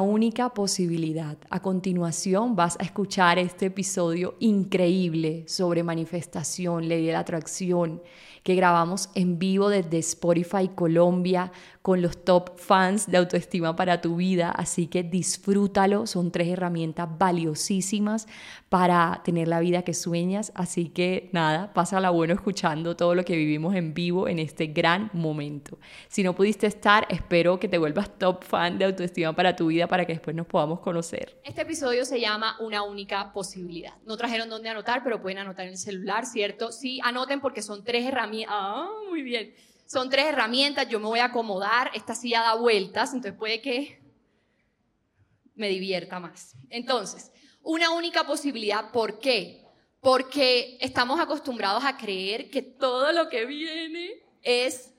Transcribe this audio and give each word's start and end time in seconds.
única 0.00 0.50
posibilidad. 0.50 1.36
A 1.50 1.60
continuación 1.60 2.56
vas 2.56 2.76
a 2.80 2.84
escuchar 2.84 3.38
este 3.38 3.66
episodio 3.66 4.34
increíble 4.40 5.44
sobre 5.46 5.82
manifestación, 5.82 6.88
ley 6.88 7.06
de 7.06 7.12
la 7.12 7.20
atracción, 7.20 8.02
que 8.48 8.54
grabamos 8.54 9.10
en 9.14 9.38
vivo 9.38 9.68
desde 9.68 9.98
Spotify 9.98 10.70
Colombia 10.74 11.52
con 11.82 12.00
los 12.00 12.24
top 12.24 12.58
fans 12.58 13.06
de 13.06 13.18
autoestima 13.18 13.76
para 13.76 14.00
tu 14.00 14.16
vida, 14.16 14.50
así 14.50 14.86
que 14.86 15.02
disfrútalo, 15.02 16.06
son 16.06 16.30
tres 16.30 16.48
herramientas 16.48 17.08
valiosísimas 17.18 18.26
para 18.70 19.20
tener 19.22 19.48
la 19.48 19.60
vida 19.60 19.82
que 19.82 19.92
sueñas, 19.92 20.52
así 20.54 20.88
que 20.88 21.28
nada, 21.32 21.74
pásala 21.74 22.08
bueno 22.08 22.32
escuchando 22.32 22.96
todo 22.96 23.14
lo 23.14 23.22
que 23.22 23.36
vivimos 23.36 23.74
en 23.74 23.92
vivo 23.92 24.28
en 24.28 24.38
este 24.38 24.68
gran 24.68 25.10
momento. 25.12 25.78
Si 26.08 26.22
no 26.22 26.34
pudiste 26.34 26.66
estar, 26.66 27.06
espero 27.10 27.60
que 27.60 27.68
te 27.68 27.76
vuelvas 27.76 28.18
top 28.18 28.44
fan 28.44 28.78
de 28.78 28.86
autoestima 28.86 29.34
para 29.34 29.56
tu 29.56 29.66
vida 29.66 29.86
para 29.86 30.06
que 30.06 30.14
después 30.14 30.34
nos 30.34 30.46
podamos 30.46 30.80
conocer. 30.80 31.38
Este 31.44 31.62
episodio 31.62 32.06
se 32.06 32.18
llama 32.18 32.56
Una 32.60 32.82
única 32.82 33.30
posibilidad. 33.32 33.92
No 34.06 34.16
trajeron 34.16 34.48
dónde 34.48 34.70
anotar, 34.70 35.02
pero 35.04 35.20
pueden 35.20 35.38
anotar 35.38 35.66
en 35.66 35.72
el 35.72 35.78
celular, 35.78 36.24
¿cierto? 36.24 36.72
Sí, 36.72 36.98
anoten 37.02 37.40
porque 37.40 37.60
son 37.60 37.84
tres 37.84 38.06
herramientas. 38.06 38.37
Ah, 38.46 38.88
muy 39.08 39.22
bien 39.22 39.54
son 39.88 40.10
tres 40.10 40.26
herramientas, 40.26 40.86
yo 40.88 41.00
me 41.00 41.06
voy 41.06 41.18
a 41.18 41.26
acomodar, 41.26 41.90
esta 41.94 42.14
silla 42.14 42.42
da 42.42 42.54
vueltas, 42.54 43.14
entonces 43.14 43.38
puede 43.38 43.62
que 43.62 43.98
me 45.54 45.68
divierta 45.68 46.20
más. 46.20 46.54
Entonces, 46.68 47.32
una 47.62 47.90
única 47.90 48.24
posibilidad, 48.24 48.92
¿por 48.92 49.18
qué? 49.18 49.64
Porque 50.00 50.76
estamos 50.82 51.18
acostumbrados 51.18 51.84
a 51.84 51.96
creer 51.96 52.50
que 52.50 52.60
todo 52.60 53.12
lo 53.12 53.30
que 53.30 53.46
viene 53.46 54.10
es 54.42 54.92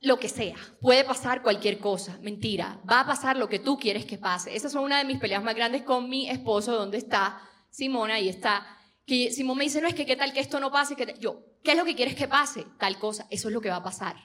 lo 0.00 0.18
que 0.18 0.28
sea. 0.28 0.56
Puede 0.82 1.02
pasar 1.04 1.42
cualquier 1.42 1.78
cosa. 1.78 2.18
Mentira. 2.22 2.80
Va 2.88 3.00
a 3.00 3.06
pasar 3.06 3.36
lo 3.36 3.48
que 3.48 3.58
tú 3.58 3.78
quieres 3.78 4.04
que 4.04 4.18
pase. 4.18 4.54
Esa 4.54 4.68
es 4.68 4.74
una 4.74 4.98
de 4.98 5.04
mis 5.04 5.18
peleas 5.18 5.42
más 5.42 5.56
grandes 5.56 5.82
con 5.82 6.08
mi 6.08 6.28
esposo, 6.28 6.76
donde 6.76 6.98
está 6.98 7.40
Simona 7.70 8.20
y 8.20 8.28
está 8.28 8.78
que 9.08 9.32
Simón 9.32 9.56
me 9.56 9.64
dice, 9.64 9.80
no, 9.80 9.88
es 9.88 9.94
que 9.94 10.04
qué 10.04 10.16
tal 10.16 10.34
que 10.34 10.40
esto 10.40 10.60
no 10.60 10.70
pase, 10.70 10.94
que 10.94 11.14
yo, 11.18 11.42
¿qué 11.68 11.72
es 11.72 11.78
lo 11.78 11.84
que 11.84 11.94
quieres 11.94 12.14
que 12.14 12.28
pase? 12.28 12.64
Tal 12.78 12.98
cosa, 12.98 13.26
eso 13.28 13.48
es 13.48 13.52
lo 13.52 13.60
que 13.60 13.68
va 13.68 13.76
a 13.76 13.82
pasar. 13.82 14.16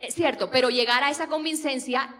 Es 0.00 0.12
cierto, 0.12 0.50
pero 0.50 0.70
llegar 0.70 1.04
a 1.04 1.10
esa 1.10 1.28
convincencia 1.28 2.12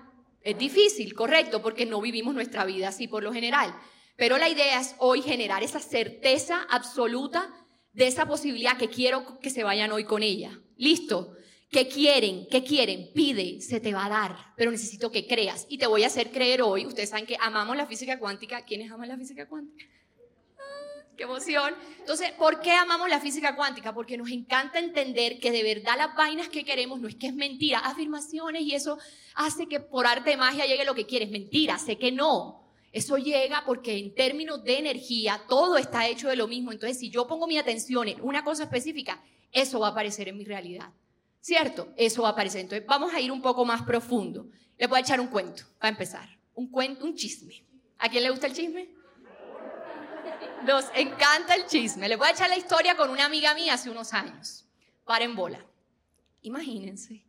es 0.42 0.56
difícil, 0.56 1.12
correcto, 1.12 1.60
porque 1.60 1.84
no 1.84 2.00
vivimos 2.00 2.36
nuestra 2.36 2.64
vida 2.64 2.86
así 2.86 3.08
por 3.08 3.24
lo 3.24 3.32
general. 3.32 3.74
Pero 4.14 4.38
la 4.38 4.48
idea 4.48 4.80
es 4.80 4.94
hoy 4.98 5.22
generar 5.22 5.64
esa 5.64 5.80
certeza 5.80 6.64
absoluta 6.70 7.52
de 7.92 8.06
esa 8.06 8.26
posibilidad 8.26 8.78
que 8.78 8.88
quiero 8.88 9.40
que 9.40 9.50
se 9.50 9.64
vayan 9.64 9.90
hoy 9.90 10.04
con 10.04 10.22
ella. 10.22 10.60
¿Listo? 10.76 11.34
¿Qué 11.68 11.88
quieren? 11.88 12.46
¿Qué 12.48 12.62
quieren? 12.62 13.10
Pide, 13.12 13.60
se 13.60 13.80
te 13.80 13.92
va 13.92 14.06
a 14.06 14.08
dar, 14.08 14.36
pero 14.56 14.70
necesito 14.70 15.10
que 15.10 15.26
creas. 15.26 15.66
Y 15.68 15.78
te 15.78 15.88
voy 15.88 16.04
a 16.04 16.06
hacer 16.06 16.30
creer 16.30 16.62
hoy, 16.62 16.86
ustedes 16.86 17.10
saben 17.10 17.26
que 17.26 17.36
amamos 17.40 17.76
la 17.76 17.88
física 17.88 18.20
cuántica. 18.20 18.64
¿Quiénes 18.64 18.92
aman 18.92 19.08
la 19.08 19.16
física 19.16 19.48
cuántica? 19.48 19.84
Qué 21.22 21.30
emoción. 21.30 21.74
Entonces, 22.00 22.32
¿por 22.32 22.60
qué 22.60 22.72
amamos 22.72 23.08
la 23.08 23.20
física 23.20 23.54
cuántica? 23.54 23.94
Porque 23.94 24.16
nos 24.16 24.30
encanta 24.30 24.80
entender 24.80 25.38
que 25.38 25.52
de 25.52 25.62
verdad 25.62 25.96
las 25.96 26.16
vainas 26.16 26.48
que 26.48 26.64
queremos 26.64 27.00
no 27.00 27.06
es 27.06 27.14
que 27.14 27.28
es 27.28 27.34
mentira, 27.34 27.78
afirmaciones 27.78 28.62
y 28.62 28.74
eso 28.74 28.98
hace 29.36 29.66
que 29.66 29.78
por 29.78 30.06
arte 30.06 30.30
de 30.30 30.36
magia 30.36 30.66
llegue 30.66 30.84
lo 30.84 30.94
que 30.94 31.06
quieres. 31.06 31.30
Mentira, 31.30 31.78
sé 31.78 31.96
que 31.96 32.10
no. 32.10 32.60
Eso 32.90 33.16
llega 33.16 33.62
porque 33.64 33.96
en 33.96 34.14
términos 34.14 34.64
de 34.64 34.78
energía 34.78 35.42
todo 35.48 35.78
está 35.78 36.08
hecho 36.08 36.28
de 36.28 36.36
lo 36.36 36.48
mismo. 36.48 36.72
Entonces, 36.72 36.98
si 36.98 37.08
yo 37.08 37.26
pongo 37.28 37.46
mi 37.46 37.56
atención 37.56 38.08
en 38.08 38.20
una 38.20 38.42
cosa 38.42 38.64
específica, 38.64 39.22
eso 39.52 39.78
va 39.78 39.88
a 39.88 39.90
aparecer 39.90 40.28
en 40.28 40.36
mi 40.36 40.44
realidad. 40.44 40.90
¿Cierto? 41.40 41.92
Eso 41.96 42.22
va 42.22 42.28
a 42.28 42.32
aparecer. 42.32 42.62
Entonces, 42.62 42.86
vamos 42.86 43.14
a 43.14 43.20
ir 43.20 43.30
un 43.30 43.42
poco 43.42 43.64
más 43.64 43.82
profundo. 43.82 44.48
Le 44.76 44.88
voy 44.88 44.98
a 44.98 45.02
echar 45.02 45.20
un 45.20 45.28
cuento, 45.28 45.64
para 45.78 45.90
empezar. 45.90 46.28
Un 46.54 46.68
cuento, 46.68 47.04
un 47.04 47.14
chisme. 47.14 47.64
¿A 47.98 48.08
quién 48.08 48.24
le 48.24 48.30
gusta 48.30 48.48
el 48.48 48.52
chisme? 48.52 49.01
Nos 50.66 50.84
encanta 50.94 51.56
el 51.56 51.66
chisme. 51.66 52.08
Les 52.08 52.16
voy 52.16 52.28
a 52.28 52.30
echar 52.30 52.48
la 52.48 52.56
historia 52.56 52.96
con 52.96 53.10
una 53.10 53.24
amiga 53.24 53.52
mía 53.54 53.74
hace 53.74 53.90
unos 53.90 54.12
años. 54.12 54.64
Paren 55.04 55.34
bola. 55.34 55.64
Imagínense. 56.42 57.24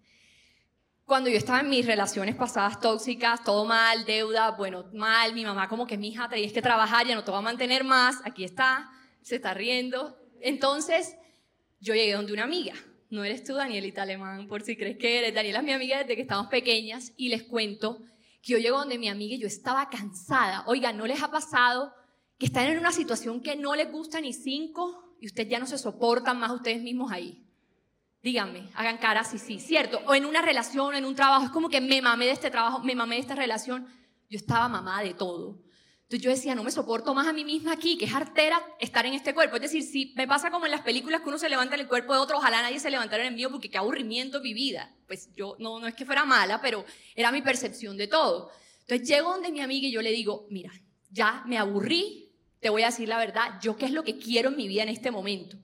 Cuando 1.03 1.29
yo 1.29 1.37
estaba 1.37 1.61
en 1.61 1.69
mis 1.69 1.85
relaciones 1.85 2.35
pasadas 2.35 2.79
tóxicas, 2.79 3.43
todo 3.43 3.65
mal, 3.65 4.05
deuda, 4.05 4.51
bueno, 4.51 4.85
mal, 4.93 5.33
mi 5.33 5.43
mamá 5.43 5.67
como 5.67 5.87
que 5.87 5.97
mi 5.97 6.09
hija 6.09 6.29
tenías 6.29 6.53
que 6.53 6.61
trabajar, 6.61 7.07
ya 7.07 7.15
no 7.15 7.23
te 7.23 7.31
va 7.31 7.39
a 7.39 7.41
mantener 7.41 7.83
más, 7.83 8.21
aquí 8.23 8.43
está, 8.43 8.89
se 9.21 9.35
está 9.35 9.53
riendo. 9.53 10.17
Entonces, 10.39 11.15
yo 11.79 11.95
llegué 11.95 12.13
donde 12.13 12.33
una 12.33 12.43
amiga. 12.43 12.73
No 13.09 13.23
eres 13.23 13.43
tú, 13.43 13.55
Danielita 13.55 14.03
Alemán, 14.03 14.47
por 14.47 14.61
si 14.61 14.77
crees 14.77 14.97
que 14.97 15.19
eres. 15.19 15.33
Daniela 15.33 15.59
es 15.59 15.65
mi 15.65 15.73
amiga 15.73 15.97
desde 15.97 16.15
que 16.15 16.21
estamos 16.21 16.47
pequeñas 16.47 17.13
y 17.17 17.29
les 17.29 17.43
cuento 17.43 17.99
que 18.43 18.53
yo 18.53 18.57
llego 18.59 18.77
donde 18.77 18.99
mi 18.99 19.09
amiga 19.09 19.35
y 19.35 19.39
yo 19.39 19.47
estaba 19.47 19.89
cansada. 19.89 20.63
Oiga, 20.67 20.93
¿no 20.93 21.07
les 21.07 21.21
ha 21.21 21.31
pasado 21.31 21.93
están 22.45 22.67
en 22.67 22.77
una 22.77 22.91
situación 22.91 23.41
que 23.41 23.55
no 23.55 23.75
les 23.75 23.91
gusta 23.91 24.19
ni 24.21 24.33
cinco 24.33 25.15
y 25.19 25.27
ustedes 25.27 25.49
ya 25.49 25.59
no 25.59 25.65
se 25.65 25.77
soportan 25.77 26.39
más 26.39 26.51
ustedes 26.51 26.81
mismos 26.81 27.11
ahí. 27.11 27.43
Díganme, 28.21 28.69
hagan 28.75 28.97
cara 28.97 29.23
sí, 29.23 29.37
sí, 29.37 29.59
cierto. 29.59 29.99
O 30.07 30.15
en 30.15 30.25
una 30.25 30.41
relación, 30.41 30.95
en 30.95 31.05
un 31.05 31.15
trabajo, 31.15 31.45
es 31.45 31.51
como 31.51 31.69
que 31.69 31.81
me 31.81 32.01
mamé 32.01 32.25
de 32.25 32.31
este 32.31 32.49
trabajo, 32.49 32.79
me 32.79 32.95
mamé 32.95 33.15
de 33.15 33.21
esta 33.21 33.35
relación. 33.35 33.87
Yo 34.29 34.37
estaba 34.37 34.67
mamada 34.69 35.03
de 35.03 35.13
todo. 35.13 35.61
Entonces 36.03 36.21
yo 36.21 36.29
decía, 36.29 36.55
no 36.55 36.63
me 36.63 36.71
soporto 36.71 37.13
más 37.13 37.27
a 37.27 37.33
mí 37.33 37.43
misma 37.43 37.73
aquí, 37.73 37.97
que 37.97 38.05
es 38.05 38.13
artera 38.13 38.61
estar 38.79 39.05
en 39.05 39.13
este 39.13 39.33
cuerpo. 39.33 39.55
Es 39.55 39.63
decir, 39.63 39.83
si 39.83 40.13
me 40.15 40.27
pasa 40.27 40.51
como 40.51 40.65
en 40.65 40.71
las 40.71 40.81
películas 40.81 41.21
que 41.21 41.29
uno 41.29 41.39
se 41.39 41.49
levanta 41.49 41.75
en 41.75 41.81
el 41.81 41.87
cuerpo 41.87 42.13
de 42.13 42.19
otro, 42.19 42.37
ojalá 42.37 42.61
nadie 42.61 42.79
se 42.79 42.91
levantara 42.91 43.23
en 43.23 43.29
el 43.29 43.35
mío 43.35 43.49
porque 43.49 43.69
qué 43.69 43.77
aburrimiento 43.77 44.39
mi 44.39 44.53
vida. 44.53 44.93
Pues 45.07 45.33
yo 45.35 45.55
no, 45.59 45.79
no 45.79 45.87
es 45.87 45.95
que 45.95 46.05
fuera 46.05 46.23
mala, 46.23 46.61
pero 46.61 46.85
era 47.15 47.31
mi 47.31 47.41
percepción 47.41 47.97
de 47.97 48.07
todo. 48.07 48.51
Entonces 48.81 49.07
llego 49.07 49.31
donde 49.31 49.51
mi 49.51 49.61
amiga 49.61 49.87
y 49.87 49.91
yo 49.91 50.01
le 50.01 50.11
digo, 50.11 50.45
mira, 50.49 50.71
ya 51.09 51.43
me 51.47 51.57
aburrí, 51.57 52.22
te 52.63 52.69
voy 52.69 52.81
a 52.81 52.87
decir 52.87 53.07
la 53.07 53.17
verdad, 53.17 53.59
yo 53.61 53.75
qué 53.75 53.85
es 53.85 53.91
lo 53.91 54.03
que 54.03 54.17
quiero 54.17 54.49
en 54.49 54.55
mi 54.55 54.67
vida 54.67 54.81
en 54.81 54.89
este 54.89 55.11
momento. 55.11 55.57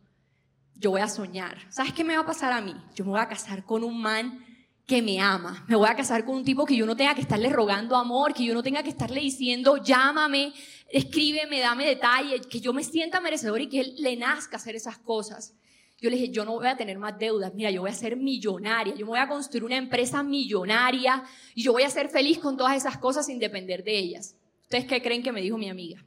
Yo 0.75 0.91
voy 0.91 1.01
a 1.01 1.07
soñar. 1.07 1.57
¿Sabes 1.69 1.93
qué 1.93 2.03
me 2.03 2.15
va 2.15 2.21
a 2.21 2.25
pasar 2.25 2.51
a 2.51 2.61
mí? 2.61 2.75
Yo 2.93 3.05
me 3.05 3.11
voy 3.11 3.19
a 3.19 3.27
casar 3.27 3.65
con 3.65 3.83
un 3.83 3.99
man 4.01 4.45
que 4.85 5.01
me 5.01 5.19
ama. 5.19 5.65
Me 5.67 5.75
voy 5.75 5.87
a 5.87 5.95
casar 5.95 6.25
con 6.25 6.35
un 6.35 6.43
tipo 6.43 6.65
que 6.65 6.75
yo 6.75 6.85
no 6.85 6.95
tenga 6.95 7.15
que 7.15 7.21
estarle 7.21 7.49
rogando 7.49 7.95
amor, 7.95 8.33
que 8.33 8.43
yo 8.43 8.53
no 8.53 8.63
tenga 8.63 8.83
que 8.83 8.89
estarle 8.89 9.21
diciendo, 9.21 9.77
llámame, 9.77 10.53
escríbeme, 10.89 11.59
dame 11.59 11.85
detalles, 11.85 12.45
que 12.47 12.59
yo 12.59 12.73
me 12.73 12.83
sienta 12.83 13.21
merecedor 13.21 13.61
y 13.61 13.69
que 13.69 13.79
él 13.79 13.95
le 13.97 14.15
nazca 14.17 14.57
hacer 14.57 14.75
esas 14.75 14.97
cosas. 14.97 15.53
Yo 16.01 16.09
le 16.09 16.17
dije, 16.17 16.31
yo 16.31 16.43
no 16.43 16.53
voy 16.53 16.67
a 16.67 16.75
tener 16.75 16.97
más 16.97 17.17
deudas, 17.17 17.53
mira, 17.53 17.71
yo 17.71 17.81
voy 17.81 17.91
a 17.91 17.93
ser 17.93 18.15
millonaria, 18.17 18.95
yo 18.95 19.05
me 19.05 19.11
voy 19.11 19.19
a 19.19 19.27
construir 19.27 19.63
una 19.63 19.77
empresa 19.77 20.23
millonaria 20.23 21.23
y 21.55 21.63
yo 21.63 21.71
voy 21.71 21.83
a 21.83 21.89
ser 21.89 22.09
feliz 22.09 22.39
con 22.39 22.57
todas 22.57 22.75
esas 22.75 22.97
cosas 22.97 23.25
sin 23.25 23.37
depender 23.37 23.83
de 23.83 23.97
ellas. 23.97 24.35
¿Ustedes 24.63 24.85
qué 24.85 25.01
creen 25.01 25.23
que 25.23 25.31
me 25.31 25.41
dijo 25.41 25.57
mi 25.57 25.69
amiga? 25.69 26.03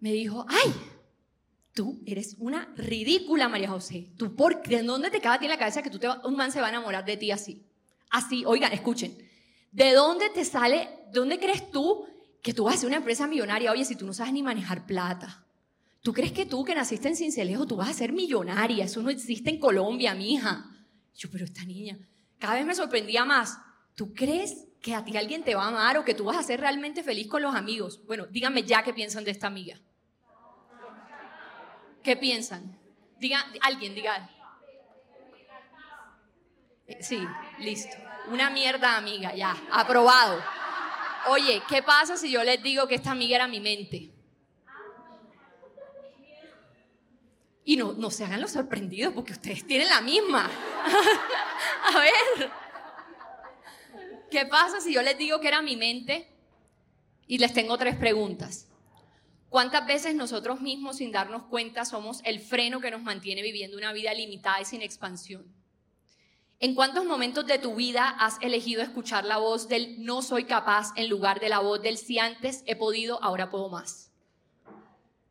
Me 0.00 0.12
dijo, 0.12 0.44
ay, 0.48 0.72
tú 1.74 2.02
eres 2.06 2.36
una 2.38 2.72
ridícula, 2.76 3.48
María 3.48 3.70
José. 3.70 4.10
¿Tú 4.16 4.34
por 4.34 4.62
¿De 4.62 4.82
dónde 4.82 5.10
te 5.10 5.20
cabe 5.20 5.36
a 5.36 5.40
ti 5.40 5.48
la 5.48 5.58
cabeza 5.58 5.82
que 5.82 5.90
tú 5.90 5.98
te, 5.98 6.08
un 6.24 6.36
man 6.36 6.52
se 6.52 6.60
va 6.60 6.66
a 6.66 6.70
enamorar 6.70 7.04
de 7.04 7.16
ti 7.16 7.30
así? 7.30 7.64
Así, 8.10 8.44
oigan, 8.44 8.72
escuchen. 8.72 9.16
¿De 9.70 9.92
dónde 9.92 10.30
te 10.30 10.44
sale, 10.44 10.88
dónde 11.12 11.38
crees 11.38 11.70
tú 11.70 12.06
que 12.42 12.52
tú 12.52 12.64
vas 12.64 12.74
a 12.74 12.78
ser 12.78 12.88
una 12.88 12.96
empresa 12.96 13.26
millonaria? 13.26 13.70
Oye, 13.70 13.84
si 13.84 13.94
tú 13.94 14.06
no 14.06 14.12
sabes 14.12 14.32
ni 14.32 14.42
manejar 14.42 14.86
plata. 14.86 15.46
¿Tú 16.02 16.12
crees 16.12 16.32
que 16.32 16.46
tú 16.46 16.64
que 16.64 16.74
naciste 16.74 17.08
en 17.08 17.16
Cincelejo, 17.16 17.66
tú 17.66 17.76
vas 17.76 17.90
a 17.90 17.92
ser 17.92 18.12
millonaria? 18.12 18.84
Eso 18.84 19.02
no 19.02 19.10
existe 19.10 19.50
en 19.50 19.60
Colombia, 19.60 20.14
mija. 20.14 20.70
Yo, 21.14 21.30
pero 21.30 21.44
esta 21.44 21.64
niña, 21.64 21.98
cada 22.38 22.54
vez 22.54 22.64
me 22.64 22.74
sorprendía 22.74 23.24
más. 23.24 23.58
¿Tú 23.94 24.14
crees 24.14 24.66
que 24.80 24.94
a 24.94 25.04
ti 25.04 25.16
alguien 25.16 25.44
te 25.44 25.54
va 25.54 25.64
a 25.64 25.68
amar 25.68 25.98
o 25.98 26.04
que 26.04 26.14
tú 26.14 26.24
vas 26.24 26.38
a 26.38 26.42
ser 26.42 26.60
realmente 26.60 27.02
feliz 27.02 27.28
con 27.28 27.42
los 27.42 27.54
amigos? 27.54 28.00
Bueno, 28.06 28.26
díganme 28.26 28.62
ya 28.62 28.82
qué 28.82 28.94
piensan 28.94 29.24
de 29.24 29.30
esta 29.30 29.46
amiga. 29.46 29.78
¿Qué 32.02 32.16
piensan? 32.16 32.78
Diga, 33.18 33.44
alguien, 33.60 33.94
diga. 33.94 34.30
Eh, 36.86 37.02
sí, 37.02 37.26
listo. 37.58 37.96
Una 38.28 38.50
mierda 38.50 38.96
amiga, 38.96 39.34
ya, 39.34 39.56
aprobado. 39.70 40.42
Oye, 41.28 41.62
¿qué 41.68 41.82
pasa 41.82 42.16
si 42.16 42.30
yo 42.30 42.42
les 42.42 42.62
digo 42.62 42.86
que 42.86 42.94
esta 42.94 43.10
amiga 43.10 43.36
era 43.36 43.46
mi 43.46 43.60
mente? 43.60 44.10
Y 47.64 47.76
no, 47.76 47.92
no 47.92 48.10
se 48.10 48.24
hagan 48.24 48.40
los 48.40 48.52
sorprendidos 48.52 49.12
porque 49.12 49.32
ustedes 49.32 49.66
tienen 49.66 49.88
la 49.88 50.00
misma. 50.00 50.50
A 51.94 51.98
ver. 51.98 52.50
¿Qué 54.30 54.46
pasa 54.46 54.80
si 54.80 54.94
yo 54.94 55.02
les 55.02 55.18
digo 55.18 55.40
que 55.40 55.48
era 55.48 55.60
mi 55.60 55.76
mente? 55.76 56.28
Y 57.26 57.38
les 57.38 57.52
tengo 57.52 57.76
tres 57.76 57.96
preguntas. 57.96 58.69
¿Cuántas 59.50 59.84
veces 59.84 60.14
nosotros 60.14 60.60
mismos, 60.60 60.98
sin 60.98 61.10
darnos 61.10 61.42
cuenta, 61.42 61.84
somos 61.84 62.20
el 62.24 62.38
freno 62.38 62.80
que 62.80 62.92
nos 62.92 63.02
mantiene 63.02 63.42
viviendo 63.42 63.76
una 63.76 63.92
vida 63.92 64.14
limitada 64.14 64.60
y 64.60 64.64
sin 64.64 64.80
expansión? 64.80 65.44
¿En 66.60 66.76
cuántos 66.76 67.04
momentos 67.04 67.46
de 67.46 67.58
tu 67.58 67.74
vida 67.74 68.10
has 68.10 68.36
elegido 68.42 68.80
escuchar 68.80 69.24
la 69.24 69.38
voz 69.38 69.66
del 69.66 70.04
no 70.04 70.22
soy 70.22 70.44
capaz 70.44 70.92
en 70.94 71.08
lugar 71.08 71.40
de 71.40 71.48
la 71.48 71.58
voz 71.58 71.82
del 71.82 71.98
si 71.98 72.20
antes 72.20 72.62
he 72.66 72.76
podido, 72.76 73.20
ahora 73.24 73.50
puedo 73.50 73.68
más? 73.68 74.12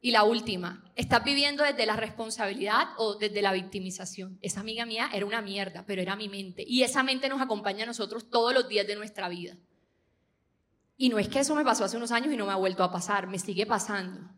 Y 0.02 0.12
la 0.12 0.24
última, 0.26 0.84
¿estás 0.98 1.24
viviendo 1.24 1.64
desde 1.64 1.86
la 1.86 1.96
responsabilidad 1.96 2.90
o 2.98 3.16
desde 3.16 3.42
la 3.42 3.54
victimización? 3.54 4.38
Esa 4.42 4.60
amiga 4.60 4.86
mía 4.86 5.10
era 5.14 5.26
una 5.26 5.42
mierda, 5.42 5.86
pero 5.88 6.02
era 6.02 6.18
mi 6.18 6.28
mente. 6.28 6.66
Y 6.68 6.84
esa 6.84 7.04
mente 7.04 7.30
nos 7.30 7.42
acompaña 7.42 7.84
a 7.84 7.88
nosotros 7.88 8.30
todos 8.30 8.54
los 8.54 8.68
días 8.68 8.86
de 8.86 8.98
nuestra 8.98 9.30
vida. 9.30 9.56
Y 11.00 11.10
no 11.10 11.18
es 11.18 11.30
que 11.30 11.40
eso 11.40 11.56
me 11.56 11.64
pasó 11.64 11.84
hace 11.84 11.98
unos 11.98 12.12
años 12.12 12.32
y 12.32 12.38
no 12.38 12.46
me 12.46 12.52
ha 12.52 12.58
vuelto 12.58 12.84
a 12.84 12.92
pasar, 12.92 13.26
me 13.26 13.40
sigue 13.40 13.66
pasando. 13.66 14.30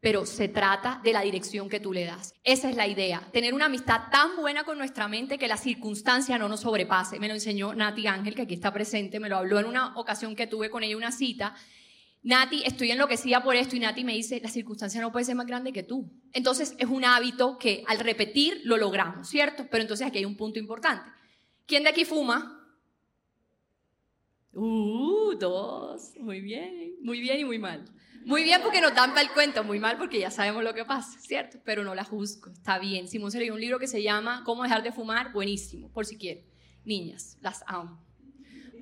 Pero 0.00 0.24
se 0.24 0.48
trata 0.48 1.00
de 1.04 1.12
la 1.12 1.20
dirección 1.20 1.68
que 1.68 1.80
tú 1.80 1.92
le 1.92 2.06
das. 2.06 2.32
Esa 2.42 2.70
es 2.70 2.76
la 2.76 2.86
idea, 2.86 3.28
tener 3.32 3.52
una 3.52 3.66
amistad 3.66 4.02
tan 4.10 4.36
buena 4.36 4.64
con 4.64 4.78
nuestra 4.78 5.08
mente 5.08 5.36
que 5.36 5.48
la 5.48 5.56
circunstancia 5.58 6.38
no 6.38 6.48
nos 6.48 6.60
sobrepase. 6.60 7.18
Me 7.18 7.28
lo 7.28 7.34
enseñó 7.34 7.74
Nati 7.74 8.06
Ángel, 8.06 8.34
que 8.34 8.42
aquí 8.42 8.54
está 8.54 8.72
presente, 8.72 9.20
me 9.20 9.28
lo 9.28 9.36
habló 9.36 9.58
en 9.58 9.66
una 9.66 9.98
ocasión 9.98 10.34
que 10.34 10.46
tuve 10.46 10.70
con 10.70 10.82
ella 10.82 10.96
una 10.96 11.12
cita 11.12 11.54
Nati, 12.22 12.62
estoy 12.64 12.90
enloquecida 12.90 13.42
por 13.42 13.54
esto 13.54 13.76
y 13.76 13.80
Nati 13.80 14.02
me 14.04 14.12
dice, 14.12 14.40
la 14.42 14.48
circunstancia 14.48 15.00
no 15.00 15.12
puede 15.12 15.24
ser 15.24 15.36
más 15.36 15.46
grande 15.46 15.72
que 15.72 15.84
tú. 15.84 16.10
Entonces 16.32 16.74
es 16.78 16.88
un 16.88 17.04
hábito 17.04 17.58
que 17.58 17.84
al 17.86 18.00
repetir 18.00 18.60
lo 18.64 18.76
logramos, 18.76 19.28
¿cierto? 19.28 19.66
Pero 19.70 19.82
entonces 19.82 20.06
aquí 20.06 20.18
hay 20.18 20.24
un 20.24 20.36
punto 20.36 20.58
importante. 20.58 21.08
¿Quién 21.66 21.84
de 21.84 21.90
aquí 21.90 22.04
fuma? 22.04 22.57
Uh, 24.58 25.34
dos. 25.38 26.14
Muy 26.18 26.40
bien, 26.40 26.96
muy 27.00 27.20
bien 27.20 27.38
y 27.40 27.44
muy 27.44 27.58
mal. 27.58 27.84
Muy 28.24 28.42
bien 28.42 28.60
porque 28.62 28.80
nos 28.80 28.94
dan 28.94 29.10
para 29.10 29.22
el 29.22 29.30
cuento, 29.30 29.62
muy 29.62 29.78
mal 29.78 29.96
porque 29.96 30.18
ya 30.18 30.30
sabemos 30.30 30.64
lo 30.64 30.74
que 30.74 30.84
pasa, 30.84 31.18
¿cierto? 31.20 31.58
Pero 31.64 31.84
no 31.84 31.94
la 31.94 32.04
juzgo, 32.04 32.50
está 32.50 32.78
bien. 32.78 33.08
Simón 33.08 33.30
se 33.30 33.38
leyó 33.38 33.54
un 33.54 33.60
libro 33.60 33.78
que 33.78 33.86
se 33.86 34.02
llama 34.02 34.42
Cómo 34.44 34.64
dejar 34.64 34.82
de 34.82 34.92
fumar, 34.92 35.32
buenísimo, 35.32 35.90
por 35.92 36.04
si 36.04 36.18
quieren. 36.18 36.44
Niñas, 36.84 37.38
las 37.40 37.62
amo. 37.66 38.04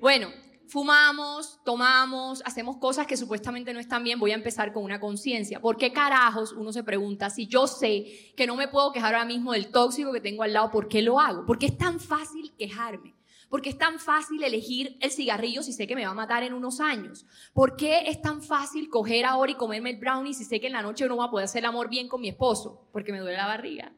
Bueno, 0.01 0.29
fumamos, 0.67 1.59
tomamos, 1.63 2.41
hacemos 2.45 2.77
cosas 2.77 3.05
que 3.05 3.15
supuestamente 3.15 3.71
no 3.71 3.79
están 3.79 4.03
bien, 4.03 4.19
voy 4.19 4.31
a 4.31 4.35
empezar 4.35 4.73
con 4.73 4.83
una 4.83 4.99
conciencia. 4.99 5.61
¿Por 5.61 5.77
qué 5.77 5.93
carajos 5.93 6.53
uno 6.53 6.73
se 6.73 6.83
pregunta 6.83 7.29
si 7.29 7.47
yo 7.47 7.67
sé 7.67 8.33
que 8.35 8.47
no 8.47 8.55
me 8.55 8.67
puedo 8.67 8.91
quejar 8.91 9.13
ahora 9.13 9.25
mismo 9.25 9.53
del 9.53 9.67
tóxico 9.67 10.11
que 10.11 10.21
tengo 10.21 10.43
al 10.43 10.53
lado, 10.53 10.71
¿por 10.71 10.87
qué 10.87 11.01
lo 11.01 11.19
hago? 11.19 11.45
Porque 11.45 11.67
es 11.67 11.77
tan 11.77 11.99
fácil 11.99 12.53
quejarme. 12.57 13.16
Porque 13.49 13.69
es 13.69 13.77
tan 13.77 13.99
fácil 13.99 14.43
elegir 14.43 14.97
el 14.99 15.11
cigarrillo 15.11 15.63
si 15.63 15.71
sé 15.71 15.87
que 15.87 15.95
me 15.95 16.05
va 16.05 16.11
a 16.11 16.15
matar 16.15 16.43
en 16.43 16.53
unos 16.53 16.79
años. 16.79 17.25
¿Por 17.53 17.75
qué 17.75 18.03
es 18.07 18.21
tan 18.21 18.41
fácil 18.41 18.89
coger 18.89 19.25
ahora 19.25 19.51
y 19.51 19.55
comerme 19.55 19.91
el 19.91 19.97
brownie 19.97 20.33
si 20.33 20.43
sé 20.43 20.59
que 20.59 20.67
en 20.67 20.73
la 20.73 20.81
noche 20.81 21.07
no 21.07 21.15
voy 21.15 21.27
a 21.27 21.31
poder 21.31 21.45
hacer 21.45 21.59
el 21.59 21.65
amor 21.65 21.89
bien 21.89 22.07
con 22.07 22.19
mi 22.21 22.29
esposo? 22.29 22.87
Porque 22.91 23.11
me 23.11 23.19
duele 23.19 23.37
la 23.37 23.47
barriga. 23.47 23.93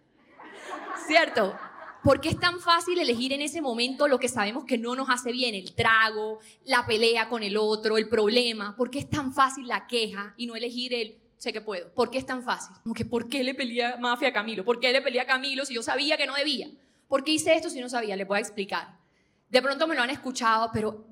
¿Cierto? 1.07 1.57
¿Por 2.03 2.21
qué 2.21 2.29
es 2.29 2.39
tan 2.39 2.59
fácil 2.59 2.97
elegir 2.99 3.33
en 3.33 3.41
ese 3.41 3.61
momento 3.61 4.07
lo 4.07 4.19
que 4.19 4.29
sabemos 4.29 4.63
que 4.63 4.77
no 4.77 4.95
nos 4.95 5.09
hace 5.09 5.31
bien? 5.31 5.53
El 5.53 5.73
trago, 5.73 6.39
la 6.63 6.85
pelea 6.85 7.27
con 7.27 7.43
el 7.43 7.57
otro, 7.57 7.97
el 7.97 8.07
problema. 8.07 8.75
¿Por 8.77 8.89
qué 8.89 8.99
es 8.99 9.09
tan 9.09 9.33
fácil 9.33 9.67
la 9.67 9.85
queja 9.85 10.33
y 10.37 10.47
no 10.47 10.55
elegir 10.55 10.93
el 10.93 11.17
sé 11.37 11.51
que 11.51 11.59
puedo? 11.59 11.91
¿Por 11.93 12.09
qué 12.09 12.19
es 12.19 12.25
tan 12.25 12.41
fácil? 12.43 12.75
Como 12.83 12.95
que 12.95 13.03
¿por 13.03 13.27
qué 13.27 13.43
le 13.43 13.53
peleé 13.53 13.97
mafia 13.97 14.29
a 14.29 14.33
Camilo? 14.33 14.63
¿Por 14.63 14.79
qué 14.79 14.93
le 14.93 15.01
peleé 15.01 15.21
a 15.21 15.25
Camilo 15.25 15.65
si 15.65 15.73
yo 15.73 15.83
sabía 15.83 16.15
que 16.15 16.25
no 16.25 16.35
debía? 16.35 16.69
¿Por 17.09 17.23
qué 17.23 17.31
hice 17.31 17.53
esto 17.53 17.69
si 17.69 17.81
no 17.81 17.89
sabía? 17.89 18.15
Le 18.15 18.23
voy 18.23 18.37
a 18.37 18.41
explicar. 18.41 18.98
De 19.49 19.61
pronto 19.61 19.87
me 19.87 19.95
lo 19.95 20.01
han 20.01 20.09
escuchado, 20.09 20.69
pero 20.71 21.07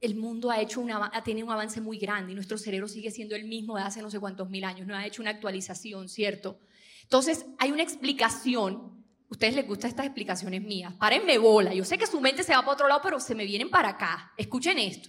el 0.00 0.16
mundo 0.16 0.50
ha 0.50 0.60
hecho 0.60 0.84
tenido 1.24 1.46
un 1.46 1.52
avance 1.52 1.80
muy 1.80 1.98
grande 1.98 2.32
y 2.32 2.34
nuestro 2.34 2.58
cerebro 2.58 2.88
sigue 2.88 3.10
siendo 3.10 3.36
el 3.36 3.44
mismo 3.44 3.76
de 3.76 3.82
hace 3.82 4.02
no 4.02 4.10
sé 4.10 4.18
cuántos 4.18 4.50
mil 4.50 4.64
años. 4.64 4.86
No 4.86 4.96
ha 4.96 5.06
hecho 5.06 5.22
una 5.22 5.30
actualización, 5.30 6.08
¿cierto? 6.08 6.58
Entonces, 7.02 7.46
hay 7.58 7.70
una 7.70 7.82
explicación 7.82 9.02
ustedes 9.32 9.54
les 9.54 9.66
gustan 9.66 9.88
estas 9.88 10.04
explicaciones 10.04 10.62
mías. 10.62 10.92
Párenme 10.98 11.38
bola. 11.38 11.72
Yo 11.72 11.84
sé 11.84 11.96
que 11.96 12.06
su 12.06 12.20
mente 12.20 12.44
se 12.44 12.52
va 12.52 12.60
para 12.60 12.72
otro 12.72 12.86
lado, 12.86 13.00
pero 13.02 13.18
se 13.18 13.34
me 13.34 13.46
vienen 13.46 13.70
para 13.70 13.88
acá. 13.88 14.30
Escuchen 14.36 14.78
esto. 14.78 15.08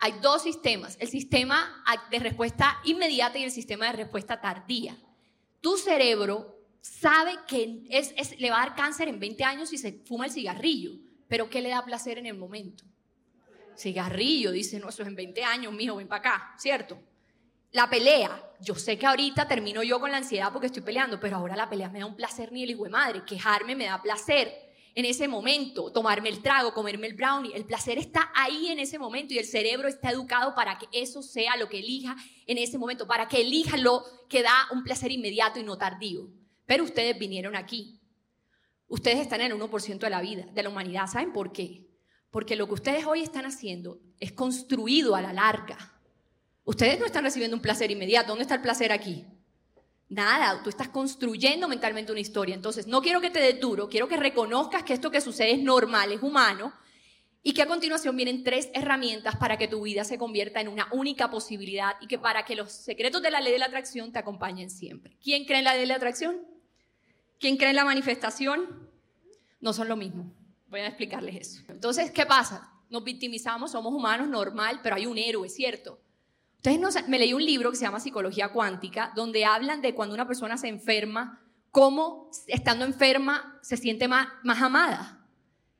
Hay 0.00 0.12
dos 0.20 0.42
sistemas, 0.42 0.98
el 1.00 1.08
sistema 1.08 1.82
de 2.10 2.18
respuesta 2.18 2.78
inmediata 2.84 3.38
y 3.38 3.44
el 3.44 3.50
sistema 3.50 3.86
de 3.86 3.92
respuesta 3.92 4.38
tardía. 4.38 4.98
Tu 5.62 5.78
cerebro 5.78 6.58
sabe 6.82 7.38
que 7.48 7.86
es, 7.88 8.38
le 8.38 8.50
va 8.50 8.56
a 8.62 8.66
dar 8.66 8.76
cáncer 8.76 9.08
en 9.08 9.18
20 9.18 9.44
años 9.44 9.70
si 9.70 9.78
se 9.78 9.92
fuma 10.04 10.26
el 10.26 10.30
cigarrillo, 10.30 10.92
pero 11.28 11.48
¿qué 11.48 11.60
le 11.60 11.70
da 11.70 11.84
placer 11.84 12.18
en 12.18 12.26
el 12.26 12.36
momento? 12.36 12.84
Cigarrillo, 13.76 14.52
dice, 14.52 14.78
no, 14.78 14.88
eso 14.88 15.02
es 15.02 15.08
en 15.08 15.16
20 15.16 15.42
años, 15.42 15.72
mijo, 15.72 15.96
ven 15.96 16.08
para 16.08 16.20
acá, 16.20 16.54
¿cierto? 16.58 16.98
La 17.72 17.90
pelea, 17.90 18.52
yo 18.60 18.76
sé 18.76 18.96
que 18.96 19.06
ahorita 19.06 19.48
termino 19.48 19.82
yo 19.82 19.98
con 19.98 20.12
la 20.12 20.18
ansiedad 20.18 20.52
porque 20.52 20.66
estoy 20.66 20.82
peleando, 20.82 21.18
pero 21.18 21.36
ahora 21.36 21.56
la 21.56 21.68
pelea 21.68 21.88
me 21.88 21.98
da 21.98 22.06
un 22.06 22.14
placer 22.14 22.52
ni 22.52 22.62
el 22.62 22.70
hijo 22.70 22.84
de 22.84 22.90
madre. 22.90 23.24
Quejarme 23.24 23.74
me 23.74 23.86
da 23.86 24.00
placer 24.00 24.64
en 24.94 25.04
ese 25.04 25.26
momento, 25.26 25.90
tomarme 25.90 26.28
el 26.28 26.40
trago, 26.40 26.72
comerme 26.72 27.08
el 27.08 27.14
brownie. 27.14 27.52
El 27.52 27.64
placer 27.64 27.98
está 27.98 28.30
ahí 28.32 28.68
en 28.68 28.78
ese 28.78 28.96
momento 28.96 29.34
y 29.34 29.38
el 29.38 29.44
cerebro 29.44 29.88
está 29.88 30.10
educado 30.10 30.54
para 30.54 30.78
que 30.78 30.86
eso 30.92 31.20
sea 31.20 31.56
lo 31.56 31.68
que 31.68 31.80
elija 31.80 32.14
en 32.46 32.58
ese 32.58 32.78
momento, 32.78 33.08
para 33.08 33.26
que 33.26 33.40
elija 33.40 33.76
lo 33.76 34.04
que 34.28 34.42
da 34.42 34.68
un 34.70 34.84
placer 34.84 35.10
inmediato 35.10 35.58
y 35.58 35.64
no 35.64 35.76
tardío. 35.76 36.28
Pero 36.66 36.84
ustedes 36.84 37.18
vinieron 37.18 37.56
aquí. 37.56 37.98
Ustedes 38.86 39.18
están 39.20 39.40
en 39.40 39.52
el 39.52 39.58
1% 39.58 39.98
de 39.98 40.10
la 40.10 40.20
vida, 40.20 40.46
de 40.52 40.62
la 40.62 40.68
humanidad. 40.68 41.06
¿Saben 41.06 41.32
por 41.32 41.52
qué? 41.52 41.88
Porque 42.30 42.56
lo 42.56 42.66
que 42.66 42.74
ustedes 42.74 43.06
hoy 43.06 43.22
están 43.22 43.46
haciendo 43.46 44.00
es 44.18 44.32
construido 44.32 45.14
a 45.14 45.22
la 45.22 45.32
larga 45.32 45.94
Ustedes 46.64 46.98
no 46.98 47.04
están 47.04 47.24
recibiendo 47.24 47.56
un 47.56 47.62
placer 47.62 47.90
inmediato. 47.90 48.28
¿Dónde 48.28 48.42
está 48.42 48.54
el 48.54 48.62
placer 48.62 48.90
aquí? 48.90 49.26
Nada, 50.08 50.62
tú 50.62 50.70
estás 50.70 50.88
construyendo 50.88 51.68
mentalmente 51.68 52.10
una 52.10 52.20
historia. 52.20 52.54
Entonces, 52.54 52.86
no 52.86 53.02
quiero 53.02 53.20
que 53.20 53.30
te 53.30 53.40
des 53.40 53.60
duro, 53.60 53.88
quiero 53.88 54.08
que 54.08 54.16
reconozcas 54.16 54.82
que 54.82 54.94
esto 54.94 55.10
que 55.10 55.20
sucede 55.20 55.52
es 55.52 55.58
normal, 55.58 56.12
es 56.12 56.22
humano, 56.22 56.72
y 57.42 57.52
que 57.52 57.60
a 57.60 57.66
continuación 57.66 58.16
vienen 58.16 58.42
tres 58.42 58.70
herramientas 58.72 59.36
para 59.36 59.58
que 59.58 59.68
tu 59.68 59.82
vida 59.82 60.04
se 60.04 60.16
convierta 60.16 60.62
en 60.62 60.68
una 60.68 60.88
única 60.92 61.30
posibilidad 61.30 61.96
y 62.00 62.06
que 62.06 62.18
para 62.18 62.46
que 62.46 62.56
los 62.56 62.72
secretos 62.72 63.20
de 63.20 63.30
la 63.30 63.40
ley 63.40 63.52
de 63.52 63.58
la 63.58 63.66
atracción 63.66 64.12
te 64.12 64.18
acompañen 64.18 64.70
siempre. 64.70 65.18
¿Quién 65.22 65.44
cree 65.44 65.58
en 65.58 65.64
la 65.64 65.72
ley 65.72 65.82
de 65.82 65.86
la 65.88 65.96
atracción? 65.96 66.40
¿Quién 67.44 67.58
cree 67.58 67.68
en 67.68 67.76
la 67.76 67.84
manifestación? 67.84 68.88
No 69.60 69.74
son 69.74 69.86
lo 69.86 69.96
mismo. 69.96 70.32
Voy 70.68 70.80
a 70.80 70.86
explicarles 70.86 71.36
eso. 71.36 71.62
Entonces, 71.68 72.10
¿qué 72.10 72.24
pasa? 72.24 72.72
Nos 72.88 73.04
victimizamos, 73.04 73.72
somos 73.72 73.92
humanos, 73.92 74.30
normal, 74.30 74.80
pero 74.82 74.96
hay 74.96 75.04
un 75.04 75.18
héroe, 75.18 75.50
¿cierto? 75.50 76.00
Entonces 76.62 77.06
me 77.06 77.18
leí 77.18 77.34
un 77.34 77.44
libro 77.44 77.70
que 77.70 77.76
se 77.76 77.84
llama 77.84 78.00
Psicología 78.00 78.48
Cuántica, 78.48 79.12
donde 79.14 79.44
hablan 79.44 79.82
de 79.82 79.94
cuando 79.94 80.14
una 80.14 80.26
persona 80.26 80.56
se 80.56 80.68
enferma, 80.68 81.42
cómo 81.70 82.30
estando 82.46 82.86
enferma 82.86 83.58
se 83.60 83.76
siente 83.76 84.08
más, 84.08 84.26
más 84.42 84.62
amada. 84.62 85.28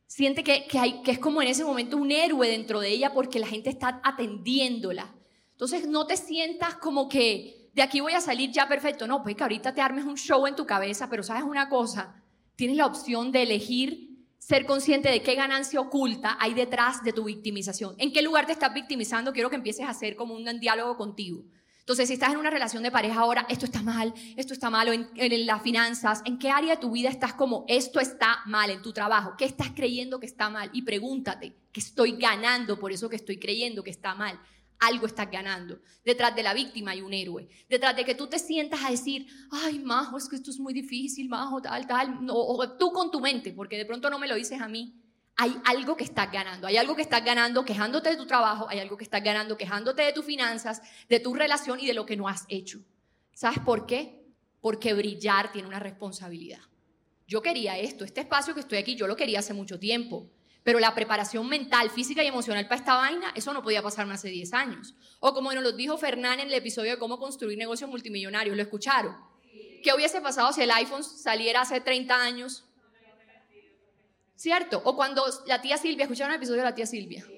Siente 0.06 0.44
que, 0.44 0.66
que, 0.66 0.78
hay, 0.78 1.00
que 1.00 1.12
es 1.12 1.19
como 1.19 1.40
en 1.40 1.49
ese 1.49 1.64
momento 1.64 1.96
un 1.96 2.12
héroe 2.12 2.46
dentro 2.46 2.81
de 2.81 2.90
ella 2.90 3.14
porque 3.14 3.38
la 3.38 3.46
gente 3.46 3.70
está 3.70 4.02
atendiéndola. 4.05 5.14
Entonces 5.52 5.88
no 5.88 6.06
te 6.06 6.19
sientas 6.19 6.75
como 6.75 7.08
que 7.08 7.63
de 7.75 7.82
aquí 7.82 8.00
voy 8.00 8.12
a 8.12 8.21
salir 8.21 8.50
ya 8.50 8.69
perfecto. 8.69 9.06
No, 9.06 9.23
pues 9.23 9.37
que 9.37 9.43
ahorita 9.43 9.75
te 9.75 9.81
armes 9.81 10.05
un 10.05 10.17
show 10.17 10.47
en 10.47 10.56
tu 10.56 10.67
cabeza, 10.67 11.11
pero 11.11 11.23
sabes 11.23 11.43
una 11.43 11.69
cosa, 11.69 12.23
tienes 12.56 12.76
la 12.76 12.87
opción 12.87 13.32
de 13.32 13.43
elegir 13.43 14.15
ser 14.38 14.67
consciente 14.67 15.09
de 15.09 15.23
qué 15.23 15.35
ganancia 15.35 15.81
oculta 15.81 16.37
hay 16.38 16.53
detrás 16.53 17.02
de 17.02 17.12
tu 17.12 17.25
victimización. 17.25 17.95
¿En 17.99 18.12
qué 18.12 18.21
lugar 18.21 18.45
te 18.47 18.52
estás 18.52 18.75
victimizando? 18.75 19.33
Quiero 19.33 19.49
que 19.49 19.57
empieces 19.57 19.87
a 19.87 19.90
hacer 19.90 20.16
como 20.16 20.35
un 20.35 20.61
diálogo 20.61 20.97
contigo. 20.97 21.45
Entonces, 21.81 22.09
si 22.09 22.14
estás 22.14 22.33
en 22.33 22.38
una 22.38 22.50
relación 22.50 22.83
de 22.83 22.90
pareja 22.90 23.21
ahora, 23.21 23.47
esto 23.49 23.66
está 23.66 23.83
mal, 23.83 24.14
esto 24.37 24.54
está 24.54 24.71
malo 24.71 24.93
en, 24.93 25.09
en, 25.16 25.47
las 25.47 25.62
finanzas, 25.62 26.23
¿en 26.25 26.38
qué 26.38 26.50
área 26.50 26.76
de 26.76 26.81
tu 26.81 26.90
vida 26.90 27.11
estás 27.11 27.35
como 27.35 27.64
esto 27.69 28.00
está 28.00 28.38
mal 28.47 28.71
en 28.71 28.81
tu 28.81 28.93
trabajo? 28.93 29.35
¿Qué 29.37 29.45
estás 29.45 29.71
creyendo 29.75 30.21
que 30.21 30.26
está 30.26 30.49
mal? 30.49 30.71
Y 30.73 30.83
pregúntate, 30.83 31.57
¿qué 31.73 31.81
estoy 31.81 32.16
ganando 32.16 32.78
por 32.78 32.93
eso 32.93 33.11
que 33.11 33.16
estoy 33.16 33.38
creyendo 33.38 33.83
que 33.83 33.90
está 33.90 34.14
mal? 34.14 34.40
Algo 34.81 35.07
estás 35.07 35.31
ganando. 35.31 35.81
Detrás 36.04 36.35
de 36.35 36.43
la 36.43 36.54
víctima 36.54 36.93
hay 36.93 37.00
un 37.00 37.12
héroe. 37.12 37.49
Detrás 37.69 37.97
de 37.97 38.04
que 38.04 38.14
tú 38.14 38.26
te 38.26 38.38
sientas 38.38 38.83
a 38.85 38.90
decir, 38.90 39.26
ay, 39.50 39.78
Majo, 39.78 40.19
es 40.19 40.28
que 40.28 40.37
esto 40.37 40.50
es 40.50 40.59
muy 40.59 40.73
difícil, 40.73 41.28
Majo, 41.28 41.62
tal, 41.62 41.87
tal. 41.87 42.19
o 42.28 42.76
tú 42.76 42.93
con 42.93 43.11
tu 43.11 43.21
mente, 43.21 43.52
porque 43.52 43.78
de 43.78 43.87
pronto 43.87 44.11
no 44.11 44.19
me 44.19 44.28
lo 44.28 44.35
dices 44.35 44.61
a 44.61 44.69
mí. 44.69 45.00
Hay 45.37 45.57
algo 45.64 45.97
que 45.97 46.04
estás 46.04 46.31
ganando. 46.31 46.66
Hay 46.66 46.76
algo 46.76 46.95
que 46.95 47.02
estás 47.02 47.25
ganando 47.25 47.64
quejándote 47.64 48.11
de 48.11 48.16
tu 48.16 48.26
trabajo. 48.26 48.69
Hay 48.69 48.78
algo 48.78 48.97
que 48.97 49.04
estás 49.04 49.23
ganando 49.23 49.57
quejándote 49.57 50.02
de 50.02 50.12
tus 50.12 50.25
finanzas, 50.25 50.81
de 51.09 51.19
tu 51.19 51.35
relación 51.35 51.81
y 51.81 51.87
de 51.87 51.95
lo 51.95 52.07
que 52.07 52.16
no 52.16 52.28
has 52.28 52.45
hecho. 52.49 52.81
¿Sabes 53.33 53.59
por 53.59 53.87
qué? 53.87 54.25
Porque 54.61 54.95
brillar 54.95 55.50
tiene 55.50 55.66
una 55.66 55.81
responsabilidad. 55.81 56.61
Yo 57.26 57.43
quería 57.43 57.78
esto, 57.78 58.04
este 58.04 58.21
espacio 58.21 58.54
que 58.54 58.61
estoy 58.61 58.78
aquí, 58.78 58.95
yo 58.95 59.07
lo 59.07 59.16
quería 59.16 59.40
hace 59.40 59.54
mucho 59.54 59.78
tiempo. 59.78 60.31
Pero 60.64 60.80
la 60.80 60.94
preparación 60.94 61.47
mental, 61.49 61.90
física 61.90 62.25
y 62.25 62.26
emocional 62.26 62.66
para 62.66 62.80
esta 62.80 62.97
vaina, 62.97 63.33
eso 63.37 63.52
no 63.52 63.62
podía 63.62 63.83
pasarme 63.83 64.14
hace 64.14 64.28
10 64.28 64.52
años. 64.54 64.94
O 65.21 65.35
como 65.35 65.52
nos 65.52 65.62
lo 65.62 65.73
dijo 65.73 65.97
Fernán 65.99 66.40
en 66.40 66.49
el 66.49 66.54
episodio 66.54 66.92
de 66.92 66.99
cómo 66.99 67.18
construir 67.18 67.56
negocios 67.59 67.88
multimillonarios, 67.88 68.56
¿lo 68.56 68.62
escucharon? 68.62 69.16
¿Qué 69.83 69.92
hubiese 69.94 70.21
pasado 70.23 70.52
si 70.52 70.62
el 70.62 70.71
iPhone 70.71 71.04
saliera 71.04 71.61
hace 71.61 71.80
30 71.80 72.16
años? 72.16 72.64
¿Cierto? 74.35 74.80
O 74.85 74.97
cuando 74.97 75.23
la 75.47 75.61
tía 75.61 75.76
Silvia, 75.76 76.04
¿escucharon 76.04 76.33
el 76.33 76.38
episodio 76.38 76.62
de 76.62 76.71
la 76.71 76.75
tía 76.75 76.87
Silvia? 76.87 77.25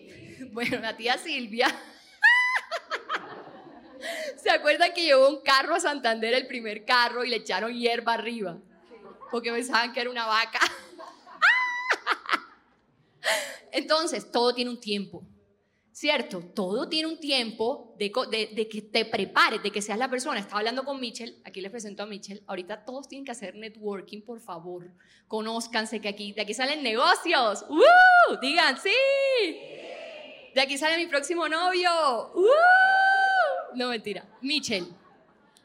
Bueno, 0.52 0.78
la 0.78 0.96
tía 0.96 1.18
Silvia 1.18 1.68
¿Se 4.42 4.50
acuerdan 4.50 4.92
que 4.92 5.02
llevó 5.02 5.28
un 5.28 5.42
carro 5.42 5.74
a 5.74 5.80
Santander, 5.80 6.34
el 6.34 6.46
primer 6.46 6.84
carro, 6.84 7.24
y 7.24 7.30
le 7.30 7.36
echaron 7.36 7.72
hierba 7.74 8.14
arriba? 8.14 8.58
Porque 9.30 9.50
pensaban 9.50 9.92
que 9.92 10.00
era 10.00 10.10
una 10.10 10.26
vaca. 10.26 10.60
Entonces, 13.76 14.30
todo 14.30 14.54
tiene 14.54 14.70
un 14.70 14.80
tiempo. 14.80 15.26
¿cierto? 15.96 16.40
Todo 16.54 16.90
tiene 16.90 17.08
un 17.08 17.18
tiempo 17.18 17.94
de, 17.98 18.12
que 18.12 18.82
te 18.82 19.06
prepares, 19.06 19.62
de 19.62 19.70
que 19.70 19.80
seas 19.80 19.96
la 19.96 20.10
persona. 20.10 20.38
Estaba 20.38 20.58
hablando 20.58 20.84
con 20.84 21.00
Mitchell, 21.00 21.40
aquí 21.42 21.62
les 21.62 21.70
presento 21.70 22.02
a 22.02 22.06
Mitchell. 22.06 22.42
Ahorita 22.46 22.84
todos 22.84 23.08
tienen 23.08 23.24
que 23.24 23.32
hacer 23.32 23.54
networking, 23.54 24.20
por 24.20 24.38
favor. 24.38 24.92
Conózcanse 25.26 25.98
que 26.02 26.08
aquí, 26.08 26.32
de 26.34 26.42
aquí 26.42 26.52
salen 26.52 26.82
negocios. 26.82 27.64
¡Uh! 27.70 28.36
Digan, 28.42 28.76
sí. 28.78 28.90
De 30.54 30.60
aquí 30.60 30.76
sale 30.76 30.98
mi 30.98 31.06
próximo 31.06 31.48
novio. 31.48 31.90
¡Uh! 32.34 33.74
No, 33.74 33.88
mentira. 33.88 34.28
Mitchell. 34.42 34.86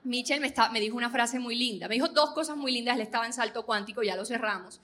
Mitchell 0.06 0.40
me, 0.40 0.54
me 0.72 0.80
dijo 0.80 0.96
una 0.96 1.10
frase 1.10 1.40
muy 1.40 1.56
linda. 1.56 1.90
Me 1.90 1.96
dijo 1.96 2.08
dos 2.08 2.32
cosas 2.32 2.56
muy 2.56 2.72
lindas. 2.72 2.96
Él 2.96 3.02
estaba 3.02 3.26
en 3.26 3.34
salto 3.34 3.66
cuántico, 3.66 4.02
ya 4.02 4.16
lo 4.16 4.24
cerramos. 4.24 4.80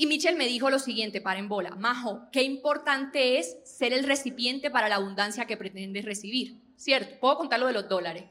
Y 0.00 0.06
Mitchell 0.06 0.34
me 0.34 0.48
dijo 0.48 0.70
lo 0.70 0.78
siguiente, 0.78 1.20
para 1.20 1.40
en 1.40 1.50
bola, 1.50 1.76
Majo, 1.76 2.22
qué 2.32 2.42
importante 2.42 3.38
es 3.38 3.58
ser 3.64 3.92
el 3.92 4.04
recipiente 4.04 4.70
para 4.70 4.88
la 4.88 4.94
abundancia 4.94 5.44
que 5.44 5.58
pretendes 5.58 6.06
recibir, 6.06 6.56
¿cierto? 6.74 7.20
Puedo 7.20 7.36
contar 7.36 7.60
lo 7.60 7.66
de 7.66 7.74
los 7.74 7.86
dólares. 7.86 8.24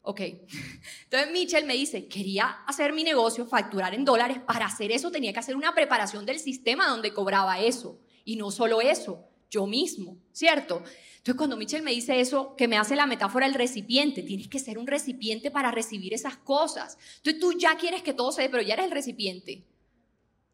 Ok. 0.00 0.20
Entonces 1.04 1.30
Mitchell 1.32 1.66
me 1.66 1.74
dice, 1.74 2.08
quería 2.08 2.46
hacer 2.66 2.94
mi 2.94 3.04
negocio, 3.04 3.44
facturar 3.44 3.94
en 3.94 4.06
dólares, 4.06 4.38
para 4.46 4.64
hacer 4.64 4.90
eso 4.90 5.10
tenía 5.10 5.34
que 5.34 5.38
hacer 5.38 5.54
una 5.54 5.74
preparación 5.74 6.24
del 6.24 6.38
sistema 6.38 6.88
donde 6.88 7.12
cobraba 7.12 7.60
eso. 7.60 8.00
Y 8.24 8.36
no 8.36 8.50
solo 8.50 8.80
eso, 8.80 9.22
yo 9.50 9.66
mismo, 9.66 10.16
¿cierto? 10.32 10.82
Entonces 11.18 11.34
cuando 11.36 11.58
Mitchell 11.58 11.82
me 11.82 11.90
dice 11.90 12.20
eso, 12.20 12.56
que 12.56 12.68
me 12.68 12.78
hace 12.78 12.96
la 12.96 13.04
metáfora 13.04 13.44
del 13.44 13.54
recipiente, 13.54 14.22
tienes 14.22 14.48
que 14.48 14.60
ser 14.60 14.78
un 14.78 14.86
recipiente 14.86 15.50
para 15.50 15.70
recibir 15.70 16.14
esas 16.14 16.38
cosas. 16.38 16.96
Entonces 17.18 17.38
tú 17.38 17.52
ya 17.52 17.76
quieres 17.76 18.02
que 18.02 18.14
todo 18.14 18.32
se 18.32 18.40
dé, 18.40 18.48
pero 18.48 18.62
ya 18.62 18.72
eres 18.72 18.86
el 18.86 18.92
recipiente. 18.92 19.62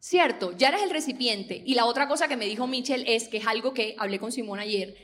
Cierto, 0.05 0.51
ya 0.57 0.67
eres 0.67 0.83
el 0.83 0.89
recipiente. 0.89 1.63
Y 1.65 1.75
la 1.75 1.85
otra 1.85 2.09
cosa 2.09 2.27
que 2.27 2.35
me 2.35 2.45
dijo 2.45 2.67
Mitchell 2.67 3.05
es 3.07 3.29
que 3.29 3.37
es 3.37 3.47
algo 3.47 3.73
que 3.73 3.95
hablé 3.97 4.19
con 4.19 4.33
Simón 4.33 4.59
ayer, 4.59 4.97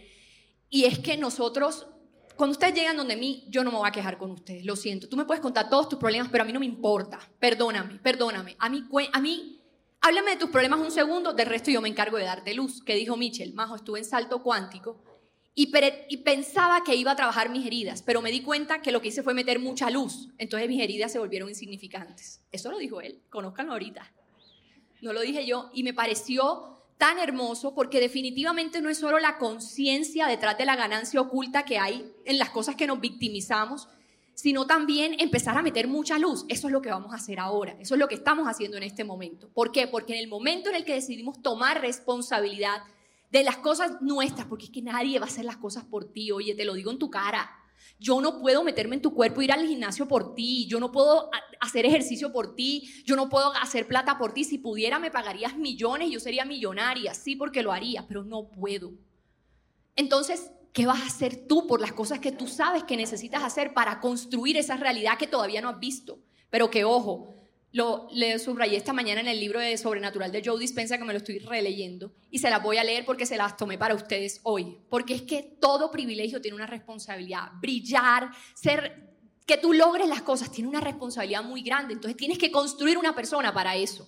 y 0.70 0.84
es 0.84 1.00
que 1.00 1.16
nosotros, 1.16 1.88
cuando 2.36 2.52
ustedes 2.52 2.74
llegan 2.74 2.98
donde 2.98 3.16
mí, 3.16 3.46
yo 3.48 3.64
no 3.64 3.72
me 3.72 3.78
voy 3.78 3.88
a 3.88 3.94
quejar 3.94 4.18
con 4.18 4.32
ustedes, 4.32 4.66
lo 4.66 4.76
siento. 4.76 5.08
Tú 5.08 5.16
me 5.16 5.24
puedes 5.24 5.40
contar 5.40 5.70
todos 5.70 5.88
tus 5.88 6.00
problemas, 6.00 6.28
pero 6.30 6.44
a 6.44 6.46
mí 6.46 6.52
no 6.52 6.60
me 6.60 6.66
importa. 6.66 7.18
Perdóname, 7.40 7.98
perdóname. 8.00 8.58
A 8.60 8.68
mí, 8.68 8.84
a 9.14 9.22
mí, 9.22 9.62
háblame 10.02 10.32
de 10.32 10.36
tus 10.36 10.50
problemas 10.50 10.82
un 10.82 10.92
segundo, 10.92 11.32
del 11.32 11.48
resto 11.48 11.72
yo 11.72 11.80
me 11.80 11.88
encargo 11.88 12.18
de 12.18 12.26
darte 12.26 12.54
luz. 12.54 12.84
Que 12.84 12.96
dijo 12.96 13.16
Mitchell, 13.16 13.54
Majo, 13.54 13.78
estuve 13.78 14.00
en 14.00 14.06
salto 14.06 14.44
cuántico 14.44 15.02
y, 15.56 15.72
y, 16.10 16.18
pensaba 16.18 16.84
que 16.84 16.96
iba 16.96 17.12
a 17.12 17.16
trabajar 17.16 17.50
mis 17.50 17.66
heridas, 17.66 18.02
pero 18.02 18.22
me 18.22 18.32
di 18.32 18.42
cuenta 18.42 18.82
que 18.82 18.92
lo 18.92 19.02
que 19.02 19.08
hice 19.08 19.24
fue 19.24 19.34
meter 19.34 19.60
mucha 19.60 19.90
luz. 19.90 20.28
Entonces 20.38 20.68
mis 20.68 20.82
heridas 20.82 21.14
se 21.14 21.20
volvieron 21.20 21.48
insignificantes. 21.48 22.42
Eso 22.52 22.70
lo 22.70 22.78
dijo 22.78 23.00
él, 23.00 23.22
conózcanlo 23.30 23.72
ahorita 23.72 24.12
no 25.02 25.14
lo 25.14 25.22
dije 25.22 25.46
yo, 25.46 25.70
y 25.74 25.84
me 25.84 25.94
pareció 25.94 26.78
tan 26.98 27.18
hermoso 27.18 27.74
porque 27.74 28.02
definitivamente 28.02 28.82
no 28.82 28.90
es 28.90 28.98
solo 28.98 29.20
la 29.20 29.38
conciencia 29.38 30.28
detrás 30.28 30.58
de 30.58 30.66
la 30.66 30.76
ganancia 30.76 31.22
oculta 31.22 31.64
que 31.64 31.80
hay 31.80 32.14
en 32.26 32.38
las 32.38 32.50
cosas 32.50 32.76
que 32.76 32.88
nos 32.88 33.00
victimizamos, 33.00 33.88
sino 34.34 34.68
también 34.68 35.16
empezar 35.20 35.58
a 35.58 35.62
meter 35.62 35.88
mucha 35.88 36.20
luz. 36.20 36.46
Eso 36.50 36.68
es 36.68 36.74
lo 36.74 36.82
que 36.82 36.90
vamos 36.90 37.14
a 37.14 37.16
hacer 37.16 37.40
ahora, 37.40 37.76
eso 37.80 37.96
es 37.96 38.00
lo 38.00 38.08
que 38.08 38.16
estamos 38.16 38.48
haciendo 38.48 38.78
en 38.78 38.84
este 38.84 39.06
momento. 39.06 39.50
¿Por 39.54 39.72
qué? 39.72 39.88
Porque 39.88 40.14
en 40.14 40.20
el 40.20 40.28
momento 40.28 40.70
en 40.70 40.76
el 40.76 40.86
que 40.86 40.94
decidimos 40.94 41.42
tomar 41.42 41.82
responsabilidad 41.82 42.84
de 43.32 43.44
las 43.44 43.58
cosas 43.58 44.02
nuestras, 44.02 44.48
porque 44.48 44.66
es 44.66 44.72
que 44.72 44.82
nadie 44.82 45.20
va 45.20 45.26
a 45.26 45.30
hacer 45.30 45.46
las 45.46 45.58
cosas 45.58 45.86
por 45.86 46.12
ti, 46.12 46.32
oye, 46.32 46.56
te 46.56 46.66
lo 46.66 46.74
digo 46.74 46.92
en 46.92 47.00
tu 47.00 47.10
cara, 47.10 47.50
yo 48.00 48.20
no 48.22 48.40
puedo 48.40 48.64
meterme 48.64 48.96
en 48.96 49.02
tu 49.02 49.14
cuerpo, 49.14 49.42
ir 49.42 49.52
al 49.52 49.68
gimnasio 49.68 50.08
por 50.08 50.34
ti, 50.36 50.68
yo 50.68 50.80
no 50.80 50.92
puedo 50.92 51.30
hacer 51.60 51.86
ejercicio 51.86 52.32
por 52.32 52.56
ti, 52.56 52.90
yo 53.06 53.16
no 53.16 53.30
puedo 53.30 53.54
hacer 53.56 53.88
plata 53.88 54.18
por 54.18 54.34
ti. 54.34 54.44
Si 54.44 54.58
pudiera 54.58 55.00
me 55.00 55.12
pagarías 55.12 55.58
millones, 55.58 56.10
yo 56.12 56.20
sería 56.20 56.46
millonaria, 56.46 57.14
sí, 57.14 57.36
porque 57.36 57.64
lo 57.64 57.72
haría, 57.72 58.06
pero 58.08 58.24
no 58.24 58.50
puedo. 58.50 58.94
Entonces, 59.96 60.52
¿qué 60.74 60.86
vas 60.86 61.02
a 61.02 61.08
hacer 61.08 61.48
tú 61.48 61.68
por 61.68 61.82
las 61.82 61.94
cosas 61.94 62.20
que 62.20 62.32
tú 62.32 62.48
sabes 62.48 62.84
que 62.84 62.98
necesitas 62.98 63.44
hacer 63.44 63.74
para 63.74 64.00
construir 64.00 64.58
esa 64.58 64.78
realidad 64.78 65.18
que 65.18 65.28
todavía 65.28 65.62
no 65.62 65.70
has 65.70 65.80
visto? 65.80 66.20
Pero 66.50 66.70
que, 66.70 66.86
ojo, 66.86 67.36
lo 67.72 68.08
le 68.12 68.40
subrayé 68.40 68.78
esta 68.78 68.94
mañana 68.94 69.22
en 69.22 69.28
el 69.28 69.40
libro 69.40 69.60
de 69.60 69.78
Sobrenatural 69.78 70.32
de 70.32 70.42
Joe 70.44 70.60
Dispensa 70.60 70.98
que 70.98 71.04
me 71.04 71.14
lo 71.14 71.20
estoy 71.20 71.40
releyendo 71.40 72.12
y 72.32 72.40
se 72.40 72.50
las 72.50 72.64
voy 72.64 72.78
a 72.78 72.84
leer 72.84 73.06
porque 73.06 73.28
se 73.28 73.38
las 73.38 73.58
tomé 73.58 73.78
para 73.78 73.94
ustedes 73.94 74.40
hoy. 74.44 74.78
Porque 74.90 75.14
es 75.14 75.22
que 75.22 75.58
todo 75.60 75.92
privilegio 75.92 76.42
tiene 76.42 76.56
una 76.56 76.66
responsabilidad. 76.66 77.52
Brillar, 77.62 78.32
ser, 78.56 79.09
que 79.50 79.58
tú 79.58 79.74
logres 79.74 80.08
las 80.08 80.22
cosas 80.22 80.52
tiene 80.52 80.70
una 80.70 80.80
responsabilidad 80.80 81.44
muy 81.44 81.64
grande. 81.64 81.96
Entonces 81.96 82.16
tienes 82.16 82.38
que 82.38 82.52
construir 82.52 83.00
una 83.00 83.16
persona 83.16 83.52
para 83.52 83.76
eso. 83.76 84.08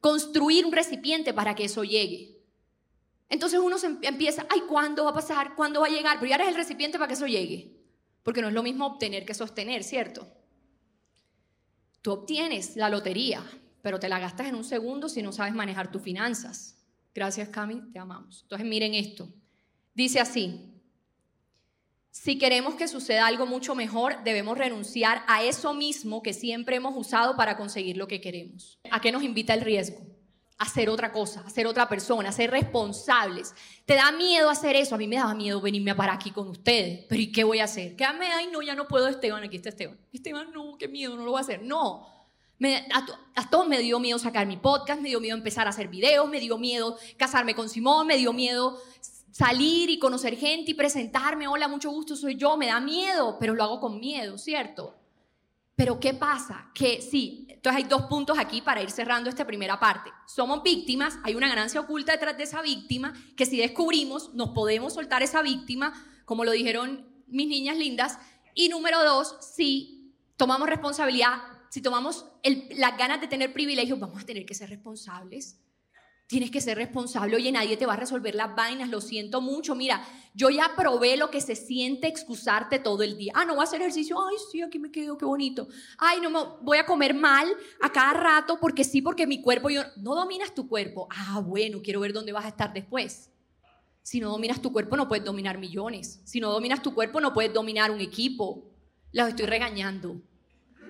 Construir 0.00 0.66
un 0.66 0.72
recipiente 0.72 1.32
para 1.32 1.54
que 1.54 1.66
eso 1.66 1.84
llegue. 1.84 2.40
Entonces 3.28 3.60
uno 3.60 3.78
se 3.78 3.96
empieza, 4.02 4.44
ay, 4.50 4.62
¿cuándo 4.68 5.04
va 5.04 5.10
a 5.10 5.14
pasar? 5.14 5.54
¿Cuándo 5.54 5.82
va 5.82 5.86
a 5.86 5.90
llegar? 5.90 6.18
Pero 6.18 6.30
ya 6.30 6.34
eres 6.34 6.48
el 6.48 6.56
recipiente 6.56 6.98
para 6.98 7.06
que 7.06 7.14
eso 7.14 7.28
llegue. 7.28 7.76
Porque 8.24 8.42
no 8.42 8.48
es 8.48 8.54
lo 8.54 8.64
mismo 8.64 8.86
obtener 8.86 9.24
que 9.24 9.34
sostener, 9.34 9.84
¿cierto? 9.84 10.26
Tú 12.02 12.10
obtienes 12.10 12.74
la 12.74 12.88
lotería, 12.88 13.44
pero 13.82 14.00
te 14.00 14.08
la 14.08 14.18
gastas 14.18 14.48
en 14.48 14.56
un 14.56 14.64
segundo 14.64 15.08
si 15.08 15.22
no 15.22 15.30
sabes 15.30 15.54
manejar 15.54 15.92
tus 15.92 16.02
finanzas. 16.02 16.76
Gracias, 17.14 17.50
Cami, 17.50 17.92
te 17.92 18.00
amamos. 18.00 18.42
Entonces, 18.42 18.66
miren 18.66 18.94
esto. 18.94 19.32
Dice 19.94 20.18
así, 20.18 20.75
si 22.22 22.38
queremos 22.38 22.76
que 22.76 22.88
suceda 22.88 23.26
algo 23.26 23.44
mucho 23.44 23.74
mejor, 23.74 24.24
debemos 24.24 24.56
renunciar 24.56 25.22
a 25.28 25.44
eso 25.44 25.74
mismo 25.74 26.22
que 26.22 26.32
siempre 26.32 26.76
hemos 26.76 26.96
usado 26.96 27.36
para 27.36 27.58
conseguir 27.58 27.98
lo 27.98 28.08
que 28.08 28.22
queremos. 28.22 28.80
¿A 28.90 29.02
qué 29.02 29.12
nos 29.12 29.22
invita 29.22 29.52
el 29.52 29.60
riesgo? 29.60 29.98
A 30.56 30.64
hacer 30.64 30.88
otra 30.88 31.12
cosa, 31.12 31.42
a 31.46 31.50
ser 31.50 31.66
otra 31.66 31.90
persona, 31.90 32.30
a 32.30 32.32
ser 32.32 32.50
responsables. 32.50 33.54
¿Te 33.84 33.96
da 33.96 34.10
miedo 34.12 34.48
hacer 34.48 34.76
eso? 34.76 34.94
A 34.94 34.98
mí 34.98 35.06
me 35.06 35.16
daba 35.16 35.34
miedo 35.34 35.60
venirme 35.60 35.90
a 35.90 35.96
parar 35.96 36.16
aquí 36.16 36.30
con 36.30 36.48
ustedes. 36.48 37.04
¿Pero 37.06 37.20
y 37.20 37.30
qué 37.30 37.44
voy 37.44 37.58
a 37.58 37.64
hacer? 37.64 37.94
Quédame, 37.96 38.26
ay, 38.28 38.48
no, 38.50 38.62
ya 38.62 38.74
no 38.74 38.88
puedo, 38.88 39.08
Esteban, 39.08 39.44
aquí 39.44 39.56
está 39.56 39.68
Esteban. 39.68 39.98
Esteban, 40.10 40.50
no, 40.54 40.78
qué 40.78 40.88
miedo, 40.88 41.16
no 41.16 41.24
lo 41.24 41.32
voy 41.32 41.38
a 41.38 41.42
hacer. 41.42 41.62
No, 41.62 42.08
me, 42.58 42.88
a, 43.34 43.50
todos 43.50 43.68
me 43.68 43.78
dio 43.80 44.00
miedo 44.00 44.18
sacar 44.18 44.46
mi 44.46 44.56
podcast, 44.56 45.02
me 45.02 45.10
dio 45.10 45.20
miedo 45.20 45.36
empezar 45.36 45.66
a 45.66 45.70
hacer 45.70 45.88
videos, 45.88 46.26
me 46.30 46.40
dio 46.40 46.56
miedo 46.56 46.96
casarme 47.18 47.54
con 47.54 47.68
Simón, 47.68 48.06
me 48.06 48.16
dio 48.16 48.32
miedo 48.32 48.80
salir 49.36 49.90
y 49.90 49.98
conocer 49.98 50.34
gente 50.34 50.70
y 50.70 50.74
presentarme, 50.74 51.46
hola, 51.46 51.68
mucho 51.68 51.90
gusto, 51.90 52.16
soy 52.16 52.36
yo, 52.36 52.56
me 52.56 52.68
da 52.68 52.80
miedo, 52.80 53.36
pero 53.38 53.54
lo 53.54 53.62
hago 53.64 53.80
con 53.80 54.00
miedo, 54.00 54.38
¿cierto? 54.38 54.96
Pero 55.74 56.00
¿qué 56.00 56.14
pasa? 56.14 56.70
Que 56.74 57.02
sí, 57.02 57.46
entonces 57.50 57.82
hay 57.82 57.86
dos 57.86 58.04
puntos 58.04 58.38
aquí 58.38 58.62
para 58.62 58.82
ir 58.82 58.90
cerrando 58.90 59.28
esta 59.28 59.46
primera 59.46 59.78
parte. 59.78 60.10
Somos 60.26 60.62
víctimas, 60.62 61.18
hay 61.22 61.34
una 61.34 61.48
ganancia 61.48 61.82
oculta 61.82 62.12
detrás 62.12 62.38
de 62.38 62.44
esa 62.44 62.62
víctima, 62.62 63.12
que 63.36 63.44
si 63.44 63.58
descubrimos, 63.58 64.32
nos 64.32 64.50
podemos 64.50 64.94
soltar 64.94 65.22
esa 65.22 65.42
víctima, 65.42 65.92
como 66.24 66.42
lo 66.42 66.52
dijeron 66.52 67.06
mis 67.26 67.46
niñas 67.46 67.76
lindas. 67.76 68.18
Y 68.54 68.70
número 68.70 69.04
dos, 69.04 69.36
si 69.42 70.14
tomamos 70.38 70.66
responsabilidad, 70.66 71.42
si 71.68 71.82
tomamos 71.82 72.24
las 72.70 72.96
ganas 72.96 73.20
de 73.20 73.28
tener 73.28 73.52
privilegios, 73.52 74.00
vamos 74.00 74.22
a 74.22 74.24
tener 74.24 74.46
que 74.46 74.54
ser 74.54 74.70
responsables. 74.70 75.60
Tienes 76.28 76.50
que 76.50 76.60
ser 76.60 76.76
responsable. 76.76 77.36
Oye, 77.36 77.52
nadie 77.52 77.76
te 77.76 77.86
va 77.86 77.92
a 77.92 77.96
resolver 77.96 78.34
las 78.34 78.54
vainas. 78.56 78.88
Lo 78.88 79.00
siento 79.00 79.40
mucho. 79.40 79.76
Mira, 79.76 80.02
yo 80.34 80.50
ya 80.50 80.72
probé 80.76 81.16
lo 81.16 81.30
que 81.30 81.40
se 81.40 81.54
siente 81.54 82.08
excusarte 82.08 82.80
todo 82.80 83.04
el 83.04 83.16
día. 83.16 83.32
Ah, 83.36 83.44
no 83.44 83.54
voy 83.54 83.60
a 83.60 83.64
hacer 83.64 83.80
ejercicio. 83.80 84.16
Ay, 84.26 84.36
sí, 84.50 84.60
aquí 84.60 84.80
me 84.80 84.90
quedo, 84.90 85.16
qué 85.16 85.24
bonito. 85.24 85.68
Ay, 85.98 86.20
no 86.20 86.30
me 86.30 86.40
voy 86.62 86.78
a 86.78 86.86
comer 86.86 87.14
mal 87.14 87.48
a 87.80 87.92
cada 87.92 88.12
rato 88.12 88.58
porque 88.60 88.82
sí, 88.82 89.02
porque 89.02 89.24
mi 89.24 89.40
cuerpo, 89.40 89.70
yo 89.70 89.82
no 89.98 90.16
dominas 90.16 90.52
tu 90.52 90.68
cuerpo. 90.68 91.06
Ah, 91.10 91.38
bueno, 91.38 91.80
quiero 91.80 92.00
ver 92.00 92.12
dónde 92.12 92.32
vas 92.32 92.44
a 92.44 92.48
estar 92.48 92.72
después. 92.72 93.30
Si 94.02 94.18
no 94.18 94.30
dominas 94.30 94.60
tu 94.60 94.72
cuerpo, 94.72 94.96
no 94.96 95.06
puedes 95.06 95.24
dominar 95.24 95.58
millones. 95.58 96.20
Si 96.24 96.40
no 96.40 96.50
dominas 96.50 96.82
tu 96.82 96.92
cuerpo, 96.92 97.20
no 97.20 97.32
puedes 97.32 97.52
dominar 97.52 97.92
un 97.92 98.00
equipo. 98.00 98.64
Los 99.12 99.28
estoy 99.28 99.46
regañando. 99.46 100.20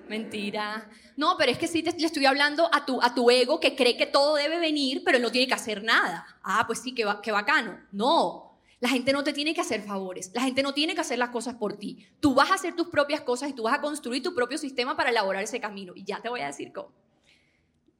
Mentira. 0.09 0.89
No, 1.15 1.35
pero 1.37 1.51
es 1.51 1.57
que 1.57 1.67
sí 1.67 1.83
te, 1.83 1.91
le 1.97 2.05
estoy 2.05 2.25
hablando 2.25 2.69
a 2.73 2.85
tu, 2.85 3.01
a 3.01 3.13
tu 3.13 3.29
ego 3.29 3.59
que 3.59 3.75
cree 3.75 3.97
que 3.97 4.05
todo 4.05 4.35
debe 4.35 4.59
venir, 4.59 5.03
pero 5.03 5.19
no 5.19 5.31
tiene 5.31 5.47
que 5.47 5.53
hacer 5.53 5.83
nada. 5.83 6.25
Ah, 6.43 6.63
pues 6.65 6.79
sí, 6.79 6.93
qué, 6.93 7.05
qué 7.21 7.31
bacano. 7.31 7.79
No, 7.91 8.47
la 8.79 8.89
gente 8.89 9.11
no 9.11 9.23
te 9.23 9.33
tiene 9.33 9.55
que 9.55 9.61
hacer 9.61 9.81
favores. 9.81 10.31
La 10.33 10.41
gente 10.41 10.61
no 10.61 10.73
tiene 10.73 10.93
que 10.93 11.01
hacer 11.01 11.17
las 11.17 11.29
cosas 11.29 11.55
por 11.55 11.77
ti. 11.77 12.07
Tú 12.19 12.35
vas 12.35 12.51
a 12.51 12.55
hacer 12.55 12.75
tus 12.75 12.87
propias 12.89 13.21
cosas 13.21 13.49
y 13.49 13.53
tú 13.53 13.63
vas 13.63 13.73
a 13.73 13.81
construir 13.81 14.21
tu 14.21 14.35
propio 14.35 14.57
sistema 14.57 14.95
para 14.95 15.09
elaborar 15.09 15.43
ese 15.43 15.59
camino. 15.59 15.93
Y 15.95 16.03
ya 16.03 16.21
te 16.21 16.29
voy 16.29 16.41
a 16.41 16.47
decir 16.47 16.71
cómo. 16.71 16.91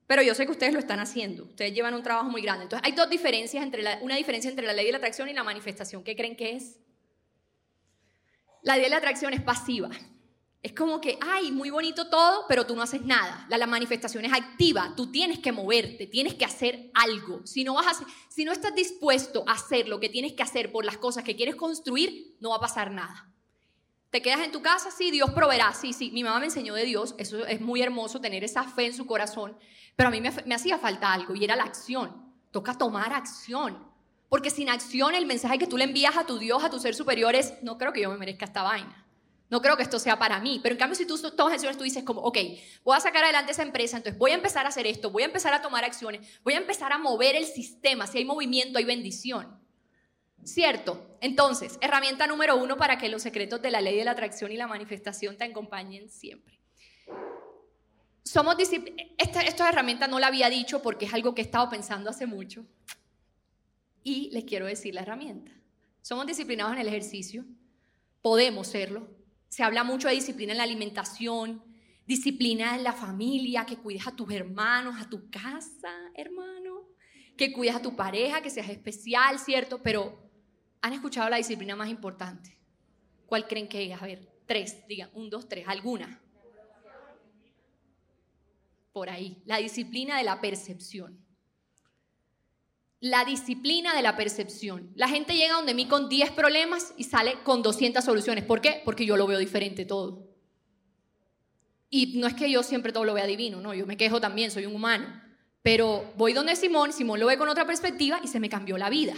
Pero 0.05 0.21
yo 0.21 0.35
sé 0.35 0.45
que 0.45 0.51
ustedes 0.51 0.73
lo 0.73 0.79
están 0.79 0.99
haciendo. 0.99 1.45
Ustedes 1.45 1.73
llevan 1.73 1.93
un 1.93 2.03
trabajo 2.03 2.29
muy 2.29 2.41
grande. 2.41 2.63
Entonces, 2.63 2.87
hay 2.87 2.95
dos 2.95 3.09
diferencias 3.09 3.63
entre 3.63 3.83
una 4.01 4.15
diferencia 4.15 4.49
entre 4.49 4.65
la 4.65 4.73
ley 4.73 4.85
de 4.85 4.91
la 4.91 4.99
atracción 4.99 5.27
y 5.27 5.33
la 5.33 5.43
manifestación. 5.43 6.03
¿Qué 6.03 6.15
creen 6.15 6.35
que 6.35 6.55
es? 6.55 6.79
La 8.61 8.75
ley 8.75 8.83
de 8.83 8.89
la 8.89 8.97
atracción 8.97 9.33
es 9.33 9.41
pasiva. 9.41 9.89
Es 10.67 10.73
como 10.73 10.99
que, 10.99 11.17
ay, 11.21 11.53
muy 11.53 11.69
bonito 11.69 12.09
todo, 12.09 12.43
pero 12.49 12.65
tú 12.65 12.75
no 12.75 12.81
haces 12.81 13.01
nada. 13.01 13.47
La, 13.47 13.65
manifestación 13.67 14.25
es 14.25 14.33
activa, 14.33 14.91
tú 14.97 15.09
tienes 15.09 15.39
que 15.39 15.53
moverte, 15.53 16.07
tienes 16.07 16.33
que 16.33 16.43
hacer 16.43 16.91
algo. 16.93 17.39
Si 17.45 17.63
no, 17.63 17.75
vas 17.75 18.01
a 18.01 18.05
si 18.27 18.43
no 18.43 18.51
estás 18.51 18.75
dispuesto 18.75 19.45
a 19.47 19.53
hacer 19.53 19.87
lo 19.87 20.01
que 20.01 20.09
tienes 20.09 20.33
que 20.33 20.43
hacer 20.43 20.73
por 20.73 20.83
las 20.83 20.97
cosas 20.97 21.23
que 21.23 21.37
quieres 21.37 21.55
construir, 21.55 22.35
no 22.41 22.49
va 22.49 22.57
a 22.57 22.59
pasar 22.59 22.91
nada. 22.91 23.31
¿Te 24.09 24.21
quedas 24.21 24.41
en 24.41 24.51
tu 24.51 24.61
casa? 24.61 24.91
Sí, 24.91 25.09
Dios 25.09 25.29
proveerá. 25.31 25.73
Sí, 25.73 25.93
sí, 25.93 26.11
mi 26.11 26.21
mamá 26.21 26.41
me 26.41 26.47
enseñó 26.47 26.73
de 26.73 26.83
Dios, 26.83 27.15
eso 27.17 27.45
es 27.45 27.61
muy 27.61 27.81
hermoso 27.81 28.19
tener 28.19 28.43
esa 28.43 28.63
fe 28.65 28.87
en 28.87 28.93
su 28.93 29.05
corazón, 29.05 29.57
pero 29.95 30.09
a 30.09 30.11
mí 30.11 30.19
me, 30.19 30.33
me 30.45 30.55
hacía 30.55 30.77
falta 30.77 31.13
algo 31.13 31.33
y 31.33 31.45
era 31.45 31.55
la 31.55 31.63
acción. 31.63 32.29
Toca 32.51 32.77
tomar 32.77 33.13
acción. 33.13 33.87
Porque 34.27 34.49
sin 34.49 34.67
acción 34.67 35.15
el 35.15 35.27
mensaje 35.27 35.59
que 35.59 35.67
tú 35.67 35.77
le 35.77 35.85
envías 35.85 36.17
a 36.17 36.25
tu 36.25 36.37
Dios, 36.39 36.61
a 36.61 36.69
tu 36.69 36.77
ser 36.77 36.93
superior 36.93 37.35
es, 37.35 37.53
no 37.63 37.77
creo 37.77 37.93
que 37.93 38.01
yo 38.01 38.09
me 38.09 38.17
merezca 38.17 38.43
esta 38.43 38.63
vaina. 38.63 39.06
No 39.49 39.61
creo 39.61 39.77
que 39.77 39.83
esto 39.83 39.99
sea 39.99 40.19
para 40.19 40.39
mí. 40.39 40.59
Pero 40.61 40.73
en 40.73 40.79
cambio, 40.79 40.95
si 40.95 41.05
tú 41.05 41.17
tomas 41.31 41.53
acciones, 41.53 41.77
tú 41.77 41.83
dices 41.83 42.03
como, 42.03 42.21
ok, 42.21 42.37
voy 42.83 42.97
a 42.97 42.99
sacar 42.99 43.23
adelante 43.23 43.51
esa 43.51 43.63
empresa, 43.63 43.97
entonces 43.97 44.17
voy 44.19 44.31
a 44.31 44.35
empezar 44.35 44.65
a 44.65 44.69
hacer 44.69 44.87
esto, 44.87 45.09
voy 45.09 45.23
a 45.23 45.27
empezar 45.27 45.53
a 45.53 45.61
tomar 45.61 45.85
acciones, 45.85 46.39
voy 46.43 46.53
a 46.53 46.57
empezar 46.57 46.91
a 46.91 46.97
mover 46.97 47.35
el 47.35 47.45
sistema. 47.45 48.07
Si 48.07 48.17
hay 48.17 48.25
movimiento, 48.25 48.77
hay 48.77 48.85
bendición. 48.85 49.59
¿Cierto? 50.43 51.17
Entonces, 51.19 51.77
herramienta 51.81 52.27
número 52.27 52.55
uno 52.55 52.77
para 52.77 52.97
que 52.97 53.09
los 53.09 53.21
secretos 53.21 53.61
de 53.61 53.71
la 53.71 53.81
ley 53.81 53.97
de 53.97 54.05
la 54.05 54.11
atracción 54.11 54.51
y 54.51 54.57
la 54.57 54.67
manifestación 54.67 55.37
te 55.37 55.45
acompañen 55.45 56.09
siempre. 56.09 56.59
Somos 58.23 58.55
esta, 59.17 59.41
esta 59.41 59.69
herramienta 59.69 60.07
no 60.07 60.19
la 60.19 60.27
había 60.27 60.49
dicho 60.49 60.81
porque 60.81 61.05
es 61.05 61.13
algo 61.13 61.33
que 61.33 61.41
he 61.41 61.45
estado 61.45 61.69
pensando 61.69 62.09
hace 62.09 62.25
mucho. 62.25 62.65
Y 64.03 64.29
les 64.31 64.43
quiero 64.45 64.65
decir 64.65 64.93
la 64.93 65.01
herramienta. 65.01 65.51
Somos 66.01 66.25
disciplinados 66.25 66.73
en 66.73 66.79
el 66.79 66.87
ejercicio, 66.87 67.43
podemos 68.21 68.67
serlo. 68.67 69.16
Se 69.49 69.63
habla 69.63 69.83
mucho 69.83 70.07
de 70.07 70.15
disciplina 70.15 70.51
en 70.51 70.57
la 70.57 70.63
alimentación, 70.63 71.63
disciplina 72.05 72.75
en 72.75 72.83
la 72.83 72.93
familia, 72.93 73.65
que 73.65 73.77
cuides 73.77 74.07
a 74.07 74.15
tus 74.15 74.31
hermanos, 74.31 74.95
a 74.99 75.09
tu 75.09 75.29
casa, 75.29 75.93
hermano, 76.15 76.87
que 77.35 77.51
cuides 77.51 77.75
a 77.75 77.81
tu 77.81 77.95
pareja, 77.95 78.41
que 78.41 78.49
seas 78.49 78.69
especial, 78.69 79.39
¿cierto? 79.39 79.81
Pero 79.83 80.31
¿han 80.81 80.93
escuchado 80.93 81.29
la 81.29 81.37
disciplina 81.37 81.75
más 81.75 81.89
importante? 81.89 82.57
¿Cuál 83.25 83.47
creen 83.47 83.67
que 83.67 83.91
es? 83.91 84.01
A 84.01 84.05
ver, 84.05 84.27
tres, 84.45 84.87
digan, 84.87 85.09
un, 85.13 85.29
dos, 85.29 85.47
tres, 85.47 85.67
alguna. 85.67 86.21
Por 88.93 89.09
ahí, 89.09 89.43
la 89.45 89.57
disciplina 89.57 90.17
de 90.17 90.23
la 90.23 90.41
percepción 90.41 91.26
la 92.99 93.25
disciplina 93.25 93.95
de 93.95 94.01
la 94.01 94.15
percepción. 94.15 94.91
La 94.95 95.07
gente 95.07 95.35
llega 95.35 95.55
donde 95.55 95.73
mí 95.73 95.87
con 95.87 96.09
10 96.09 96.31
problemas 96.31 96.93
y 96.97 97.03
sale 97.03 97.35
con 97.43 97.61
200 97.61 98.03
soluciones. 98.03 98.43
¿Por 98.43 98.61
qué? 98.61 98.81
Porque 98.83 99.05
yo 99.05 99.17
lo 99.17 99.27
veo 99.27 99.39
diferente 99.39 99.85
todo. 99.85 100.27
Y 101.89 102.17
no 102.17 102.27
es 102.27 102.33
que 102.33 102.49
yo 102.49 102.63
siempre 102.63 102.91
todo 102.91 103.05
lo 103.05 103.13
vea 103.13 103.25
divino, 103.25 103.61
no, 103.61 103.73
yo 103.73 103.85
me 103.85 103.95
quejo 103.95 104.19
también, 104.19 104.51
soy 104.51 104.65
un 104.65 104.75
humano. 104.75 105.21
Pero 105.61 106.13
voy 106.17 106.33
donde 106.33 106.55
Simón, 106.55 106.91
Simón 106.91 107.19
lo 107.19 107.27
ve 107.27 107.37
con 107.37 107.49
otra 107.49 107.65
perspectiva 107.65 108.19
y 108.23 108.27
se 108.27 108.39
me 108.39 108.49
cambió 108.49 108.77
la 108.77 108.89
vida. 108.89 109.15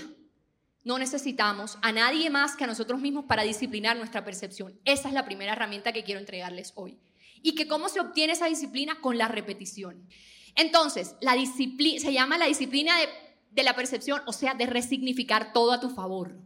No 0.84 0.98
necesitamos 0.98 1.78
a 1.82 1.92
nadie 1.92 2.30
más 2.30 2.56
que 2.56 2.64
a 2.64 2.68
nosotros 2.68 3.00
mismos 3.00 3.26
para 3.26 3.44
disciplinar 3.44 3.98
nuestra 3.98 4.24
percepción. 4.24 4.80
Esa 4.86 5.08
es 5.08 5.14
la 5.14 5.26
primera 5.26 5.54
herramienta 5.54 5.92
que 5.94 6.04
quiero 6.04 6.20
entregarles 6.20 6.74
hoy. 6.76 7.00
¿Y 7.42 7.56
que 7.56 7.68
cómo 7.68 7.90
se 7.90 8.00
obtiene 8.00 8.34
esa 8.34 8.48
disciplina? 8.48 9.00
Con 9.02 9.18
la 9.18 9.28
repetición. 9.28 10.08
Entonces, 10.56 11.16
la 11.22 11.34
disciplina 11.34 12.02
se 12.02 12.14
llama 12.14 12.38
la 12.38 12.46
disciplina 12.46 12.98
de 12.98 13.08
de 13.52 13.64
la 13.64 13.76
percepción, 13.76 14.22
o 14.28 14.34
sea, 14.34 14.54
de 14.54 14.66
resignificar 14.66 15.54
todo 15.54 15.72
a 15.72 15.80
tu 15.80 15.90
favor. 15.90 16.38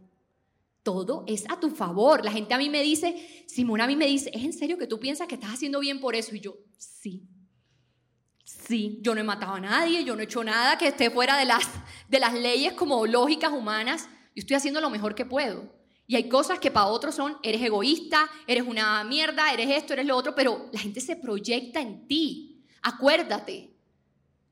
Todo 0.82 1.24
es 1.26 1.44
a 1.48 1.58
tu 1.58 1.70
favor. 1.70 2.24
La 2.24 2.30
gente 2.30 2.54
a 2.54 2.58
mí 2.58 2.68
me 2.68 2.82
dice, 2.82 3.44
Simona 3.46 3.84
a 3.84 3.86
mí 3.86 3.96
me 3.96 4.06
dice, 4.06 4.30
¿es 4.34 4.44
en 4.44 4.52
serio 4.52 4.78
que 4.78 4.86
tú 4.86 5.00
piensas 5.00 5.26
que 5.26 5.34
estás 5.36 5.54
haciendo 5.54 5.80
bien 5.80 6.00
por 6.00 6.14
eso? 6.14 6.34
Y 6.34 6.40
yo, 6.40 6.56
sí. 6.76 7.28
Sí, 8.44 8.98
yo 9.00 9.14
no 9.14 9.20
he 9.20 9.24
matado 9.24 9.54
a 9.54 9.60
nadie, 9.60 10.04
yo 10.04 10.14
no 10.14 10.20
he 10.20 10.24
hecho 10.24 10.44
nada 10.44 10.76
que 10.76 10.88
esté 10.88 11.10
fuera 11.10 11.36
de 11.38 11.46
las, 11.46 11.64
de 12.08 12.20
las 12.20 12.34
leyes 12.34 12.74
como 12.74 13.06
lógicas 13.06 13.52
humanas. 13.52 14.08
Yo 14.34 14.40
estoy 14.40 14.56
haciendo 14.56 14.80
lo 14.80 14.90
mejor 14.90 15.14
que 15.14 15.24
puedo. 15.24 15.72
Y 16.06 16.16
hay 16.16 16.28
cosas 16.28 16.58
que 16.58 16.70
para 16.70 16.86
otros 16.86 17.14
son, 17.14 17.38
eres 17.42 17.62
egoísta, 17.62 18.30
eres 18.46 18.64
una 18.66 19.02
mierda, 19.04 19.52
eres 19.52 19.70
esto, 19.70 19.94
eres 19.94 20.06
lo 20.06 20.16
otro, 20.16 20.34
pero 20.34 20.68
la 20.72 20.80
gente 20.80 21.00
se 21.00 21.16
proyecta 21.16 21.80
en 21.80 22.06
ti. 22.06 22.62
Acuérdate, 22.82 23.73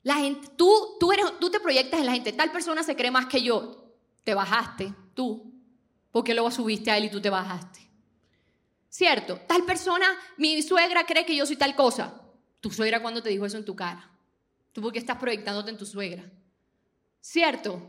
la 0.03 0.15
gente, 0.15 0.49
tú, 0.57 0.97
tú, 0.99 1.11
eres, 1.11 1.25
tú 1.39 1.49
te 1.49 1.59
proyectas 1.59 1.99
en 1.99 2.05
la 2.05 2.11
gente, 2.11 2.33
tal 2.33 2.51
persona 2.51 2.83
se 2.83 2.95
cree 2.95 3.09
más 3.09 3.25
que 3.27 3.41
yo, 3.41 3.93
te 4.23 4.33
bajaste, 4.33 4.93
tú, 5.13 5.53
porque 6.11 6.33
luego 6.33 6.51
subiste 6.51 6.91
a 6.91 6.97
él 6.97 7.05
y 7.05 7.11
tú 7.11 7.21
te 7.21 7.29
bajaste. 7.29 7.89
¿Cierto? 8.89 9.39
Tal 9.47 9.63
persona, 9.63 10.05
mi 10.37 10.61
suegra 10.61 11.05
cree 11.05 11.25
que 11.25 11.35
yo 11.35 11.47
soy 11.47 11.55
tal 11.55 11.75
cosa. 11.75 12.21
Tu 12.61 12.69
suegra 12.69 13.01
cuando 13.01 13.23
te 13.23 13.29
dijo 13.29 13.45
eso 13.45 13.57
en 13.57 13.65
tu 13.65 13.75
cara. 13.75 14.11
Tú 14.71 14.81
porque 14.81 14.99
estás 14.99 15.17
proyectándote 15.17 15.71
en 15.71 15.77
tu 15.77 15.85
suegra. 15.85 16.29
¿Cierto? 17.19 17.81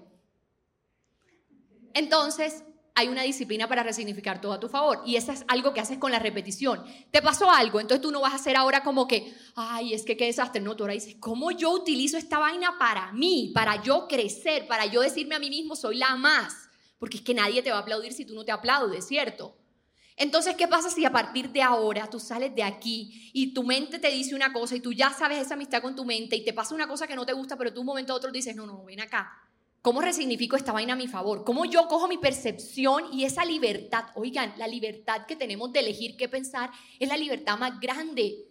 Entonces, 1.93 2.65
hay 2.97 3.09
una 3.09 3.23
disciplina 3.23 3.69
para 3.69 3.83
resignificar 3.83 4.41
todo 4.41 4.53
a 4.53 4.61
tu 4.61 4.69
favor. 4.69 5.03
Y 5.05 5.17
eso 5.17 5.33
es 5.33 5.45
algo 5.49 5.75
que 5.75 5.81
haces 5.81 5.99
con 5.99 6.13
la 6.13 6.21
repetición. 6.21 6.85
Te 7.11 7.21
pasó 7.21 7.51
algo, 7.51 7.81
entonces 7.81 8.01
tú 8.01 8.13
no 8.13 8.21
vas 8.21 8.33
a 8.33 8.37
hacer 8.37 8.57
ahora 8.57 8.85
como 8.85 9.09
que, 9.09 9.35
ay, 9.57 9.95
es 9.95 10.05
que 10.05 10.17
qué 10.17 10.27
desastre. 10.27 10.61
No, 10.61 10.77
tú 10.77 10.85
ahora 10.85 10.95
dices, 10.95 11.17
¿cómo 11.19 11.51
yo 11.51 11.71
utilizo 11.71 12.17
esta 12.17 12.39
vaina 12.39 12.79
para 12.79 13.13
mí? 13.13 13.51
Para 13.53 13.83
yo 13.83 14.07
crecer, 14.07 14.69
para 14.69 14.87
yo 14.87 15.01
decirme 15.01 15.35
a 15.35 15.41
mí 15.41 15.51
mismo, 15.51 15.75
soy 15.75 15.97
la 15.97 16.15
más. 16.17 16.69
Porque 16.99 17.17
es 17.17 17.23
que 17.23 17.35
nadie 17.35 17.63
te 17.63 17.71
va 17.71 17.79
a 17.79 17.81
aplaudir 17.81 18.13
si 18.13 18.25
tú 18.25 18.35
no 18.35 18.45
te 18.45 18.53
aplaudes, 18.53 19.07
¿cierto? 19.07 19.57
Entonces, 20.17 20.55
¿qué 20.55 20.69
pasa 20.69 20.91
si 20.91 21.05
a 21.05 21.11
partir 21.11 21.51
de 21.51 21.63
ahora 21.63 22.09
tú 22.09 22.21
sales 22.21 22.55
de 22.55 22.63
aquí 22.63 23.31
y 23.33 23.53
tu 23.53 23.65
mente 23.65 23.99
te 23.99 24.13
dice 24.13 24.37
una 24.37 24.53
cosa 24.53 24.77
y 24.77 24.81
tú 24.81 24.93
ya 24.93 25.11
sabes 25.11 25.39
esa 25.39 25.55
amistad 25.55 25.83
con 25.83 25.97
tu 25.97 26.05
mente 26.05 26.37
y 26.37 26.45
te 26.45 26.53
pasa 26.53 26.75
una 26.75 26.87
cosa 26.87 27.09
que 27.09 27.17
no 27.17 27.27
te 27.27 27.33
gusta, 27.33 27.57
pero 27.57 27.75
tú 27.75 27.81
un 27.81 27.87
momento 27.87 28.13
a 28.13 28.17
otro 28.17 28.31
dices, 28.31 28.55
no, 28.55 28.65
no, 28.65 28.85
ven 28.85 29.01
acá, 29.01 29.33
¿Cómo 29.85 30.01
resignifico 30.01 30.57
esta 30.57 30.73
vaina 30.73 30.95
a 30.95 30.97
mi 30.97 31.09
favor? 31.09 31.45
¿Cómo 31.45 31.67
yo 31.67 31.89
cojo 31.89 32.09
mi 32.09 32.17
percepción 32.17 33.05
y 33.13 33.27
esa 33.27 33.45
libertad? 33.45 34.07
Oigan, 34.15 34.55
la 34.57 34.67
libertad 34.67 35.27
que 35.27 35.37
tenemos 35.37 35.75
de 35.75 35.81
elegir 35.81 36.17
qué 36.17 36.27
pensar 36.27 36.71
es 36.99 37.07
la 37.07 37.19
libertad 37.19 37.59
más 37.59 37.79
grande. 37.79 38.47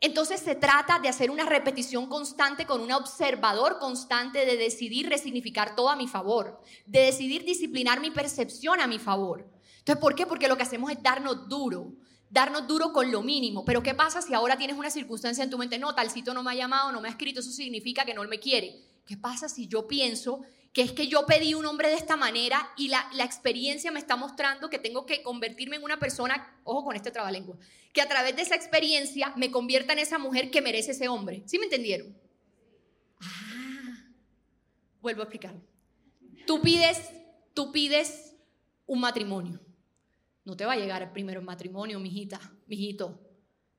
Entonces 0.00 0.40
se 0.40 0.56
trata 0.56 0.98
de 0.98 1.08
hacer 1.08 1.30
una 1.30 1.44
repetición 1.44 2.08
constante 2.08 2.66
con 2.66 2.80
un 2.80 2.90
observador 2.90 3.78
constante 3.78 4.44
de 4.44 4.56
decidir 4.56 5.08
resignificar 5.08 5.76
todo 5.76 5.88
a 5.88 5.94
mi 5.94 6.08
favor, 6.08 6.60
de 6.84 7.02
decidir 7.02 7.44
disciplinar 7.44 8.00
mi 8.00 8.10
percepción 8.10 8.80
a 8.80 8.88
mi 8.88 8.98
favor. 8.98 9.48
Entonces, 9.78 10.02
¿por 10.02 10.16
qué? 10.16 10.26
Porque 10.26 10.48
lo 10.48 10.56
que 10.56 10.64
hacemos 10.64 10.90
es 10.90 11.00
darnos 11.00 11.48
duro, 11.48 11.92
darnos 12.28 12.66
duro 12.66 12.92
con 12.92 13.12
lo 13.12 13.22
mínimo. 13.22 13.64
Pero 13.64 13.84
¿qué 13.84 13.94
pasa 13.94 14.20
si 14.20 14.34
ahora 14.34 14.58
tienes 14.58 14.76
una 14.76 14.90
circunstancia 14.90 15.44
en 15.44 15.50
tu 15.50 15.58
mente? 15.58 15.78
No, 15.78 15.94
talcito 15.94 16.34
no 16.34 16.42
me 16.42 16.50
ha 16.50 16.54
llamado, 16.56 16.90
no 16.90 17.00
me 17.00 17.06
ha 17.06 17.12
escrito, 17.12 17.38
eso 17.38 17.52
significa 17.52 18.04
que 18.04 18.14
no 18.14 18.24
me 18.24 18.40
quiere. 18.40 18.95
¿Qué 19.06 19.16
pasa 19.16 19.48
si 19.48 19.68
yo 19.68 19.86
pienso 19.86 20.42
que 20.72 20.82
es 20.82 20.92
que 20.92 21.08
yo 21.08 21.24
pedí 21.24 21.54
un 21.54 21.64
hombre 21.64 21.88
de 21.88 21.94
esta 21.94 22.16
manera 22.16 22.70
y 22.76 22.88
la, 22.88 23.08
experiencia 23.24 23.90
me 23.90 23.98
está 23.98 24.16
mostrando 24.16 24.68
que 24.68 24.78
tengo 24.78 25.06
que 25.06 25.22
convertirme 25.22 25.76
en 25.76 25.84
una 25.84 25.98
persona, 25.98 26.54
ojo 26.64 26.84
con 26.84 26.96
este 26.96 27.10
trabalengua, 27.10 27.56
que 27.94 28.02
a 28.02 28.08
través 28.08 28.36
de 28.36 28.42
esa 28.42 28.56
experiencia 28.56 29.32
me 29.36 29.50
convierta 29.50 29.94
en 29.94 30.00
esa 30.00 30.18
mujer 30.18 30.50
que 30.50 30.60
merece 30.60 30.90
ese 30.90 31.08
hombre. 31.08 31.42
¿Sí 31.46 31.58
me 31.58 31.64
entendieron? 31.64 32.14
Ah, 33.20 34.04
vuelvo 35.00 35.22
a 35.22 35.24
explicarlo. 35.24 35.62
Tú 36.46 36.60
pides, 36.60 37.10
tú 37.54 37.72
pides 37.72 38.34
un 38.84 39.00
matrimonio. 39.00 39.60
No 40.44 40.58
te 40.58 40.66
va 40.66 40.74
a 40.74 40.76
llegar 40.76 41.10
primero 41.12 41.40
el 41.40 41.46
matrimonio, 41.46 41.98
mijita, 42.00 42.38
mijito. 42.66 43.18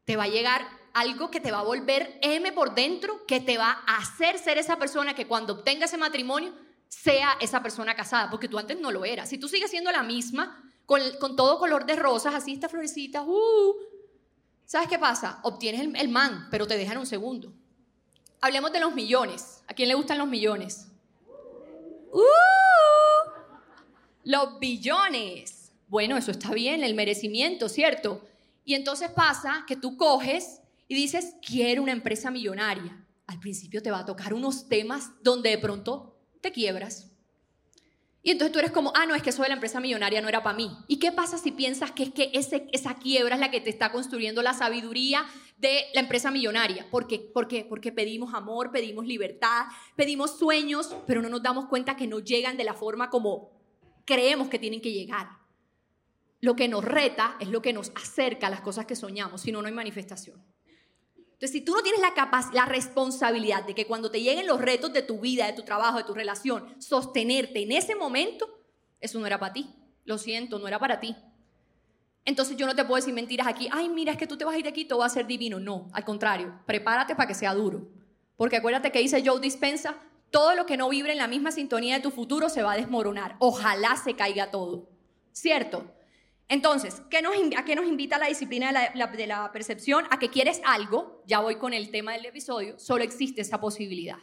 Te 0.03 0.15
va 0.15 0.23
a 0.23 0.29
llegar 0.29 0.67
algo 0.97 1.29
que 1.29 1.39
te 1.39 1.51
va 1.51 1.59
a 1.59 1.63
volver 1.63 2.17
M 2.21 2.51
por 2.53 2.73
dentro, 2.73 3.23
que 3.27 3.39
te 3.39 3.57
va 3.57 3.83
a 3.85 3.97
hacer 3.97 4.39
ser 4.39 4.57
esa 4.57 4.77
persona 4.77 5.13
que 5.13 5.27
cuando 5.27 5.53
obtenga 5.53 5.85
ese 5.85 5.97
matrimonio 5.97 6.55
sea 6.87 7.37
esa 7.39 7.61
persona 7.61 7.95
casada, 7.95 8.31
porque 8.31 8.47
tú 8.47 8.57
antes 8.57 8.79
no 8.79 8.89
lo 8.89 9.05
eras. 9.05 9.29
Si 9.29 9.37
tú 9.37 9.47
sigues 9.47 9.69
siendo 9.69 9.91
la 9.91 10.01
misma, 10.01 10.63
con, 10.87 11.35
todo 11.35 11.59
color 11.59 11.85
de 11.85 11.95
rosas, 11.95 12.33
así 12.33 12.53
esta 12.53 12.67
florecita, 12.67 13.21
uh, 13.21 13.75
¿sabes 14.65 14.87
qué 14.87 14.97
pasa? 14.97 15.39
Obtienes 15.43 15.81
el, 15.81 16.09
man, 16.09 16.47
pero 16.49 16.65
te 16.65 16.77
dejan 16.77 16.97
un 16.97 17.05
segundo. 17.05 17.53
Hablemos 18.41 18.71
de 18.71 18.79
los 18.79 18.95
millones. 18.95 19.63
¿A 19.67 19.75
quién 19.75 19.89
le 19.89 19.95
gustan 19.95 20.17
los 20.17 20.27
millones? 20.27 20.87
Uh, 22.11 22.21
los 24.23 24.57
billones. 24.59 25.73
Bueno, 25.87 26.17
eso 26.17 26.31
está 26.31 26.51
bien, 26.53 26.83
el 26.83 26.95
merecimiento, 26.95 27.69
¿cierto? 27.69 28.21
Y 28.65 28.73
entonces 28.73 29.11
pasa 29.11 29.63
que 29.67 29.75
tú 29.75 29.95
coges 29.95 30.61
y 30.87 30.95
dices, 30.95 31.35
quiero 31.45 31.83
una 31.83 31.91
empresa 31.91 32.31
millonaria. 32.31 33.05
Al 33.25 33.39
principio 33.39 33.81
te 33.81 33.91
va 33.91 33.99
a 33.99 34.05
tocar 34.05 34.33
unos 34.33 34.69
temas 34.69 35.11
donde 35.21 35.49
de 35.49 35.57
pronto 35.57 36.17
te 36.41 36.51
quiebras. 36.51 37.11
Y 38.23 38.31
entonces 38.31 38.51
tú 38.51 38.59
eres 38.59 38.71
como, 38.71 38.91
ah, 38.93 39.05
no, 39.05 39.15
es 39.15 39.21
que 39.21 39.29
eso 39.29 39.41
de 39.41 39.47
la 39.47 39.53
empresa 39.53 39.79
millonaria 39.79 40.21
no 40.21 40.27
era 40.27 40.43
para 40.43 40.57
mí. 40.57 40.69
¿Y 40.87 40.99
qué 40.99 41.13
pasa 41.13 41.37
si 41.37 41.51
piensas 41.51 41.91
que 41.91 42.03
es 42.03 42.11
que 42.11 42.31
ese, 42.33 42.67
esa 42.73 42.95
quiebra 42.95 43.35
es 43.35 43.39
la 43.39 43.51
que 43.51 43.61
te 43.61 43.69
está 43.69 43.91
construyendo 43.91 44.41
la 44.41 44.53
sabiduría 44.53 45.25
de 45.57 45.85
la 45.93 46.01
empresa 46.01 46.29
millonaria? 46.29 46.89
¿Por 46.89 47.07
qué? 47.07 47.19
¿Por 47.19 47.47
qué? 47.47 47.63
Porque 47.63 47.93
pedimos 47.93 48.33
amor, 48.33 48.71
pedimos 48.71 49.05
libertad, 49.05 49.67
pedimos 49.95 50.37
sueños, 50.37 50.93
pero 51.05 51.21
no 51.21 51.29
nos 51.29 51.41
damos 51.41 51.67
cuenta 51.67 51.95
que 51.95 52.07
no 52.07 52.19
llegan 52.19 52.57
de 52.57 52.65
la 52.65 52.73
forma 52.73 53.09
como 53.09 53.51
creemos 54.03 54.49
que 54.49 54.59
tienen 54.59 54.81
que 54.81 54.91
llegar. 54.91 55.29
Lo 56.41 56.55
que 56.55 56.67
nos 56.67 56.83
reta 56.83 57.37
es 57.39 57.47
lo 57.47 57.61
que 57.61 57.71
nos 57.71 57.91
acerca 57.95 58.47
a 58.47 58.49
las 58.49 58.61
cosas 58.61 58.85
que 58.85 58.95
soñamos, 58.95 59.41
si 59.41 59.53
no, 59.53 59.61
no 59.61 59.67
hay 59.67 59.73
manifestación. 59.73 60.43
Entonces, 61.37 61.51
si 61.51 61.61
tú 61.61 61.73
no 61.73 61.83
tienes 61.83 62.01
la, 62.01 62.13
la 62.51 62.65
responsabilidad 62.65 63.63
de 63.63 63.75
que 63.75 63.85
cuando 63.85 64.09
te 64.09 64.21
lleguen 64.21 64.47
los 64.47 64.59
retos 64.59 64.91
de 64.91 65.03
tu 65.03 65.19
vida, 65.19 65.45
de 65.45 65.53
tu 65.53 65.61
trabajo, 65.61 65.99
de 65.99 66.03
tu 66.03 66.15
relación, 66.15 66.81
sostenerte 66.81 67.61
en 67.61 67.71
ese 67.73 67.95
momento, 67.95 68.49
eso 68.99 69.19
no 69.19 69.27
era 69.27 69.39
para 69.39 69.53
ti. 69.53 69.69
Lo 70.03 70.17
siento, 70.17 70.57
no 70.57 70.67
era 70.67 70.79
para 70.79 70.99
ti. 70.99 71.15
Entonces 72.25 72.57
yo 72.57 72.65
no 72.65 72.75
te 72.75 72.83
puedo 72.85 72.95
decir 72.95 73.13
mentiras 73.13 73.45
aquí, 73.45 73.69
ay, 73.71 73.87
mira, 73.87 74.13
es 74.13 74.17
que 74.17 74.25
tú 74.25 74.35
te 74.35 74.45
vas 74.45 74.55
a 74.55 74.57
ir 74.57 74.63
de 74.63 74.69
aquí, 74.69 74.85
todo 74.85 74.99
va 74.99 75.05
a 75.05 75.09
ser 75.09 75.27
divino. 75.27 75.59
No, 75.59 75.89
al 75.93 76.03
contrario, 76.03 76.59
prepárate 76.65 77.15
para 77.15 77.27
que 77.27 77.35
sea 77.35 77.53
duro. 77.53 77.87
Porque 78.35 78.57
acuérdate 78.57 78.91
que 78.91 78.99
dice 78.99 79.21
Joe 79.23 79.39
Dispensa, 79.39 79.95
todo 80.31 80.55
lo 80.55 80.65
que 80.65 80.75
no 80.75 80.89
vibre 80.89 81.11
en 81.11 81.19
la 81.19 81.27
misma 81.27 81.51
sintonía 81.51 81.95
de 81.95 82.01
tu 82.01 82.09
futuro 82.09 82.49
se 82.49 82.63
va 82.63 82.73
a 82.73 82.77
desmoronar. 82.77 83.35
Ojalá 83.37 83.95
se 83.95 84.15
caiga 84.15 84.49
todo. 84.49 84.89
¿Cierto? 85.33 85.93
Entonces, 86.49 87.01
¿qué 87.09 87.21
nos, 87.21 87.33
¿a 87.57 87.65
qué 87.65 87.75
nos 87.75 87.85
invita 87.85 88.17
la 88.17 88.27
disciplina 88.27 88.67
de 88.67 88.97
la, 88.97 89.07
de 89.07 89.27
la 89.27 89.51
percepción? 89.51 90.05
A 90.09 90.19
que 90.19 90.29
quieres 90.29 90.61
algo, 90.65 91.21
ya 91.25 91.39
voy 91.39 91.57
con 91.57 91.73
el 91.73 91.91
tema 91.91 92.13
del 92.13 92.25
episodio, 92.25 92.79
solo 92.79 93.03
existe 93.03 93.41
esa 93.41 93.59
posibilidad. 93.59 94.17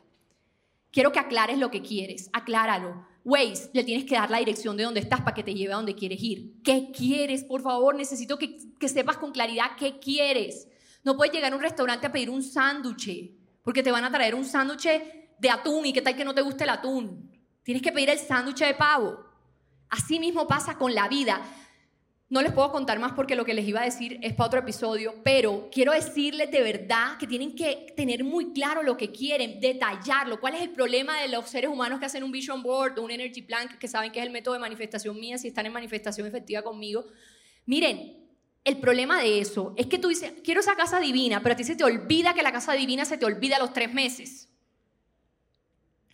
Quiero 0.90 1.12
que 1.12 1.18
aclares 1.18 1.58
lo 1.58 1.70
que 1.70 1.82
quieres, 1.82 2.30
acláralo. 2.32 3.06
Waze, 3.24 3.70
le 3.72 3.84
tienes 3.84 4.04
que 4.04 4.14
dar 4.14 4.30
la 4.30 4.38
dirección 4.38 4.76
de 4.76 4.84
dónde 4.84 5.00
estás 5.00 5.20
para 5.20 5.34
que 5.34 5.42
te 5.42 5.54
lleve 5.54 5.72
a 5.72 5.76
donde 5.76 5.94
quieres 5.94 6.22
ir. 6.22 6.62
¿Qué 6.62 6.90
quieres? 6.94 7.42
Por 7.42 7.62
favor, 7.62 7.94
necesito 7.94 8.38
que, 8.38 8.58
que 8.78 8.88
sepas 8.88 9.16
con 9.16 9.32
claridad 9.32 9.76
qué 9.78 9.98
quieres. 9.98 10.68
No 11.02 11.16
puedes 11.16 11.32
llegar 11.34 11.52
a 11.52 11.56
un 11.56 11.62
restaurante 11.62 12.06
a 12.06 12.12
pedir 12.12 12.30
un 12.30 12.42
sándwich, 12.42 13.34
porque 13.62 13.82
te 13.82 13.90
van 13.90 14.04
a 14.04 14.10
traer 14.10 14.34
un 14.34 14.44
sándwich 14.44 14.88
de 15.38 15.50
atún 15.50 15.84
y 15.86 15.92
qué 15.92 16.00
tal 16.00 16.16
que 16.16 16.24
no 16.24 16.34
te 16.34 16.42
guste 16.42 16.64
el 16.64 16.70
atún. 16.70 17.30
Tienes 17.62 17.82
que 17.82 17.92
pedir 17.92 18.10
el 18.10 18.18
sándwich 18.18 18.60
de 18.60 18.74
pavo. 18.74 19.18
Así 19.88 20.18
mismo 20.18 20.46
pasa 20.46 20.76
con 20.76 20.94
la 20.94 21.08
vida. 21.08 21.42
No 22.34 22.42
les 22.42 22.50
puedo 22.50 22.72
contar 22.72 22.98
más 22.98 23.12
porque 23.12 23.36
lo 23.36 23.44
que 23.44 23.54
les 23.54 23.64
iba 23.64 23.80
a 23.80 23.84
decir 23.84 24.18
es 24.20 24.32
para 24.32 24.48
otro 24.48 24.58
episodio, 24.58 25.14
pero 25.22 25.68
quiero 25.70 25.92
decirles 25.92 26.50
de 26.50 26.62
verdad 26.62 27.16
que 27.16 27.28
tienen 27.28 27.54
que 27.54 27.94
tener 27.96 28.24
muy 28.24 28.52
claro 28.52 28.82
lo 28.82 28.96
que 28.96 29.12
quieren, 29.12 29.60
detallarlo. 29.60 30.40
¿Cuál 30.40 30.56
es 30.56 30.62
el 30.62 30.70
problema 30.70 31.20
de 31.20 31.28
los 31.28 31.48
seres 31.48 31.70
humanos 31.70 32.00
que 32.00 32.06
hacen 32.06 32.24
un 32.24 32.32
vision 32.32 32.60
board 32.60 32.98
o 32.98 33.02
un 33.02 33.12
energy 33.12 33.42
plan, 33.42 33.68
que 33.78 33.86
saben 33.86 34.10
que 34.10 34.18
es 34.18 34.26
el 34.26 34.32
método 34.32 34.54
de 34.54 34.58
manifestación 34.58 35.14
mía, 35.14 35.38
si 35.38 35.46
están 35.46 35.66
en 35.66 35.72
manifestación 35.72 36.26
efectiva 36.26 36.62
conmigo? 36.62 37.06
Miren, 37.66 38.26
el 38.64 38.78
problema 38.78 39.22
de 39.22 39.38
eso 39.38 39.72
es 39.76 39.86
que 39.86 39.98
tú 39.98 40.08
dices, 40.08 40.32
quiero 40.42 40.58
esa 40.58 40.74
casa 40.74 40.98
divina, 40.98 41.40
pero 41.40 41.52
a 41.52 41.56
ti 41.56 41.62
se 41.62 41.76
te 41.76 41.84
olvida 41.84 42.34
que 42.34 42.42
la 42.42 42.50
casa 42.50 42.72
divina 42.72 43.04
se 43.04 43.16
te 43.16 43.26
olvida 43.26 43.58
a 43.58 43.60
los 43.60 43.72
tres 43.72 43.94
meses. 43.94 44.48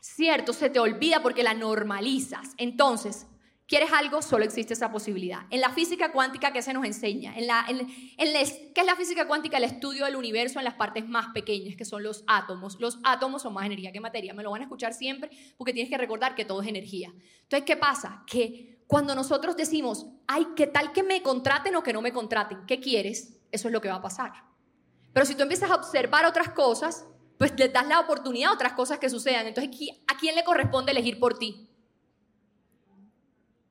Cierto, 0.03 0.53
se 0.53 0.69
te 0.69 0.81
olvida 0.81 1.23
porque 1.23 1.43
la 1.43 1.55
normalizas. 1.55 2.51
Entonces, 2.59 3.27
¿Quieres 3.71 3.93
algo? 3.93 4.21
Solo 4.21 4.45
existe 4.45 4.75
esa 4.75 4.91
posibilidad. 4.91 5.43
En 5.49 5.61
la 5.61 5.71
física 5.71 6.11
cuántica, 6.11 6.53
¿qué 6.53 6.61
se 6.61 6.73
nos 6.73 6.85
enseña? 6.85 7.37
En 7.37 7.47
la, 7.47 7.65
¿Qué 7.69 8.81
es 8.81 8.85
la 8.85 8.97
física 8.97 9.29
cuántica? 9.29 9.59
El 9.59 9.63
estudio 9.63 10.07
del 10.07 10.17
universo 10.17 10.59
en 10.59 10.65
las 10.65 10.75
partes 10.75 11.09
más 11.09 11.29
pequeñas, 11.29 11.77
que 11.77 11.85
son 11.85 12.03
los 12.03 12.25
átomos. 12.27 12.81
Los 12.81 12.99
átomos 13.05 13.43
son 13.43 13.55
más 13.55 13.67
energía 13.67 13.93
que 13.93 14.01
materia. 14.01 14.35
Me 14.35 14.43
lo 14.43 14.51
van 14.51 14.63
a 14.63 14.65
escuchar 14.65 14.93
siempre 14.93 15.31
porque 15.57 15.73
tienes 15.73 15.89
que 15.89 15.97
recordar 15.97 16.35
que 16.35 16.45
todo 16.45 16.63
es 16.63 16.67
energía. 16.67 17.15
Entonces, 17.43 17.65
¿qué 17.65 17.77
pasa? 17.77 18.25
Que 18.27 18.83
cuando 18.89 19.15
nosotros 19.15 19.57
decimos, 19.57 20.09
ay, 20.27 20.49
¿qué 20.57 20.67
tal 20.67 20.91
que 20.91 21.05
me 21.05 21.23
contraten 21.23 21.77
o 21.77 21.85
que 21.85 21.93
no 21.93 22.03
me 22.03 22.13
contraten? 22.13 22.67
¿Qué 22.67 22.81
quieres? 22.81 23.39
Eso 23.53 23.69
es 23.69 23.73
lo 23.73 23.81
que 23.81 23.89
va 23.89 23.95
a 23.95 24.03
pasar. 24.03 24.33
Pero 25.13 25.25
si 25.25 25.37
tú 25.37 25.45
empiezas 25.45 25.71
a 25.71 25.77
observar 25.77 26.27
otras 26.27 26.49
cosas, 26.49 27.07
pues 27.39 27.57
le 27.57 27.69
das 27.69 27.87
la 27.87 28.01
oportunidad 28.01 28.51
a 28.51 28.55
otras 28.55 28.73
cosas 28.73 28.99
que 28.99 29.09
sucedan. 29.09 29.47
Entonces, 29.47 29.71
¿a 30.09 30.19
quién 30.19 30.35
le 30.35 30.43
corresponde 30.43 30.91
elegir 30.91 31.21
por 31.21 31.39
ti? 31.39 31.70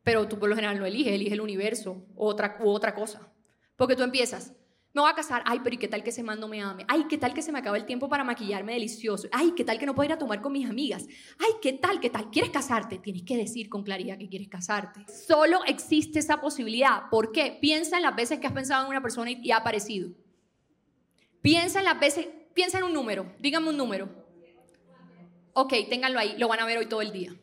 Pero 0.03 0.27
tú 0.27 0.39
por 0.39 0.49
lo 0.49 0.55
general 0.55 0.79
no 0.79 0.85
eliges, 0.85 1.13
eliges 1.13 1.33
el 1.33 1.41
universo 1.41 2.05
u 2.15 2.25
otra, 2.25 2.57
u 2.61 2.69
otra 2.69 2.93
cosa. 2.93 3.31
Porque 3.75 3.95
tú 3.95 4.03
empiezas, 4.03 4.53
me 4.91 5.01
voy 5.01 5.11
a 5.11 5.13
casar, 5.13 5.43
ay, 5.45 5.59
pero 5.63 5.75
¿y 5.75 5.77
qué 5.77 5.87
tal 5.87 6.03
que 6.03 6.09
ese 6.09 6.23
man 6.23 6.39
no 6.39 6.47
me 6.47 6.61
ame? 6.61 6.83
Ay, 6.87 7.05
¿qué 7.07 7.17
tal 7.19 7.33
que 7.33 7.43
se 7.43 7.51
me 7.51 7.59
acaba 7.59 7.77
el 7.77 7.85
tiempo 7.85 8.09
para 8.09 8.23
maquillarme 8.23 8.73
delicioso? 8.73 9.27
Ay, 9.31 9.53
¿qué 9.55 9.63
tal 9.63 9.77
que 9.77 9.85
no 9.85 9.93
puedo 9.93 10.07
ir 10.07 10.13
a 10.13 10.17
tomar 10.17 10.41
con 10.41 10.51
mis 10.51 10.67
amigas? 10.67 11.05
Ay, 11.37 11.51
¿qué 11.61 11.73
tal, 11.73 11.99
qué 11.99 12.09
tal? 12.09 12.31
¿Quieres 12.31 12.49
casarte? 12.49 12.97
Tienes 12.97 13.21
que 13.21 13.37
decir 13.37 13.69
con 13.69 13.83
claridad 13.83 14.17
que 14.17 14.27
quieres 14.27 14.49
casarte. 14.49 15.05
Solo 15.27 15.63
existe 15.65 16.17
esa 16.17 16.41
posibilidad. 16.41 17.03
¿Por 17.11 17.31
qué? 17.31 17.57
Piensa 17.61 17.97
en 17.97 18.03
las 18.03 18.15
veces 18.15 18.39
que 18.39 18.47
has 18.47 18.53
pensado 18.53 18.83
en 18.83 18.89
una 18.89 19.01
persona 19.01 19.29
y 19.29 19.51
ha 19.51 19.57
aparecido. 19.57 20.09
Piensa 21.41 21.79
en 21.79 21.85
las 21.85 21.99
veces, 21.99 22.27
piensa 22.55 22.79
en 22.79 22.85
un 22.85 22.93
número, 22.93 23.31
dígame 23.39 23.69
un 23.69 23.77
número. 23.77 24.09
Ok, 25.53 25.73
ténganlo 25.87 26.19
ahí, 26.19 26.35
lo 26.37 26.47
van 26.47 26.61
a 26.61 26.65
ver 26.65 26.79
hoy 26.79 26.87
todo 26.87 27.01
el 27.01 27.11
día. 27.11 27.33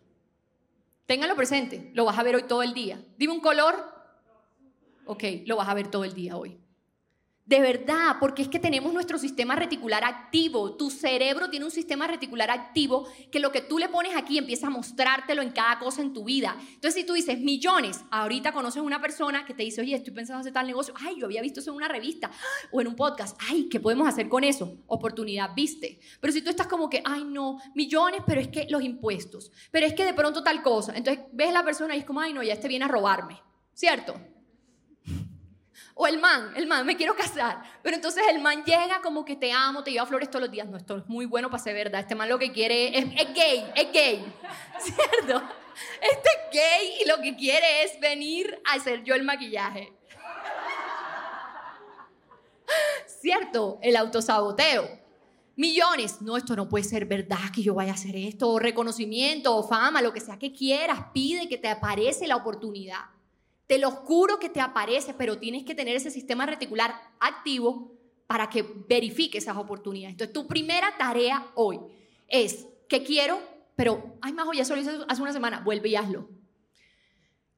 Téngalo 1.06 1.36
presente, 1.36 1.90
lo 1.94 2.04
vas 2.04 2.18
a 2.18 2.22
ver 2.22 2.34
hoy 2.34 2.42
todo 2.42 2.62
el 2.62 2.74
día. 2.74 3.00
Dime 3.16 3.32
un 3.32 3.40
color. 3.40 3.76
Ok, 5.06 5.22
lo 5.46 5.56
vas 5.56 5.68
a 5.68 5.74
ver 5.74 5.88
todo 5.88 6.04
el 6.04 6.14
día 6.14 6.36
hoy. 6.36 6.58
De 7.46 7.60
verdad, 7.60 8.16
porque 8.18 8.42
es 8.42 8.48
que 8.48 8.58
tenemos 8.58 8.92
nuestro 8.92 9.18
sistema 9.18 9.54
reticular 9.54 10.02
activo. 10.02 10.74
Tu 10.74 10.90
cerebro 10.90 11.48
tiene 11.48 11.64
un 11.64 11.70
sistema 11.70 12.08
reticular 12.08 12.50
activo 12.50 13.06
que 13.30 13.38
lo 13.38 13.52
que 13.52 13.60
tú 13.60 13.78
le 13.78 13.88
pones 13.88 14.16
aquí 14.16 14.36
empieza 14.36 14.66
a 14.66 14.70
mostrártelo 14.70 15.42
en 15.42 15.50
cada 15.50 15.78
cosa 15.78 16.02
en 16.02 16.12
tu 16.12 16.24
vida. 16.24 16.56
Entonces, 16.74 16.94
si 16.94 17.06
tú 17.06 17.12
dices 17.12 17.38
millones, 17.38 18.00
ahorita 18.10 18.50
conoces 18.52 18.82
una 18.82 19.00
persona 19.00 19.44
que 19.44 19.54
te 19.54 19.62
dice, 19.62 19.80
oye, 19.80 19.94
estoy 19.94 20.12
pensando 20.12 20.40
hacer 20.40 20.52
tal 20.52 20.66
negocio. 20.66 20.92
Ay, 20.98 21.20
yo 21.20 21.26
había 21.26 21.40
visto 21.40 21.60
eso 21.60 21.70
en 21.70 21.76
una 21.76 21.86
revista 21.86 22.32
o 22.72 22.80
en 22.80 22.88
un 22.88 22.96
podcast. 22.96 23.38
Ay, 23.48 23.68
¿qué 23.68 23.78
podemos 23.78 24.08
hacer 24.08 24.28
con 24.28 24.42
eso? 24.42 24.78
Oportunidad, 24.88 25.50
viste. 25.54 26.00
Pero 26.20 26.32
si 26.32 26.42
tú 26.42 26.50
estás 26.50 26.66
como 26.66 26.90
que, 26.90 27.00
ay, 27.04 27.22
no, 27.22 27.60
millones, 27.76 28.22
pero 28.26 28.40
es 28.40 28.48
que 28.48 28.66
los 28.68 28.82
impuestos. 28.82 29.52
Pero 29.70 29.86
es 29.86 29.94
que 29.94 30.04
de 30.04 30.14
pronto 30.14 30.42
tal 30.42 30.64
cosa. 30.64 30.94
Entonces, 30.96 31.24
ves 31.32 31.50
a 31.50 31.52
la 31.52 31.64
persona 31.64 31.94
y 31.94 32.00
es 32.00 32.04
como, 32.04 32.20
ay, 32.20 32.32
no, 32.32 32.42
ya 32.42 32.54
este 32.54 32.66
viene 32.66 32.86
a 32.86 32.88
robarme. 32.88 33.40
¿Cierto? 33.72 34.16
O 35.98 36.06
el 36.06 36.18
man, 36.20 36.52
el 36.56 36.66
man, 36.66 36.84
me 36.84 36.94
quiero 36.94 37.16
casar. 37.16 37.62
Pero 37.82 37.96
entonces 37.96 38.22
el 38.28 38.38
man 38.38 38.62
llega 38.64 39.00
como 39.00 39.24
que 39.24 39.34
te 39.34 39.50
amo, 39.50 39.82
te 39.82 39.92
lleva 39.92 40.04
flores 40.04 40.28
todos 40.28 40.42
los 40.42 40.50
días. 40.50 40.68
No, 40.68 40.76
esto 40.76 40.98
es 40.98 41.06
muy 41.06 41.24
bueno 41.24 41.50
para 41.50 41.62
ser 41.62 41.74
verdad. 41.74 42.02
Este 42.02 42.14
man 42.14 42.28
lo 42.28 42.38
que 42.38 42.52
quiere 42.52 42.98
es, 42.98 43.06
es 43.16 43.34
gay, 43.34 43.72
es 43.74 43.92
gay. 43.92 44.34
¿Cierto? 44.78 45.42
Este 46.02 46.28
es 46.28 46.52
gay 46.52 46.98
y 47.02 47.08
lo 47.08 47.16
que 47.22 47.34
quiere 47.34 47.84
es 47.84 47.98
venir 47.98 48.60
a 48.66 48.74
hacer 48.74 49.04
yo 49.04 49.14
el 49.14 49.22
maquillaje. 49.22 49.90
¿Cierto? 53.22 53.78
El 53.80 53.96
autosaboteo. 53.96 55.00
Millones. 55.56 56.20
No, 56.20 56.36
esto 56.36 56.54
no 56.56 56.68
puede 56.68 56.84
ser 56.84 57.06
verdad 57.06 57.38
que 57.54 57.62
yo 57.62 57.72
vaya 57.72 57.92
a 57.92 57.94
hacer 57.94 58.16
esto. 58.16 58.50
O 58.50 58.58
reconocimiento, 58.58 59.56
o 59.56 59.66
fama, 59.66 60.02
lo 60.02 60.12
que 60.12 60.20
sea 60.20 60.38
que 60.38 60.52
quieras. 60.52 61.06
Pide 61.14 61.48
que 61.48 61.56
te 61.56 61.68
aparece 61.68 62.26
la 62.26 62.36
oportunidad. 62.36 63.15
Te 63.66 63.78
lo 63.78 63.90
juro 63.90 64.38
que 64.38 64.48
te 64.48 64.60
aparece, 64.60 65.14
pero 65.14 65.38
tienes 65.38 65.64
que 65.64 65.74
tener 65.74 65.96
ese 65.96 66.10
sistema 66.10 66.46
reticular 66.46 66.94
activo 67.18 67.92
para 68.26 68.48
que 68.48 68.64
verifique 68.88 69.38
esas 69.38 69.56
oportunidades. 69.56 70.14
Entonces, 70.14 70.32
tu 70.32 70.46
primera 70.46 70.96
tarea 70.98 71.50
hoy 71.54 71.80
es, 72.28 72.66
¿qué 72.88 73.02
quiero? 73.02 73.40
Pero, 73.76 74.16
ay, 74.20 74.32
Majo, 74.32 74.52
ya 74.52 74.64
solo 74.64 74.80
hice 74.80 74.90
hace 75.08 75.22
una 75.22 75.32
semana, 75.32 75.60
vuelve 75.60 75.88
y 75.88 75.96
hazlo. 75.96 76.28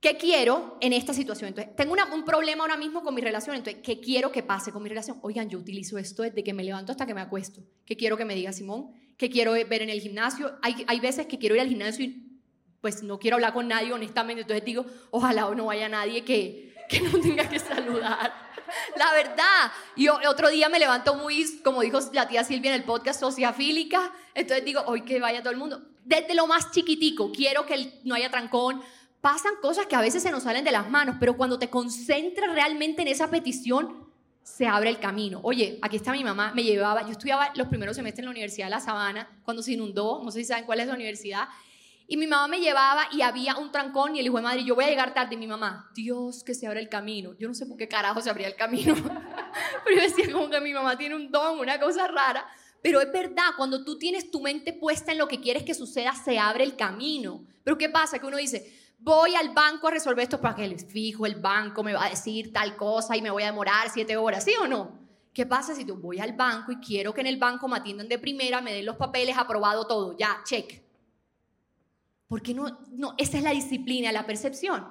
¿Qué 0.00 0.16
quiero 0.16 0.78
en 0.80 0.92
esta 0.92 1.12
situación? 1.12 1.48
Entonces, 1.48 1.74
tengo 1.74 1.94
un 2.14 2.24
problema 2.24 2.62
ahora 2.62 2.76
mismo 2.76 3.02
con 3.02 3.14
mi 3.14 3.20
relación, 3.20 3.56
entonces, 3.56 3.82
¿qué 3.82 4.00
quiero 4.00 4.30
que 4.30 4.42
pase 4.44 4.70
con 4.70 4.82
mi 4.82 4.88
relación? 4.88 5.18
Oigan, 5.22 5.48
yo 5.48 5.58
utilizo 5.58 5.98
esto 5.98 6.22
desde 6.22 6.44
que 6.44 6.54
me 6.54 6.62
levanto 6.62 6.92
hasta 6.92 7.04
que 7.04 7.14
me 7.14 7.20
acuesto. 7.20 7.62
¿Qué 7.84 7.96
quiero 7.96 8.16
que 8.16 8.24
me 8.24 8.34
diga 8.34 8.52
Simón? 8.52 8.92
¿Qué 9.16 9.28
quiero 9.28 9.52
ver 9.52 9.82
en 9.82 9.90
el 9.90 10.00
gimnasio? 10.00 10.56
Hay, 10.62 10.84
hay 10.86 11.00
veces 11.00 11.26
que 11.26 11.38
quiero 11.38 11.56
ir 11.56 11.60
al 11.60 11.68
gimnasio 11.68 12.04
y 12.04 12.37
pues 12.80 13.02
no 13.02 13.18
quiero 13.18 13.36
hablar 13.36 13.52
con 13.52 13.68
nadie 13.68 13.92
honestamente, 13.92 14.42
entonces 14.42 14.64
digo, 14.64 14.86
ojalá 15.10 15.50
no 15.54 15.66
vaya 15.66 15.88
nadie 15.88 16.24
que, 16.24 16.74
que 16.88 17.00
no 17.00 17.18
tenga 17.20 17.48
que 17.48 17.58
saludar. 17.58 18.48
La 18.96 19.12
verdad, 19.12 19.72
y 19.96 20.08
otro 20.08 20.50
día 20.50 20.68
me 20.68 20.78
levanto 20.78 21.14
muy, 21.14 21.60
como 21.64 21.80
dijo 21.80 21.98
la 22.12 22.28
tía 22.28 22.44
Silvia 22.44 22.74
en 22.74 22.80
el 22.80 22.84
podcast, 22.84 23.20
sociafílica, 23.20 24.12
entonces 24.34 24.64
digo, 24.64 24.82
hoy 24.86 25.02
que 25.02 25.20
vaya 25.20 25.40
todo 25.40 25.52
el 25.52 25.58
mundo. 25.58 25.82
Desde 26.04 26.34
lo 26.34 26.46
más 26.46 26.70
chiquitico, 26.70 27.32
quiero 27.32 27.66
que 27.66 28.00
no 28.04 28.14
haya 28.14 28.30
trancón, 28.30 28.82
pasan 29.20 29.54
cosas 29.60 29.86
que 29.86 29.96
a 29.96 30.00
veces 30.00 30.22
se 30.22 30.30
nos 30.30 30.44
salen 30.44 30.64
de 30.64 30.72
las 30.72 30.88
manos, 30.90 31.16
pero 31.18 31.36
cuando 31.36 31.58
te 31.58 31.70
concentras 31.70 32.52
realmente 32.54 33.02
en 33.02 33.08
esa 33.08 33.30
petición, 33.30 34.06
se 34.42 34.66
abre 34.66 34.88
el 34.88 34.98
camino. 34.98 35.40
Oye, 35.42 35.78
aquí 35.82 35.96
está 35.96 36.12
mi 36.12 36.24
mamá, 36.24 36.52
me 36.54 36.62
llevaba, 36.62 37.02
yo 37.02 37.10
estudiaba 37.10 37.52
los 37.54 37.68
primeros 37.68 37.96
semestres 37.96 38.20
en 38.20 38.24
la 38.26 38.30
Universidad 38.30 38.66
de 38.66 38.70
La 38.70 38.80
Sabana, 38.80 39.28
cuando 39.44 39.62
se 39.62 39.72
inundó, 39.72 40.22
no 40.24 40.30
sé 40.30 40.40
si 40.40 40.46
saben 40.46 40.64
cuál 40.64 40.80
es 40.80 40.86
la 40.86 40.94
universidad, 40.94 41.48
y 42.10 42.16
mi 42.16 42.26
mamá 42.26 42.48
me 42.48 42.58
llevaba 42.58 43.06
y 43.12 43.20
había 43.20 43.58
un 43.58 43.70
trancón 43.70 44.16
y 44.16 44.20
el 44.20 44.26
hijo 44.26 44.38
de 44.38 44.42
madre, 44.42 44.64
yo 44.64 44.74
voy 44.74 44.86
a 44.86 44.88
llegar 44.88 45.12
tarde. 45.12 45.34
Y 45.34 45.38
mi 45.38 45.46
mamá, 45.46 45.90
Dios, 45.94 46.42
que 46.42 46.54
se 46.54 46.66
abre 46.66 46.80
el 46.80 46.88
camino. 46.88 47.34
Yo 47.38 47.48
no 47.48 47.52
sé 47.52 47.66
por 47.66 47.76
qué 47.76 47.86
carajo 47.86 48.22
se 48.22 48.30
abría 48.30 48.46
el 48.46 48.56
camino. 48.56 48.94
Pero 49.84 49.94
yo 49.94 50.00
decía 50.00 50.32
como 50.32 50.48
que 50.48 50.58
mi 50.62 50.72
mamá 50.72 50.96
tiene 50.96 51.14
un 51.14 51.30
don, 51.30 51.60
una 51.60 51.78
cosa 51.78 52.08
rara. 52.08 52.46
Pero 52.82 53.02
es 53.02 53.12
verdad, 53.12 53.50
cuando 53.58 53.84
tú 53.84 53.98
tienes 53.98 54.30
tu 54.30 54.40
mente 54.40 54.72
puesta 54.72 55.12
en 55.12 55.18
lo 55.18 55.28
que 55.28 55.38
quieres 55.38 55.64
que 55.64 55.74
suceda, 55.74 56.14
se 56.14 56.38
abre 56.38 56.64
el 56.64 56.76
camino. 56.76 57.44
Pero 57.62 57.76
¿qué 57.76 57.90
pasa? 57.90 58.18
Que 58.18 58.24
uno 58.24 58.38
dice, 58.38 58.72
voy 58.98 59.34
al 59.34 59.50
banco 59.50 59.88
a 59.88 59.90
resolver 59.90 60.22
esto 60.22 60.40
para 60.40 60.54
que 60.54 60.66
les 60.66 60.86
fijo, 60.86 61.26
el 61.26 61.34
banco 61.34 61.82
me 61.82 61.92
va 61.92 62.06
a 62.06 62.10
decir 62.10 62.54
tal 62.54 62.74
cosa 62.76 63.18
y 63.18 63.22
me 63.22 63.30
voy 63.30 63.42
a 63.42 63.46
demorar 63.46 63.90
siete 63.90 64.16
horas, 64.16 64.44
¿sí 64.44 64.54
o 64.58 64.66
no? 64.66 64.98
¿Qué 65.34 65.44
pasa 65.44 65.74
si 65.74 65.84
tú 65.84 65.96
voy 65.96 66.20
al 66.20 66.32
banco 66.32 66.72
y 66.72 66.76
quiero 66.76 67.12
que 67.12 67.20
en 67.20 67.26
el 67.26 67.36
banco 67.36 67.68
me 67.68 67.76
atiendan 67.76 68.08
de 68.08 68.18
primera, 68.18 68.62
me 68.62 68.72
den 68.72 68.86
los 68.86 68.96
papeles, 68.96 69.36
aprobado 69.36 69.86
todo, 69.86 70.16
ya, 70.16 70.40
check? 70.46 70.87
Porque 72.28 72.54
no, 72.54 72.78
no, 72.90 73.14
esa 73.18 73.38
es 73.38 73.42
la 73.42 73.52
disciplina, 73.52 74.12
la 74.12 74.26
percepción. 74.26 74.86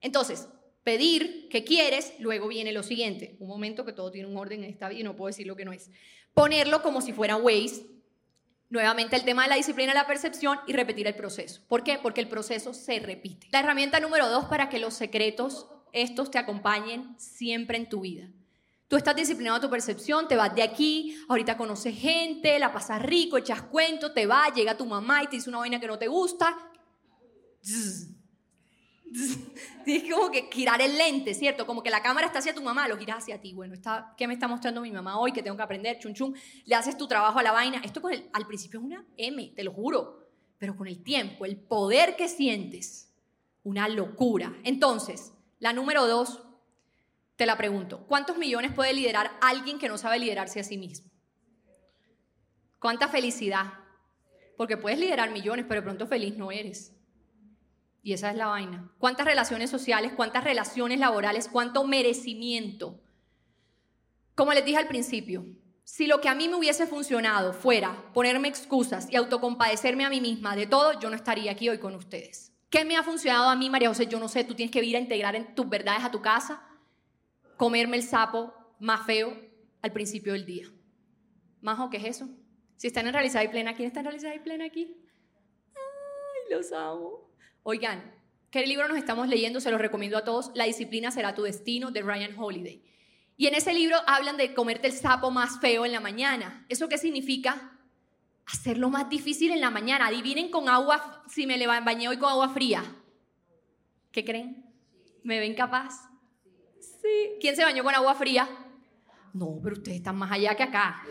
Entonces, 0.00 0.48
pedir 0.84 1.48
que 1.48 1.64
quieres, 1.64 2.14
luego 2.18 2.48
viene 2.48 2.72
lo 2.72 2.82
siguiente. 2.82 3.36
Un 3.40 3.48
momento 3.48 3.84
que 3.84 3.92
todo 3.92 4.10
tiene 4.10 4.28
un 4.28 4.36
orden 4.36 4.64
en 4.64 4.70
esta 4.70 4.88
vida 4.88 5.00
y 5.00 5.04
no 5.04 5.16
puedo 5.16 5.28
decir 5.28 5.46
lo 5.46 5.56
que 5.56 5.64
no 5.64 5.72
es. 5.72 5.90
Ponerlo 6.34 6.82
como 6.82 7.00
si 7.00 7.12
fuera 7.12 7.36
Waze. 7.36 7.86
Nuevamente 8.70 9.16
el 9.16 9.24
tema 9.24 9.42
de 9.42 9.50
la 9.50 9.56
disciplina, 9.56 9.92
la 9.92 10.06
percepción 10.06 10.58
y 10.66 10.72
repetir 10.72 11.06
el 11.06 11.14
proceso. 11.14 11.60
¿Por 11.68 11.84
qué? 11.84 11.98
Porque 12.02 12.22
el 12.22 12.28
proceso 12.28 12.72
se 12.72 13.00
repite. 13.00 13.48
La 13.50 13.60
herramienta 13.60 14.00
número 14.00 14.30
dos 14.30 14.46
para 14.46 14.70
que 14.70 14.78
los 14.78 14.94
secretos 14.94 15.66
estos 15.92 16.30
te 16.30 16.38
acompañen 16.38 17.14
siempre 17.18 17.76
en 17.76 17.88
tu 17.88 18.00
vida. 18.00 18.30
Tú 18.92 18.98
estás 18.98 19.16
disciplinado 19.16 19.58
tu 19.58 19.70
percepción, 19.70 20.28
te 20.28 20.36
vas 20.36 20.54
de 20.54 20.62
aquí, 20.62 21.16
ahorita 21.26 21.56
conoces 21.56 21.98
gente, 21.98 22.58
la 22.58 22.74
pasas 22.74 23.00
rico, 23.00 23.38
echas 23.38 23.62
cuento, 23.62 24.12
te 24.12 24.26
vas, 24.26 24.54
llega 24.54 24.76
tu 24.76 24.84
mamá 24.84 25.22
y 25.22 25.28
te 25.28 25.36
dice 25.36 25.48
una 25.48 25.60
vaina 25.60 25.80
que 25.80 25.86
no 25.86 25.98
te 25.98 26.08
gusta. 26.08 26.54
Tienes 29.86 30.12
como 30.12 30.30
que 30.30 30.50
girar 30.52 30.82
el 30.82 30.98
lente, 30.98 31.32
¿cierto? 31.32 31.66
Como 31.66 31.82
que 31.82 31.88
la 31.88 32.02
cámara 32.02 32.26
está 32.26 32.40
hacia 32.40 32.54
tu 32.54 32.62
mamá, 32.62 32.86
lo 32.86 32.98
giras 32.98 33.22
hacia 33.22 33.40
ti. 33.40 33.54
Bueno, 33.54 33.72
está, 33.72 34.12
¿qué 34.18 34.28
me 34.28 34.34
está 34.34 34.46
mostrando 34.46 34.82
mi 34.82 34.92
mamá 34.92 35.18
hoy 35.18 35.32
que 35.32 35.42
tengo 35.42 35.56
que 35.56 35.62
aprender? 35.62 35.98
Chun 35.98 36.12
chun. 36.12 36.34
Le 36.66 36.74
haces 36.74 36.98
tu 36.98 37.08
trabajo 37.08 37.38
a 37.38 37.42
la 37.42 37.52
vaina. 37.52 37.80
Esto 37.82 38.02
con 38.02 38.12
el, 38.12 38.28
al 38.34 38.46
principio 38.46 38.78
es 38.78 38.84
una 38.84 39.06
M, 39.16 39.54
te 39.56 39.64
lo 39.64 39.72
juro. 39.72 40.28
Pero 40.58 40.76
con 40.76 40.86
el 40.86 41.02
tiempo, 41.02 41.46
el 41.46 41.56
poder 41.56 42.14
que 42.14 42.28
sientes, 42.28 43.10
una 43.62 43.88
locura. 43.88 44.54
Entonces, 44.64 45.32
la 45.60 45.72
número 45.72 46.06
dos, 46.06 46.41
te 47.36 47.46
la 47.46 47.56
pregunto, 47.56 48.04
¿cuántos 48.06 48.36
millones 48.36 48.72
puede 48.72 48.92
liderar 48.92 49.30
alguien 49.40 49.78
que 49.78 49.88
no 49.88 49.98
sabe 49.98 50.18
liderarse 50.18 50.60
a 50.60 50.64
sí 50.64 50.76
mismo? 50.76 51.10
¿Cuánta 52.78 53.08
felicidad? 53.08 53.74
Porque 54.56 54.76
puedes 54.76 54.98
liderar 54.98 55.30
millones, 55.30 55.66
pero 55.68 55.82
pronto 55.82 56.06
feliz 56.06 56.36
no 56.36 56.52
eres. 56.52 56.94
Y 58.02 58.12
esa 58.12 58.30
es 58.30 58.36
la 58.36 58.46
vaina. 58.46 58.92
¿Cuántas 58.98 59.26
relaciones 59.26 59.70
sociales, 59.70 60.12
cuántas 60.16 60.44
relaciones 60.44 60.98
laborales, 60.98 61.48
cuánto 61.48 61.84
merecimiento? 61.84 63.00
Como 64.34 64.52
les 64.52 64.64
dije 64.64 64.78
al 64.78 64.88
principio, 64.88 65.46
si 65.84 66.06
lo 66.06 66.20
que 66.20 66.28
a 66.28 66.34
mí 66.34 66.48
me 66.48 66.56
hubiese 66.56 66.86
funcionado 66.86 67.52
fuera 67.52 68.12
ponerme 68.12 68.48
excusas 68.48 69.08
y 69.10 69.16
autocompadecerme 69.16 70.04
a 70.04 70.10
mí 70.10 70.20
misma 70.20 70.56
de 70.56 70.66
todo, 70.66 70.98
yo 70.98 71.10
no 71.10 71.16
estaría 71.16 71.52
aquí 71.52 71.68
hoy 71.68 71.78
con 71.78 71.94
ustedes. 71.94 72.52
¿Qué 72.68 72.84
me 72.84 72.96
ha 72.96 73.02
funcionado 73.02 73.48
a 73.48 73.56
mí, 73.56 73.70
María 73.70 73.88
José? 73.88 74.06
Yo 74.06 74.18
no 74.18 74.28
sé, 74.28 74.44
tú 74.44 74.54
tienes 74.54 74.72
que 74.72 74.82
ir 74.82 74.96
a 74.96 75.00
integrar 75.00 75.36
en 75.36 75.54
tus 75.54 75.68
verdades 75.68 76.02
a 76.02 76.10
tu 76.10 76.22
casa 76.22 76.62
comerme 77.62 77.96
el 77.96 78.02
sapo 78.02 78.52
más 78.80 79.06
feo 79.06 79.38
al 79.82 79.92
principio 79.92 80.32
del 80.32 80.44
día. 80.44 80.66
Majo, 81.60 81.90
¿qué 81.90 81.98
es 81.98 82.16
eso? 82.16 82.28
Si 82.74 82.88
están 82.88 83.06
en 83.06 83.12
realizada 83.12 83.44
y 83.44 83.48
plena, 83.50 83.72
¿quién 83.74 83.86
está 83.86 84.00
en 84.00 84.06
realizada 84.06 84.34
y 84.34 84.40
plena 84.40 84.64
aquí? 84.64 84.96
Ay, 85.68 86.50
los 86.50 86.72
amo. 86.72 87.30
Oigan, 87.62 88.16
¿qué 88.50 88.66
libro 88.66 88.88
nos 88.88 88.98
estamos 88.98 89.28
leyendo? 89.28 89.60
Se 89.60 89.70
los 89.70 89.80
recomiendo 89.80 90.18
a 90.18 90.24
todos. 90.24 90.50
La 90.56 90.64
disciplina 90.64 91.12
será 91.12 91.36
tu 91.36 91.44
destino, 91.44 91.92
de 91.92 92.02
Ryan 92.02 92.36
Holiday. 92.36 92.82
Y 93.36 93.46
en 93.46 93.54
ese 93.54 93.72
libro 93.72 93.96
hablan 94.08 94.36
de 94.36 94.54
comerte 94.54 94.88
el 94.88 94.94
sapo 94.94 95.30
más 95.30 95.60
feo 95.60 95.86
en 95.86 95.92
la 95.92 96.00
mañana. 96.00 96.66
¿Eso 96.68 96.88
qué 96.88 96.98
significa? 96.98 97.78
Hacerlo 98.44 98.90
más 98.90 99.08
difícil 99.08 99.52
en 99.52 99.60
la 99.60 99.70
mañana. 99.70 100.08
Adivinen 100.08 100.50
con 100.50 100.68
agua, 100.68 101.22
si 101.28 101.46
me 101.46 101.64
bañé 101.64 102.08
hoy 102.08 102.18
con 102.18 102.28
agua 102.28 102.48
fría. 102.48 102.82
¿Qué 104.10 104.24
creen? 104.24 104.66
¿Me 105.22 105.38
ven 105.38 105.54
capaz? 105.54 106.11
¿Quién 107.40 107.56
se 107.56 107.64
bañó 107.64 107.82
con 107.82 107.94
agua 107.94 108.14
fría? 108.14 108.48
No, 109.32 109.58
pero 109.62 109.76
ustedes 109.76 109.98
están 109.98 110.16
más 110.16 110.30
allá 110.30 110.54
que 110.54 110.62
acá. 110.62 111.02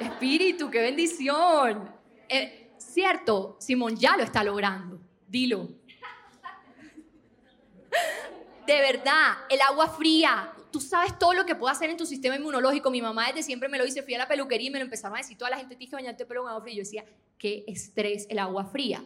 Espíritu, 0.00 0.70
qué 0.70 0.80
bendición. 0.80 1.90
Eh, 2.28 2.72
cierto, 2.78 3.56
Simón 3.60 3.96
ya 3.96 4.16
lo 4.16 4.22
está 4.22 4.42
logrando. 4.42 5.00
Dilo. 5.28 5.68
De 8.66 8.80
verdad, 8.80 9.34
el 9.48 9.60
agua 9.60 9.88
fría. 9.88 10.52
Tú 10.72 10.80
sabes 10.80 11.16
todo 11.18 11.34
lo 11.34 11.46
que 11.46 11.54
puede 11.54 11.72
hacer 11.72 11.90
en 11.90 11.96
tu 11.96 12.06
sistema 12.06 12.34
inmunológico. 12.34 12.90
Mi 12.90 13.02
mamá 13.02 13.28
desde 13.28 13.42
siempre 13.42 13.68
me 13.68 13.78
lo 13.78 13.84
dice. 13.84 14.02
Fui 14.02 14.14
a 14.14 14.18
la 14.18 14.26
peluquería 14.26 14.68
y 14.68 14.70
me 14.70 14.78
lo 14.78 14.86
empezaron 14.86 15.16
a 15.16 15.20
decir. 15.20 15.38
Toda 15.38 15.50
la 15.50 15.58
gente 15.58 15.76
te 15.76 15.86
que 15.86 15.94
bañarte 15.94 16.24
pelo 16.24 16.42
con 16.42 16.50
agua 16.50 16.62
fría. 16.62 16.74
Yo 16.74 16.80
decía, 16.80 17.04
qué 17.38 17.64
estrés 17.68 18.26
el 18.30 18.38
agua 18.38 18.64
fría. 18.64 19.04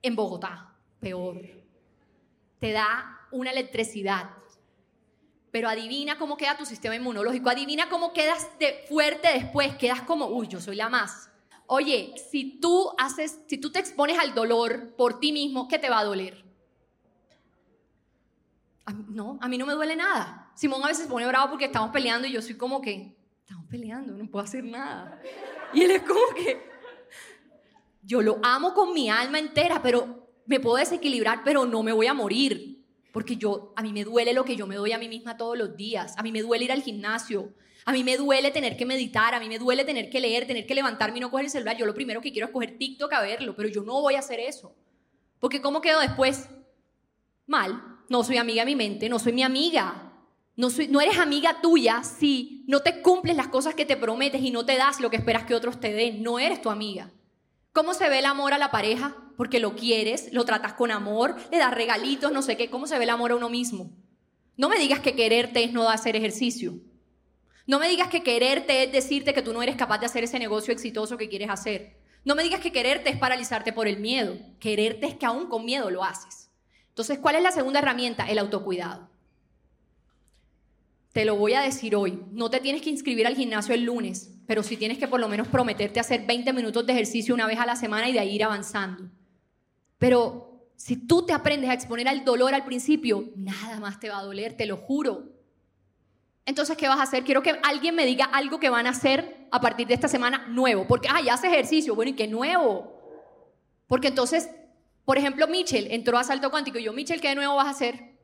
En 0.00 0.16
Bogotá, 0.16 0.74
peor. 1.00 1.40
Te 2.60 2.72
da 2.72 3.20
una 3.30 3.50
electricidad 3.50 4.30
pero 5.50 5.68
adivina 5.68 6.18
cómo 6.18 6.36
queda 6.36 6.56
tu 6.56 6.66
sistema 6.66 6.96
inmunológico, 6.96 7.48
adivina 7.48 7.88
cómo 7.88 8.12
quedas 8.12 8.48
de 8.58 8.84
fuerte 8.88 9.28
después, 9.32 9.76
quedas 9.76 10.02
como, 10.02 10.26
uy, 10.26 10.48
yo 10.48 10.60
soy 10.60 10.76
la 10.76 10.88
más. 10.88 11.30
Oye, 11.66 12.14
si 12.30 12.58
tú 12.60 12.90
haces, 12.98 13.40
si 13.46 13.58
tú 13.58 13.70
te 13.70 13.78
expones 13.78 14.18
al 14.18 14.34
dolor 14.34 14.94
por 14.96 15.20
ti 15.20 15.32
mismo, 15.32 15.68
¿qué 15.68 15.78
te 15.78 15.90
va 15.90 16.00
a 16.00 16.04
doler? 16.04 16.48
no, 19.08 19.38
a 19.42 19.48
mí 19.48 19.58
no 19.58 19.66
me 19.66 19.74
duele 19.74 19.96
nada. 19.96 20.50
Simón 20.54 20.82
a 20.82 20.88
veces 20.88 21.04
se 21.04 21.10
pone 21.10 21.26
bravo 21.26 21.50
porque 21.50 21.66
estamos 21.66 21.90
peleando 21.90 22.26
y 22.26 22.32
yo 22.32 22.40
soy 22.40 22.56
como 22.56 22.80
que, 22.80 23.14
estamos 23.40 23.66
peleando, 23.68 24.14
no 24.14 24.30
puedo 24.30 24.44
hacer 24.44 24.64
nada. 24.64 25.20
Y 25.74 25.82
él 25.82 25.90
es 25.90 26.02
como 26.02 26.34
que, 26.34 26.68
yo 28.02 28.22
lo 28.22 28.38
amo 28.42 28.72
con 28.72 28.94
mi 28.94 29.10
alma 29.10 29.38
entera, 29.38 29.82
pero 29.82 30.30
me 30.46 30.60
puedo 30.60 30.76
desequilibrar, 30.76 31.42
pero 31.44 31.66
no 31.66 31.82
me 31.82 31.92
voy 31.92 32.06
a 32.06 32.14
morir. 32.14 32.77
Porque 33.18 33.36
yo, 33.36 33.72
a 33.74 33.82
mí 33.82 33.92
me 33.92 34.04
duele 34.04 34.32
lo 34.32 34.44
que 34.44 34.54
yo 34.54 34.68
me 34.68 34.76
doy 34.76 34.92
a 34.92 34.98
mí 34.98 35.08
misma 35.08 35.36
todos 35.36 35.58
los 35.58 35.76
días. 35.76 36.14
A 36.16 36.22
mí 36.22 36.30
me 36.30 36.40
duele 36.40 36.66
ir 36.66 36.70
al 36.70 36.84
gimnasio. 36.84 37.52
A 37.84 37.90
mí 37.90 38.04
me 38.04 38.16
duele 38.16 38.52
tener 38.52 38.76
que 38.76 38.86
meditar. 38.86 39.34
A 39.34 39.40
mí 39.40 39.48
me 39.48 39.58
duele 39.58 39.84
tener 39.84 40.08
que 40.08 40.20
leer, 40.20 40.46
tener 40.46 40.68
que 40.68 40.74
levantarme 40.76 41.18
y 41.18 41.20
no 41.20 41.28
coger 41.28 41.46
el 41.46 41.50
celular. 41.50 41.76
Yo 41.76 41.84
lo 41.84 41.94
primero 41.94 42.20
que 42.20 42.30
quiero 42.30 42.46
es 42.46 42.52
coger 42.52 42.78
TikTok 42.78 43.12
a 43.12 43.20
verlo, 43.20 43.56
pero 43.56 43.68
yo 43.68 43.82
no 43.82 44.00
voy 44.00 44.14
a 44.14 44.20
hacer 44.20 44.38
eso. 44.38 44.72
Porque 45.40 45.60
¿cómo 45.60 45.80
quedo 45.80 45.98
después? 45.98 46.48
Mal. 47.48 47.82
No 48.08 48.22
soy 48.22 48.36
amiga 48.36 48.62
de 48.62 48.66
mi 48.66 48.76
mente, 48.76 49.08
no 49.08 49.18
soy 49.18 49.32
mi 49.32 49.42
amiga. 49.42 50.12
No, 50.54 50.70
soy, 50.70 50.86
no 50.86 51.00
eres 51.00 51.18
amiga 51.18 51.60
tuya 51.60 52.04
si 52.04 52.64
no 52.68 52.82
te 52.82 53.02
cumples 53.02 53.36
las 53.36 53.48
cosas 53.48 53.74
que 53.74 53.84
te 53.84 53.96
prometes 53.96 54.42
y 54.42 54.52
no 54.52 54.64
te 54.64 54.76
das 54.76 55.00
lo 55.00 55.10
que 55.10 55.16
esperas 55.16 55.42
que 55.42 55.56
otros 55.56 55.80
te 55.80 55.92
den. 55.92 56.22
No 56.22 56.38
eres 56.38 56.62
tu 56.62 56.70
amiga. 56.70 57.10
¿Cómo 57.72 57.94
se 57.94 58.08
ve 58.08 58.20
el 58.20 58.26
amor 58.26 58.54
a 58.54 58.58
la 58.58 58.70
pareja? 58.70 59.16
Porque 59.38 59.60
lo 59.60 59.76
quieres, 59.76 60.32
lo 60.32 60.44
tratas 60.44 60.72
con 60.72 60.90
amor, 60.90 61.36
le 61.52 61.58
das 61.58 61.72
regalitos, 61.72 62.32
no 62.32 62.42
sé 62.42 62.56
qué. 62.56 62.70
¿Cómo 62.70 62.88
se 62.88 62.98
ve 62.98 63.04
el 63.04 63.10
amor 63.10 63.30
a 63.30 63.36
uno 63.36 63.48
mismo? 63.48 63.92
No 64.56 64.68
me 64.68 64.80
digas 64.80 64.98
que 64.98 65.14
quererte 65.14 65.62
es 65.62 65.72
no 65.72 65.88
hacer 65.88 66.16
ejercicio. 66.16 66.74
No 67.64 67.78
me 67.78 67.88
digas 67.88 68.08
que 68.08 68.24
quererte 68.24 68.82
es 68.82 68.90
decirte 68.90 69.32
que 69.32 69.42
tú 69.42 69.52
no 69.52 69.62
eres 69.62 69.76
capaz 69.76 69.98
de 69.98 70.06
hacer 70.06 70.24
ese 70.24 70.40
negocio 70.40 70.74
exitoso 70.74 71.16
que 71.16 71.28
quieres 71.28 71.50
hacer. 71.50 71.98
No 72.24 72.34
me 72.34 72.42
digas 72.42 72.58
que 72.58 72.72
quererte 72.72 73.10
es 73.10 73.16
paralizarte 73.16 73.72
por 73.72 73.86
el 73.86 74.00
miedo. 74.00 74.36
Quererte 74.58 75.06
es 75.06 75.14
que 75.14 75.26
aún 75.26 75.46
con 75.46 75.64
miedo 75.64 75.88
lo 75.88 76.02
haces. 76.02 76.50
Entonces, 76.88 77.20
¿cuál 77.20 77.36
es 77.36 77.42
la 77.44 77.52
segunda 77.52 77.78
herramienta? 77.78 78.28
El 78.28 78.40
autocuidado. 78.40 79.08
Te 81.12 81.24
lo 81.24 81.36
voy 81.36 81.54
a 81.54 81.60
decir 81.60 81.94
hoy. 81.94 82.24
No 82.32 82.50
te 82.50 82.58
tienes 82.58 82.82
que 82.82 82.90
inscribir 82.90 83.28
al 83.28 83.36
gimnasio 83.36 83.72
el 83.72 83.84
lunes, 83.84 84.34
pero 84.48 84.64
sí 84.64 84.76
tienes 84.76 84.98
que 84.98 85.06
por 85.06 85.20
lo 85.20 85.28
menos 85.28 85.46
prometerte 85.46 86.00
hacer 86.00 86.26
20 86.26 86.52
minutos 86.52 86.84
de 86.84 86.92
ejercicio 86.92 87.36
una 87.36 87.46
vez 87.46 87.60
a 87.60 87.66
la 87.66 87.76
semana 87.76 88.08
y 88.08 88.12
de 88.12 88.18
ahí 88.18 88.34
ir 88.34 88.42
avanzando. 88.42 89.08
Pero 89.98 90.70
si 90.76 90.96
tú 90.96 91.26
te 91.26 91.32
aprendes 91.32 91.68
a 91.70 91.74
exponer 91.74 92.08
al 92.08 92.24
dolor 92.24 92.54
al 92.54 92.64
principio, 92.64 93.30
nada 93.36 93.80
más 93.80 93.98
te 93.98 94.08
va 94.08 94.18
a 94.18 94.22
doler, 94.22 94.56
te 94.56 94.66
lo 94.66 94.76
juro. 94.76 95.24
Entonces, 96.46 96.76
¿qué 96.76 96.88
vas 96.88 96.98
a 96.98 97.02
hacer? 97.02 97.24
Quiero 97.24 97.42
que 97.42 97.58
alguien 97.62 97.94
me 97.94 98.06
diga 98.06 98.24
algo 98.24 98.58
que 98.58 98.70
van 98.70 98.86
a 98.86 98.90
hacer 98.90 99.48
a 99.50 99.60
partir 99.60 99.86
de 99.86 99.94
esta 99.94 100.08
semana 100.08 100.46
nuevo. 100.48 100.86
Porque, 100.86 101.08
ah, 101.10 101.20
ya 101.20 101.34
hace 101.34 101.48
ejercicio. 101.48 101.94
Bueno, 101.94 102.12
¿y 102.12 102.14
qué 102.14 102.26
nuevo? 102.26 102.98
Porque 103.86 104.08
entonces, 104.08 104.48
por 105.04 105.18
ejemplo, 105.18 105.46
Mitchell 105.48 105.88
entró 105.90 106.16
a 106.16 106.24
salto 106.24 106.50
cuántico 106.50 106.78
y 106.78 106.84
yo, 106.84 106.92
Mitchell, 106.92 107.20
¿qué 107.20 107.34
nuevo 107.34 107.56
vas 107.56 107.66
a 107.66 107.70
hacer? 107.70 108.16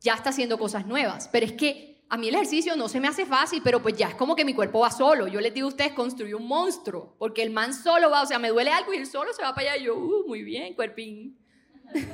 Ya 0.00 0.14
está 0.14 0.30
haciendo 0.30 0.58
cosas 0.58 0.86
nuevas. 0.86 1.28
Pero 1.32 1.46
es 1.46 1.52
que 1.52 1.95
a 2.08 2.16
mí 2.16 2.28
el 2.28 2.34
ejercicio 2.36 2.76
no 2.76 2.88
se 2.88 3.00
me 3.00 3.08
hace 3.08 3.26
fácil, 3.26 3.60
pero 3.64 3.82
pues 3.82 3.96
ya 3.96 4.08
es 4.08 4.14
como 4.14 4.36
que 4.36 4.44
mi 4.44 4.54
cuerpo 4.54 4.80
va 4.80 4.90
solo. 4.90 5.26
Yo 5.26 5.40
les 5.40 5.52
digo 5.52 5.66
a 5.66 5.70
ustedes, 5.70 5.92
construí 5.92 6.32
un 6.34 6.46
monstruo, 6.46 7.16
porque 7.18 7.42
el 7.42 7.50
man 7.50 7.74
solo 7.74 8.10
va, 8.10 8.22
o 8.22 8.26
sea, 8.26 8.38
me 8.38 8.50
duele 8.50 8.70
algo 8.70 8.94
y 8.94 8.98
él 8.98 9.06
solo 9.06 9.32
se 9.32 9.42
va 9.42 9.54
para 9.54 9.72
allá 9.72 9.82
y 9.82 9.86
yo, 9.86 9.96
uh, 9.96 10.26
muy 10.26 10.42
bien, 10.42 10.74
cuerpín. 10.74 11.36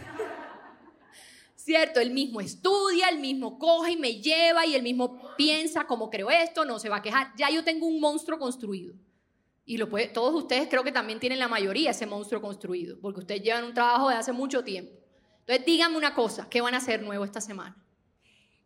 ¿Cierto? 1.55 2.01
El 2.01 2.11
mismo 2.11 2.41
estudia, 2.41 3.09
el 3.09 3.21
mismo 3.21 3.59
coge 3.59 3.93
y 3.93 3.97
me 3.97 4.21
lleva 4.21 4.67
y 4.67 4.75
el 4.75 4.83
mismo 4.83 5.21
piensa 5.37 5.87
cómo 5.87 6.11
creo 6.11 6.31
esto, 6.31 6.65
no 6.65 6.79
se 6.79 6.89
va 6.89 6.97
a 6.97 7.03
quejar. 7.03 7.33
Ya 7.37 7.51
yo 7.51 7.63
tengo 7.63 7.87
un 7.87 8.01
monstruo 8.01 8.39
construido. 8.39 8.95
Y 9.65 9.77
lo 9.77 9.89
puede, 9.89 10.09
todos 10.09 10.35
ustedes 10.35 10.69
creo 10.69 10.83
que 10.83 10.91
también 10.91 11.21
tienen 11.21 11.39
la 11.39 11.49
mayoría 11.49 11.91
ese 11.91 12.07
monstruo 12.07 12.41
construido, 12.41 12.99
porque 13.01 13.21
ustedes 13.21 13.43
llevan 13.43 13.65
un 13.65 13.75
trabajo 13.75 14.09
de 14.09 14.17
hace 14.17 14.33
mucho 14.33 14.65
tiempo. 14.65 14.93
Entonces 15.41 15.65
díganme 15.67 15.99
una 15.99 16.15
cosa, 16.15 16.49
¿qué 16.49 16.61
van 16.61 16.75
a 16.75 16.79
hacer 16.79 17.03
nuevo 17.03 17.25
esta 17.25 17.41
semana? 17.41 17.82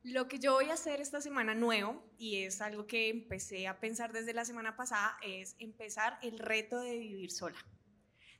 Lo 0.06 0.28
que 0.28 0.38
yo 0.38 0.52
voy 0.52 0.70
a 0.70 0.74
hacer 0.74 1.00
esta 1.00 1.20
semana 1.20 1.56
nuevo, 1.56 2.00
y 2.16 2.44
es 2.44 2.60
algo 2.60 2.86
que 2.86 3.08
empecé 3.08 3.66
a 3.66 3.80
pensar 3.80 4.12
desde 4.12 4.32
la 4.34 4.44
semana 4.44 4.76
pasada, 4.76 5.18
es 5.20 5.56
empezar 5.58 6.16
el 6.22 6.38
reto 6.38 6.78
de 6.78 6.96
vivir 6.96 7.32
sola, 7.32 7.58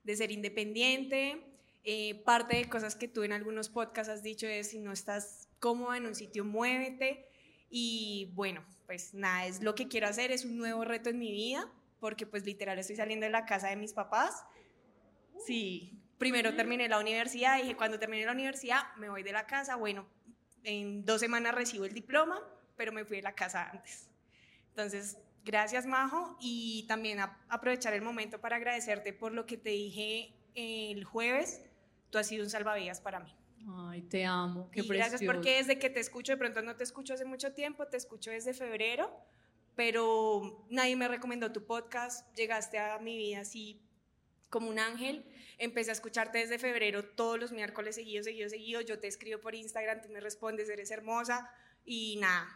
de 0.04 0.14
ser 0.14 0.30
independiente. 0.30 1.44
Eh, 1.82 2.22
parte 2.24 2.56
de 2.56 2.68
cosas 2.68 2.94
que 2.94 3.08
tú 3.08 3.24
en 3.24 3.32
algunos 3.32 3.68
podcasts 3.68 4.12
has 4.12 4.22
dicho 4.22 4.46
es, 4.46 4.70
si 4.70 4.78
no 4.78 4.92
estás 4.92 5.48
cómoda 5.58 5.96
en 5.96 6.06
un 6.06 6.14
sitio, 6.14 6.44
muévete. 6.44 7.26
Y 7.68 8.30
bueno, 8.34 8.64
pues 8.86 9.12
nada, 9.12 9.46
es 9.46 9.60
lo 9.60 9.74
que 9.74 9.88
quiero 9.88 10.06
hacer, 10.06 10.30
es 10.30 10.44
un 10.44 10.56
nuevo 10.56 10.84
reto 10.84 11.10
en 11.10 11.18
mi 11.18 11.32
vida, 11.32 11.68
porque 11.98 12.26
pues 12.26 12.46
literal 12.46 12.78
estoy 12.78 12.94
saliendo 12.94 13.26
de 13.26 13.32
la 13.32 13.44
casa 13.44 13.70
de 13.70 13.76
mis 13.76 13.92
papás. 13.92 14.44
Sí, 15.44 16.00
primero 16.16 16.54
terminé 16.54 16.88
la 16.88 17.00
universidad, 17.00 17.60
dije, 17.60 17.74
cuando 17.74 17.98
termine 17.98 18.24
la 18.24 18.32
universidad 18.32 18.82
me 18.98 19.08
voy 19.08 19.24
de 19.24 19.32
la 19.32 19.48
casa, 19.48 19.74
bueno, 19.74 20.06
en 20.66 21.04
dos 21.04 21.20
semanas 21.20 21.54
recibo 21.54 21.84
el 21.84 21.94
diploma, 21.94 22.42
pero 22.76 22.92
me 22.92 23.04
fui 23.04 23.18
de 23.18 23.22
la 23.22 23.34
casa 23.34 23.70
antes. 23.70 24.10
Entonces, 24.70 25.16
gracias 25.44 25.86
Majo 25.86 26.36
y 26.40 26.84
también 26.88 27.20
aprovechar 27.48 27.94
el 27.94 28.02
momento 28.02 28.40
para 28.40 28.56
agradecerte 28.56 29.12
por 29.12 29.32
lo 29.32 29.46
que 29.46 29.56
te 29.56 29.70
dije 29.70 30.34
el 30.54 31.04
jueves. 31.04 31.62
Tú 32.10 32.18
has 32.18 32.26
sido 32.26 32.42
un 32.42 32.50
salvavidas 32.50 33.00
para 33.00 33.20
mí. 33.20 33.32
Ay, 33.68 34.02
te 34.02 34.24
amo. 34.24 34.68
Qué 34.72 34.80
y 34.80 34.88
gracias 34.88 35.22
porque 35.24 35.58
desde 35.58 35.78
que 35.78 35.88
te 35.88 36.00
escucho, 36.00 36.32
de 36.32 36.36
pronto 36.36 36.62
no 36.62 36.74
te 36.74 36.82
escucho 36.82 37.14
hace 37.14 37.24
mucho 37.24 37.52
tiempo, 37.52 37.86
te 37.86 37.96
escucho 37.96 38.32
desde 38.32 38.52
febrero, 38.52 39.10
pero 39.76 40.66
nadie 40.68 40.96
me 40.96 41.06
recomendó 41.06 41.52
tu 41.52 41.64
podcast, 41.64 42.34
llegaste 42.36 42.78
a 42.78 42.98
mi 42.98 43.16
vida 43.16 43.40
así 43.40 43.85
como 44.50 44.68
un 44.68 44.78
ángel. 44.78 45.24
Empecé 45.58 45.90
a 45.90 45.94
escucharte 45.94 46.38
desde 46.38 46.58
febrero 46.58 47.04
todos 47.04 47.38
los 47.38 47.52
miércoles 47.52 47.94
seguidos, 47.94 48.26
seguidos, 48.26 48.52
seguidos. 48.52 48.84
Yo 48.84 48.98
te 48.98 49.06
escribo 49.06 49.40
por 49.40 49.54
Instagram, 49.54 50.02
tú 50.02 50.08
me 50.10 50.20
respondes, 50.20 50.68
eres 50.68 50.90
hermosa 50.90 51.50
y 51.84 52.16
nada. 52.20 52.48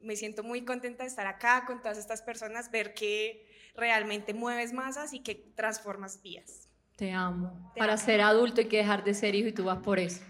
Me 0.00 0.16
siento 0.16 0.42
muy 0.42 0.64
contenta 0.64 1.04
de 1.04 1.08
estar 1.08 1.26
acá 1.26 1.64
con 1.66 1.80
todas 1.80 1.96
estas 1.96 2.22
personas, 2.22 2.70
ver 2.70 2.92
que 2.94 3.48
realmente 3.74 4.34
mueves 4.34 4.72
masas 4.72 5.12
y 5.12 5.20
que 5.20 5.34
transformas 5.34 6.22
vidas. 6.22 6.68
Te 6.96 7.10
amo. 7.10 7.72
Para 7.76 7.96
ser 7.96 8.20
adulto 8.20 8.60
hay 8.60 8.68
que 8.68 8.76
dejar 8.76 9.02
de 9.02 9.14
ser 9.14 9.34
hijo 9.34 9.48
y 9.48 9.52
tú 9.52 9.64
vas 9.64 9.78
por 9.78 9.98
eso. 9.98 10.22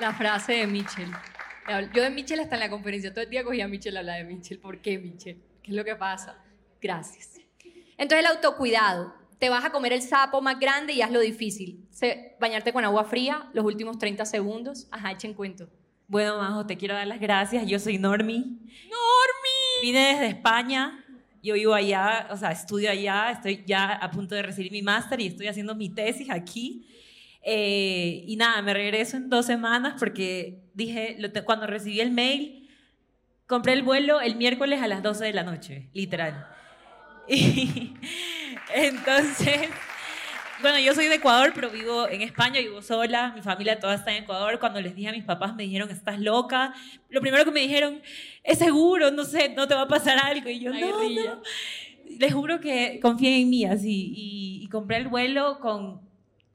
La 0.00 0.12
frase 0.14 0.54
de 0.54 0.66
Mitchell. 0.66 1.10
Yo 1.94 2.02
de 2.02 2.10
Mitchell 2.10 2.40
hasta 2.40 2.56
en 2.56 2.60
la 2.60 2.70
conferencia 2.70 3.12
todo 3.12 3.22
el 3.22 3.30
día 3.30 3.44
cogía 3.44 3.66
a 3.66 3.68
Mitchell 3.68 3.96
a 3.96 4.02
la 4.02 4.14
de 4.14 4.24
Mitchell. 4.24 4.58
¿Por 4.58 4.80
qué 4.80 4.98
Mitchell? 4.98 5.40
¿Qué 5.62 5.70
es 5.70 5.76
lo 5.76 5.84
que 5.84 5.94
pasa? 5.94 6.36
Gracias. 6.80 7.40
Entonces 7.96 8.20
el 8.20 8.26
autocuidado. 8.26 9.14
Te 9.38 9.48
vas 9.48 9.64
a 9.64 9.70
comer 9.70 9.92
el 9.92 10.02
sapo 10.02 10.40
más 10.40 10.58
grande 10.60 10.92
y 10.92 11.02
hazlo 11.02 11.20
difícil. 11.20 11.88
bañarte 12.38 12.72
con 12.72 12.84
agua 12.84 13.04
fría 13.04 13.50
los 13.54 13.64
últimos 13.64 13.98
30 13.98 14.24
segundos. 14.24 14.86
Ajá, 14.90 15.10
echen 15.10 15.34
cuento. 15.34 15.68
Bueno, 16.06 16.38
Majo, 16.38 16.66
te 16.66 16.76
quiero 16.76 16.94
dar 16.94 17.06
las 17.06 17.18
gracias. 17.18 17.66
Yo 17.66 17.78
soy 17.78 17.98
Normi. 17.98 18.38
¡Normi! 18.38 19.82
Vine 19.82 20.12
desde 20.12 20.26
España. 20.28 21.04
Yo 21.42 21.54
vivo 21.54 21.74
allá, 21.74 22.28
o 22.30 22.36
sea, 22.36 22.52
estudio 22.52 22.90
allá. 22.90 23.32
Estoy 23.32 23.64
ya 23.66 23.92
a 23.94 24.10
punto 24.12 24.34
de 24.36 24.42
recibir 24.42 24.70
mi 24.70 24.82
máster 24.82 25.20
y 25.20 25.26
estoy 25.26 25.48
haciendo 25.48 25.74
mi 25.74 25.88
tesis 25.88 26.30
aquí. 26.30 26.86
Eh, 27.42 28.24
y 28.26 28.36
nada, 28.36 28.62
me 28.62 28.74
regreso 28.74 29.16
en 29.16 29.28
dos 29.28 29.46
semanas 29.46 29.94
porque 29.98 30.62
dije, 30.74 31.16
cuando 31.44 31.66
recibí 31.66 32.00
el 32.00 32.12
mail, 32.12 32.61
compré 33.52 33.74
el 33.74 33.82
vuelo 33.82 34.22
el 34.22 34.36
miércoles 34.36 34.80
a 34.80 34.88
las 34.88 35.02
12 35.02 35.26
de 35.26 35.32
la 35.34 35.42
noche, 35.42 35.90
literal. 35.92 36.46
Y 37.28 37.92
entonces, 38.74 39.68
bueno, 40.62 40.78
yo 40.78 40.94
soy 40.94 41.08
de 41.08 41.16
Ecuador, 41.16 41.52
pero 41.54 41.68
vivo 41.68 42.08
en 42.08 42.22
España, 42.22 42.60
vivo 42.60 42.80
sola, 42.80 43.32
mi 43.34 43.42
familia 43.42 43.78
toda 43.78 43.96
está 43.96 44.10
en 44.10 44.22
Ecuador. 44.22 44.58
Cuando 44.58 44.80
les 44.80 44.96
dije 44.96 45.10
a 45.10 45.12
mis 45.12 45.24
papás, 45.24 45.54
me 45.54 45.64
dijeron, 45.64 45.90
estás 45.90 46.18
loca. 46.18 46.72
Lo 47.10 47.20
primero 47.20 47.44
que 47.44 47.50
me 47.50 47.60
dijeron, 47.60 48.00
es 48.42 48.58
seguro, 48.58 49.10
no 49.10 49.24
sé, 49.24 49.50
no 49.50 49.68
te 49.68 49.74
va 49.74 49.82
a 49.82 49.88
pasar 49.88 50.18
algo. 50.18 50.48
Y 50.48 50.60
yo, 50.60 50.72
no, 50.72 51.08
no. 51.10 51.42
Les 52.18 52.32
juro 52.32 52.58
que 52.58 53.00
confíen 53.02 53.42
en 53.42 53.50
mí, 53.50 53.64
así. 53.66 54.14
y 54.16 54.66
compré 54.70 54.96
el 54.96 55.08
vuelo 55.08 55.60
con 55.60 56.00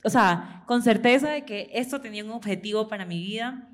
o 0.04 0.10
sea, 0.10 0.64
con 0.66 0.82
certeza 0.82 1.30
de 1.30 1.46
que 1.46 1.70
esto 1.74 2.02
tenía 2.02 2.24
un 2.24 2.32
objetivo 2.32 2.88
para 2.88 3.06
mi 3.06 3.20
vida. 3.20 3.70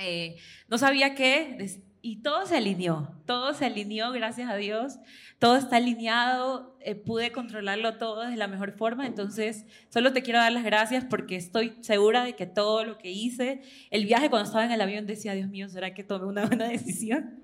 Eh, 0.00 0.36
no 0.68 0.78
sabía 0.78 1.14
qué, 1.14 1.80
y 2.00 2.22
todo 2.22 2.46
se 2.46 2.56
alineó, 2.56 3.14
todo 3.26 3.52
se 3.54 3.66
alineó, 3.66 4.12
gracias 4.12 4.50
a 4.50 4.56
Dios, 4.56 4.98
todo 5.38 5.56
está 5.56 5.76
alineado, 5.76 6.76
eh, 6.80 6.94
pude 6.94 7.32
controlarlo 7.32 7.96
todo 7.98 8.22
de 8.22 8.36
la 8.36 8.46
mejor 8.46 8.72
forma, 8.72 9.06
entonces 9.06 9.66
solo 9.88 10.12
te 10.12 10.22
quiero 10.22 10.38
dar 10.38 10.52
las 10.52 10.64
gracias 10.64 11.04
porque 11.04 11.36
estoy 11.36 11.74
segura 11.80 12.24
de 12.24 12.34
que 12.34 12.46
todo 12.46 12.84
lo 12.84 12.98
que 12.98 13.10
hice, 13.10 13.62
el 13.90 14.06
viaje 14.06 14.30
cuando 14.30 14.46
estaba 14.46 14.64
en 14.64 14.72
el 14.72 14.80
avión 14.80 15.06
decía, 15.06 15.34
Dios 15.34 15.48
mío, 15.48 15.68
¿será 15.68 15.94
que 15.94 16.04
tomé 16.04 16.26
una 16.26 16.46
buena 16.46 16.68
decisión? 16.68 17.42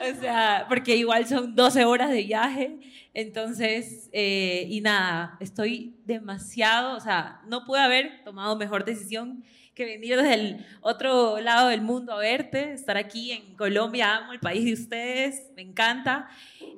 o 0.00 0.20
sea, 0.20 0.66
porque 0.68 0.96
igual 0.96 1.26
son 1.26 1.54
12 1.54 1.84
horas 1.84 2.10
de 2.10 2.22
viaje, 2.22 2.78
entonces, 3.14 4.08
eh, 4.12 4.66
y 4.68 4.80
nada, 4.80 5.36
estoy 5.40 5.96
demasiado, 6.04 6.96
o 6.96 7.00
sea, 7.00 7.40
no 7.46 7.64
pude 7.64 7.80
haber 7.80 8.24
tomado 8.24 8.56
mejor 8.56 8.84
decisión 8.84 9.44
que 9.74 9.86
venir 9.86 10.16
desde 10.16 10.34
el 10.34 10.66
otro 10.82 11.40
lado 11.40 11.68
del 11.68 11.80
mundo 11.80 12.12
a 12.12 12.18
verte, 12.18 12.72
estar 12.72 12.96
aquí 12.96 13.32
en 13.32 13.54
Colombia, 13.54 14.16
amo 14.16 14.32
el 14.32 14.40
país 14.40 14.64
de 14.64 14.74
ustedes, 14.74 15.50
me 15.56 15.62
encanta. 15.62 16.28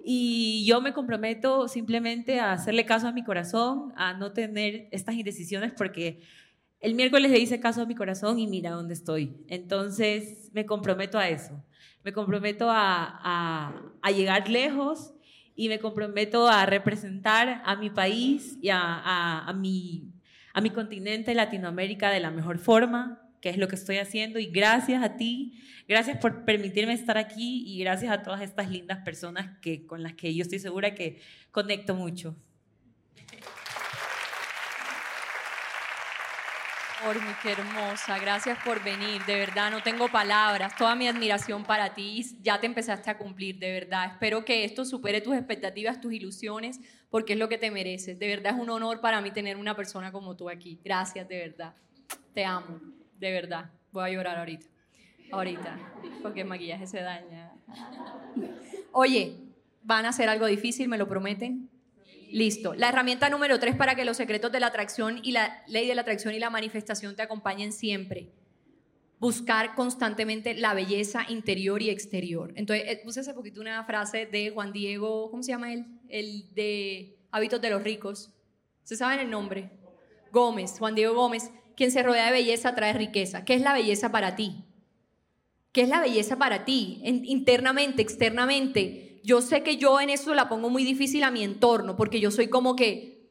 Y 0.05 0.65
yo 0.67 0.81
me 0.81 0.93
comprometo 0.93 1.67
simplemente 1.67 2.39
a 2.39 2.53
hacerle 2.53 2.85
caso 2.85 3.09
a 3.09 3.13
mi 3.13 3.25
corazón, 3.25 3.93
a 3.97 4.15
no 4.15 4.33
tener 4.33 4.89
estas 4.93 5.17
indecisiones 5.17 5.73
porque 5.73 6.21
el 6.81 6.95
miércoles 6.95 7.31
le 7.31 7.39
hice 7.39 7.59
caso 7.59 7.83
a 7.83 7.87
mi 7.87 7.95
corazón 7.95 8.39
y 8.39 8.47
mira 8.47 8.71
dónde 8.71 8.95
estoy. 8.95 9.35
Entonces 9.49 10.51
me 10.53 10.67
comprometo 10.67 11.19
a 11.19 11.29
eso, 11.29 11.65
me 12.05 12.13
comprometo 12.13 12.71
a, 12.71 13.99
a, 14.03 14.11
llegar 14.13 14.49
lejos 14.49 15.15
y 15.57 15.69
me 15.69 15.81
comprometo 15.81 16.47
a 16.47 16.67
representar 16.67 17.63
a 17.65 17.75
mi 17.77 17.91
país 17.91 18.59
y 18.61 18.69
a, 18.69 19.49
a 19.49 19.53
mi 19.55 20.14
a 20.55 20.61
mi 20.61 20.71
continente 20.71 21.35
Latinoamérica 21.35 22.11
de 22.11 22.21
la 22.21 22.31
mejor 22.31 22.59
forma, 22.59 23.21
que 23.43 23.51
es 23.51 23.59
lo 23.59 23.69
que 23.69 23.75
estoy 23.75 23.99
haciendo. 23.99 24.39
Y 24.39 24.47
gracias 24.47 25.03
a 25.03 25.17
ti, 25.17 25.61
gracias 25.89 26.17
por 26.19 26.45
permitirme 26.45 26.95
estar 26.95 27.19
aquí 27.19 27.65
y 27.67 27.81
gracias 27.81 28.13
a 28.13 28.23
todas 28.23 28.41
estas 28.41 28.71
lindas 28.71 29.01
personas 29.05 29.59
que, 29.61 29.85
con 29.85 30.03
las 30.03 30.15
que 30.15 30.33
yo 30.33 30.43
estoy 30.43 30.61
segura 30.61 30.95
que 30.95 31.21
conecto 31.51 31.95
mucho. 31.95 32.37
Ormi, 37.07 37.35
qué 37.43 37.53
hermosa. 37.53 38.19
Gracias 38.19 38.59
por 38.65 38.83
venir. 38.83 39.23
De 39.27 39.35
verdad, 39.35 39.71
no 39.71 39.83
tengo 39.83 40.09
palabras. 40.09 40.75
Toda 40.77 40.95
mi 40.95 41.07
admiración 41.07 41.65
para 41.65 41.93
ti. 41.93 42.25
Ya 42.41 42.59
te 42.61 42.67
empezaste 42.67 43.11
a 43.11 43.19
cumplir, 43.19 43.59
de 43.59 43.73
verdad. 43.73 44.13
Espero 44.13 44.45
que 44.45 44.65
esto 44.65 44.87
supere 44.87 45.21
tus 45.21 45.35
expectativas, 45.35 46.01
tus 46.01 46.15
ilusiones, 46.15 46.81
porque 47.15 47.35
es 47.35 47.39
lo 47.39 47.49
que 47.49 47.59
te 47.59 47.71
mereces. 47.71 48.19
De 48.19 48.27
verdad 48.27 48.57
es 48.57 48.61
un 48.61 48.69
honor 48.71 49.01
para 49.01 49.21
mí 49.21 49.31
tener 49.31 49.57
una 49.57 49.77
persona 49.77 50.11
como 50.11 50.35
tú 50.35 50.51
aquí. 50.51 50.81
Gracias, 50.85 51.29
de 51.29 51.39
verdad. 51.39 51.73
Te 52.35 52.45
amo, 52.45 52.81
de 53.21 53.31
verdad. 53.31 53.71
Voy 53.93 54.11
a 54.11 54.13
llorar 54.13 54.37
ahorita. 54.39 54.67
Ahorita, 55.31 55.79
porque 56.23 56.41
el 56.41 56.49
maquillaje 56.49 56.89
se 56.89 57.03
daña. 57.03 57.53
Oye, 58.91 59.37
¿van 59.85 60.07
a 60.07 60.09
hacer 60.09 60.29
algo 60.29 60.47
difícil? 60.47 60.89
¿Me 60.89 60.99
lo 60.99 61.07
prometen? 61.07 61.71
Listo. 62.33 62.75
La 62.75 62.89
herramienta 62.89 63.31
número 63.31 63.61
tres 63.61 63.77
para 63.77 63.95
que 63.95 64.05
los 64.05 64.17
secretos 64.17 64.51
de 64.51 64.59
la 64.59 64.67
atracción 64.67 65.21
y 65.23 65.31
la 65.31 65.63
ley 65.69 65.87
de 65.87 65.95
la 65.95 66.01
atracción 66.01 66.35
y 66.35 66.41
la 66.41 66.51
manifestación 66.51 67.15
te 67.15 67.23
acompañen 67.23 67.73
siempre. 67.73 68.33
Buscar 69.21 69.77
constantemente 69.77 70.55
la 70.55 70.75
belleza 70.75 71.27
interior 71.29 71.81
y 71.81 71.91
exterior. 71.91 72.53
Entonces, 72.57 72.87
eh, 72.89 73.01
puse 73.05 73.21
hace 73.21 73.35
poquito 73.35 73.61
una 73.61 73.85
frase 73.85 74.27
de 74.27 74.51
Juan 74.51 74.73
Diego, 74.73 75.31
¿cómo 75.31 75.45
se 75.45 75.53
llama 75.53 75.73
él? 75.73 75.87
El 76.15 76.55
de 76.55 77.19
Hábitos 77.33 77.61
de 77.61 77.71
los 77.71 77.83
Ricos. 77.83 78.31
¿Se 78.85 78.97
saben 78.97 79.19
el 79.19 79.31
nombre? 79.31 79.71
Gómez, 80.31 80.77
Juan 80.79 80.95
Diego 80.95 81.13
Gómez. 81.13 81.51
Quien 81.75 81.91
se 81.91 82.05
rodea 82.05 82.27
de 82.27 82.31
belleza 82.31 82.77
trae 82.77 82.93
riqueza. 82.93 83.45
¿Qué 83.45 83.55
es 83.55 83.61
la 83.61 83.73
belleza 83.73 84.13
para 84.13 84.37
ti? 84.37 84.65
¿Qué 85.73 85.81
es 85.83 85.89
la 85.89 86.01
belleza 86.01 86.39
para 86.39 86.65
ti? 86.65 87.01
internamente, 87.03 88.01
externamente 88.01 89.21
yo 89.25 89.41
sé 89.41 89.65
que 89.65 89.77
yo 89.77 90.01
en 90.01 90.11
eso 90.11 90.35
la 90.35 90.49
pongo 90.49 90.71
muy 90.71 90.85
difícil 90.85 91.25
a 91.25 91.33
mi 91.33 91.43
entorno, 91.43 91.97
porque 91.97 92.21
yo 92.21 92.31
soy 92.31 92.49
como 92.49 92.77
que 92.77 93.31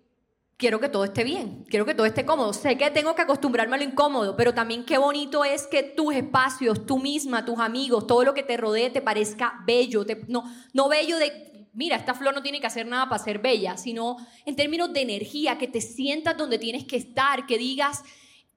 quiero 0.57 0.79
que 0.79 0.89
todo 0.89 1.05
esté 1.05 1.23
bien, 1.23 1.65
quiero 1.69 1.85
que 1.85 1.93
todo 1.93 2.07
esté 2.07 2.25
cómodo. 2.25 2.51
Sé 2.51 2.77
que 2.77 2.89
tengo 2.89 3.13
que 3.13 3.21
acostumbrarme 3.21 3.75
a 3.75 3.77
lo 3.77 3.85
incómodo, 3.85 4.35
pero 4.35 4.55
también 4.55 4.85
qué 4.85 4.97
bonito 4.97 5.45
es 5.45 5.67
que 5.67 5.83
tus 5.83 6.15
espacios, 6.15 6.85
tú 6.87 6.97
misma, 6.97 7.45
tus 7.45 7.59
amigos, 7.59 8.07
todo 8.07 8.23
lo 8.23 8.33
que 8.33 8.41
te 8.41 8.57
rodee 8.57 8.89
te 8.89 9.01
parezca 9.01 9.63
bello. 9.67 10.03
no, 10.27 10.43
no 10.73 10.89
bello 10.89 11.17
de, 11.17 11.52
mira, 11.73 11.95
esta 11.95 12.13
flor 12.13 12.33
no 12.33 12.41
tiene 12.41 12.61
que 12.61 12.67
hacer 12.67 12.85
nada 12.85 13.09
para 13.09 13.23
ser 13.23 13.39
bella, 13.39 13.77
sino 13.77 14.17
en 14.45 14.55
términos 14.55 14.93
de 14.93 15.01
energía, 15.01 15.57
que 15.57 15.67
te 15.67 15.81
sientas 15.81 16.37
donde 16.37 16.59
tienes 16.59 16.85
que 16.85 16.95
estar, 16.95 17.45
que 17.45 17.57
digas, 17.57 18.03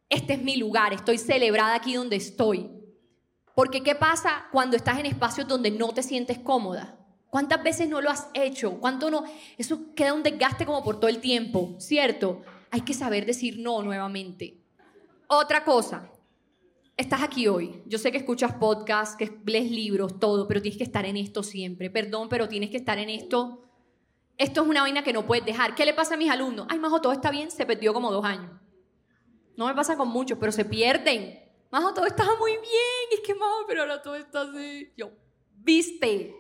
este 0.09 0.35
es 0.35 0.42
mi 0.42 0.57
lugar, 0.57 0.92
estoy 0.92 1.18
celebrada 1.18 1.74
aquí 1.74 1.94
donde 1.94 2.16
estoy. 2.16 2.70
Porque 3.55 3.83
¿qué 3.83 3.94
pasa 3.94 4.46
cuando 4.52 4.76
estás 4.76 4.98
en 4.98 5.07
espacios 5.07 5.48
donde 5.48 5.70
no 5.70 5.88
te 5.88 6.02
sientes 6.02 6.38
cómoda? 6.38 6.98
¿Cuántas 7.31 7.62
veces 7.62 7.88
no 7.88 8.00
lo 8.00 8.11
has 8.11 8.29
hecho? 8.35 8.79
¿Cuánto 8.79 9.11
no? 9.11 9.24
Eso 9.59 9.94
queda 9.94 10.14
un 10.14 10.22
desgaste 10.22 10.64
como 10.64 10.85
por 10.85 11.00
todo 11.00 11.09
el 11.09 11.20
tiempo, 11.20 11.74
¿cierto? 11.79 12.42
Hay 12.70 12.83
que 12.83 12.94
saber 12.94 13.26
decir 13.26 13.59
no 13.59 13.83
nuevamente. 13.83 14.61
Otra 15.26 15.64
cosa, 15.64 16.11
estás 16.96 17.22
aquí 17.22 17.46
hoy. 17.48 17.82
Yo 17.87 17.98
sé 17.98 18.11
que 18.11 18.18
escuchas 18.18 18.54
podcasts, 18.54 19.16
que 19.16 19.38
lees 19.44 19.70
libros, 19.70 20.18
todo, 20.18 20.48
pero 20.48 20.62
tienes 20.62 20.78
que 20.78 20.85
estar 20.85 21.04
en 21.04 21.16
esto 21.16 21.42
siempre. 21.42 21.90
Perdón, 21.90 22.28
pero 22.28 22.48
tienes 22.48 22.70
que 22.70 22.78
estar 22.78 22.98
en 22.98 23.11
esto. 23.11 23.62
Esto 24.38 24.62
es 24.62 24.68
una 24.68 24.82
vaina 24.82 25.02
que 25.02 25.12
no 25.12 25.26
puedes 25.26 25.44
dejar. 25.44 25.74
¿Qué 25.74 25.85
le 25.85 25.94
pasa 25.94 26.14
a 26.14 26.16
mis 26.16 26.30
alumnos? 26.30 26.66
Ay, 26.70 26.78
Majo, 26.78 27.00
todo 27.00 27.12
está 27.12 27.30
bien, 27.30 27.50
se 27.50 27.66
perdió 27.66 27.92
como 27.92 28.11
dos 28.11 28.24
años. 28.24 28.50
No 29.56 29.66
me 29.66 29.74
pasa 29.74 29.96
con 29.96 30.09
muchos, 30.09 30.38
pero 30.38 30.52
se 30.52 30.64
pierden. 30.64 31.42
Majo, 31.70 31.94
todo 31.94 32.06
está 32.06 32.24
muy 32.38 32.52
bien. 32.52 33.06
Es 33.12 33.20
que, 33.20 33.35
Majo, 33.35 33.64
pero 33.66 33.82
ahora 33.82 34.02
todo 34.02 34.16
está 34.16 34.42
así. 34.42 34.92
Yo, 34.97 35.11
viste, 35.55 36.34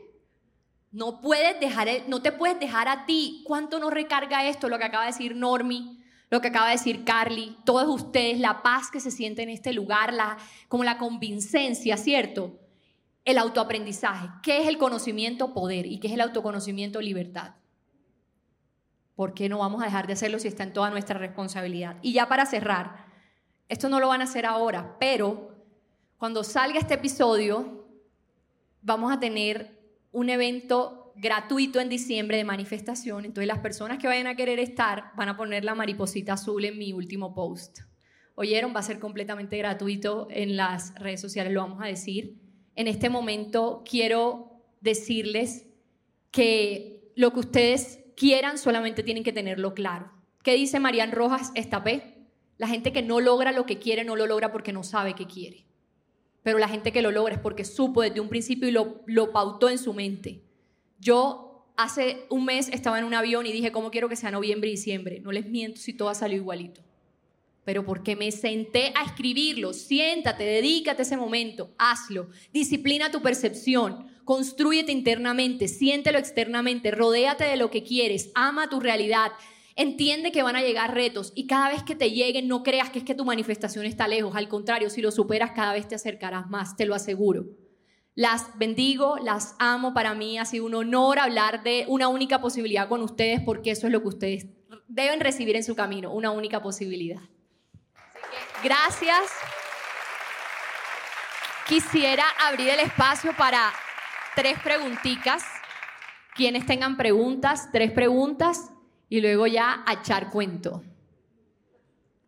no 0.92 1.20
puedes 1.20 1.58
dejar, 1.60 1.88
no 2.08 2.20
te 2.20 2.32
puedes 2.32 2.60
dejar 2.60 2.88
a 2.88 3.06
ti. 3.06 3.42
¿Cuánto 3.46 3.78
nos 3.78 3.92
recarga 3.92 4.46
esto? 4.48 4.68
Lo 4.68 4.78
que 4.78 4.84
acaba 4.84 5.04
de 5.04 5.12
decir 5.12 5.34
Normi, 5.34 6.02
lo 6.30 6.40
que 6.40 6.48
acaba 6.48 6.66
de 6.66 6.72
decir 6.72 7.04
Carly, 7.04 7.56
todos 7.64 7.88
ustedes, 7.88 8.40
la 8.40 8.62
paz 8.62 8.90
que 8.90 9.00
se 9.00 9.10
siente 9.10 9.42
en 9.42 9.48
este 9.48 9.72
lugar, 9.72 10.12
la, 10.12 10.38
como 10.68 10.84
la 10.84 10.98
convincencia, 10.98 11.96
¿cierto? 11.96 12.58
El 13.24 13.38
autoaprendizaje. 13.38 14.28
¿Qué 14.42 14.60
es 14.60 14.68
el 14.68 14.78
conocimiento? 14.78 15.54
Poder. 15.54 15.86
¿Y 15.86 15.98
qué 15.98 16.08
es 16.08 16.14
el 16.14 16.20
autoconocimiento? 16.20 17.00
Libertad. 17.00 17.54
¿Por 19.14 19.34
qué 19.34 19.48
no 19.48 19.58
vamos 19.58 19.82
a 19.82 19.86
dejar 19.86 20.06
de 20.06 20.12
hacerlo 20.12 20.38
si 20.38 20.48
está 20.48 20.62
en 20.62 20.72
toda 20.72 20.90
nuestra 20.90 21.18
responsabilidad? 21.18 21.96
Y 22.02 22.12
ya 22.12 22.28
para 22.28 22.44
cerrar, 22.44 23.06
esto 23.68 23.88
no 23.88 24.00
lo 24.00 24.08
van 24.08 24.20
a 24.20 24.24
hacer 24.24 24.46
ahora, 24.46 24.96
pero 24.98 25.56
cuando 26.18 26.44
salga 26.44 26.78
este 26.78 26.94
episodio, 26.94 27.88
vamos 28.82 29.12
a 29.12 29.18
tener 29.18 29.80
un 30.12 30.28
evento 30.28 31.05
gratuito 31.16 31.80
en 31.80 31.88
diciembre 31.88 32.36
de 32.36 32.44
manifestación. 32.44 33.24
Entonces 33.24 33.48
las 33.48 33.58
personas 33.58 33.98
que 33.98 34.06
vayan 34.06 34.26
a 34.26 34.36
querer 34.36 34.58
estar 34.58 35.12
van 35.16 35.28
a 35.28 35.36
poner 35.36 35.64
la 35.64 35.74
mariposita 35.74 36.34
azul 36.34 36.64
en 36.64 36.78
mi 36.78 36.92
último 36.92 37.34
post. 37.34 37.80
Oyeron, 38.34 38.74
va 38.74 38.80
a 38.80 38.82
ser 38.82 38.98
completamente 38.98 39.56
gratuito 39.56 40.28
en 40.30 40.56
las 40.56 40.94
redes 40.96 41.20
sociales, 41.20 41.52
lo 41.52 41.62
vamos 41.62 41.82
a 41.82 41.86
decir. 41.86 42.36
En 42.74 42.86
este 42.86 43.08
momento 43.08 43.82
quiero 43.88 44.62
decirles 44.82 45.66
que 46.30 47.10
lo 47.16 47.32
que 47.32 47.40
ustedes 47.40 48.00
quieran 48.14 48.58
solamente 48.58 49.02
tienen 49.02 49.24
que 49.24 49.32
tenerlo 49.32 49.74
claro. 49.74 50.12
¿Qué 50.42 50.54
dice 50.54 50.80
Marian 50.80 51.12
Rojas 51.12 51.50
Estapé? 51.54 52.28
La 52.58 52.68
gente 52.68 52.92
que 52.92 53.02
no 53.02 53.20
logra 53.20 53.52
lo 53.52 53.66
que 53.66 53.78
quiere 53.78 54.04
no 54.04 54.16
lo 54.16 54.26
logra 54.26 54.52
porque 54.52 54.72
no 54.72 54.82
sabe 54.82 55.14
qué 55.14 55.26
quiere. 55.26 55.66
Pero 56.42 56.58
la 56.58 56.68
gente 56.68 56.92
que 56.92 57.02
lo 57.02 57.10
logra 57.10 57.34
es 57.34 57.40
porque 57.40 57.64
supo 57.64 58.02
desde 58.02 58.20
un 58.20 58.28
principio 58.28 58.68
y 58.68 58.72
lo, 58.72 59.02
lo 59.06 59.32
pautó 59.32 59.68
en 59.68 59.78
su 59.78 59.92
mente. 59.92 60.45
Yo 60.98 61.72
hace 61.76 62.26
un 62.30 62.44
mes 62.44 62.68
estaba 62.68 62.98
en 62.98 63.04
un 63.04 63.14
avión 63.14 63.46
y 63.46 63.52
dije, 63.52 63.72
¿cómo 63.72 63.90
quiero 63.90 64.08
que 64.08 64.16
sea 64.16 64.30
noviembre 64.30 64.68
y 64.68 64.72
diciembre? 64.72 65.20
No 65.20 65.32
les 65.32 65.46
miento 65.46 65.80
si 65.80 65.92
todo 65.92 66.08
ha 66.08 66.14
salido 66.14 66.42
igualito 66.42 66.82
pero 67.66 67.84
porque 67.84 68.14
me 68.14 68.30
senté 68.30 68.92
a 68.94 69.04
escribirlo. 69.04 69.72
Siéntate, 69.72 70.44
dedícate 70.44 71.02
ese 71.02 71.16
momento, 71.16 71.74
hazlo. 71.78 72.28
Disciplina 72.52 73.10
tu 73.10 73.20
percepción, 73.20 74.06
construyete 74.24 74.92
internamente, 74.92 75.66
siéntelo 75.66 76.18
externamente, 76.18 76.92
rodéate 76.92 77.42
de 77.42 77.56
lo 77.56 77.68
que 77.72 77.82
quieres, 77.82 78.30
ama 78.36 78.70
tu 78.70 78.78
realidad. 78.78 79.32
Entiende 79.74 80.30
que 80.30 80.44
van 80.44 80.54
a 80.54 80.62
llegar 80.62 80.94
retos 80.94 81.32
y 81.34 81.48
cada 81.48 81.68
vez 81.70 81.82
que 81.82 81.96
te 81.96 82.12
lleguen 82.12 82.46
no 82.46 82.62
creas 82.62 82.90
que 82.90 83.00
es 83.00 83.04
que 83.04 83.16
tu 83.16 83.24
manifestación 83.24 83.84
está 83.84 84.06
lejos, 84.06 84.36
al 84.36 84.48
contrario, 84.48 84.88
si 84.88 85.02
lo 85.02 85.10
superas 85.10 85.50
cada 85.50 85.72
vez 85.72 85.88
te 85.88 85.96
acercarás 85.96 86.48
más, 86.48 86.76
te 86.76 86.86
lo 86.86 86.94
aseguro. 86.94 87.46
Las 88.16 88.56
bendigo, 88.56 89.18
las 89.18 89.54
amo, 89.58 89.92
para 89.92 90.14
mí 90.14 90.38
ha 90.38 90.46
sido 90.46 90.64
un 90.64 90.74
honor 90.74 91.18
hablar 91.18 91.62
de 91.62 91.84
una 91.86 92.08
única 92.08 92.40
posibilidad 92.40 92.88
con 92.88 93.02
ustedes 93.02 93.42
porque 93.42 93.72
eso 93.72 93.86
es 93.86 93.92
lo 93.92 94.00
que 94.00 94.08
ustedes 94.08 94.46
deben 94.88 95.20
recibir 95.20 95.54
en 95.54 95.62
su 95.62 95.76
camino, 95.76 96.10
una 96.10 96.30
única 96.30 96.62
posibilidad. 96.62 97.20
Gracias. 98.64 99.20
Quisiera 101.68 102.24
abrir 102.48 102.70
el 102.70 102.80
espacio 102.80 103.36
para 103.36 103.70
tres 104.34 104.58
preguntitas. 104.60 105.44
Quienes 106.34 106.64
tengan 106.64 106.96
preguntas, 106.96 107.68
tres 107.70 107.92
preguntas 107.92 108.70
y 109.10 109.20
luego 109.20 109.46
ya 109.46 109.84
a 109.86 109.92
echar 109.92 110.30
cuento. 110.30 110.82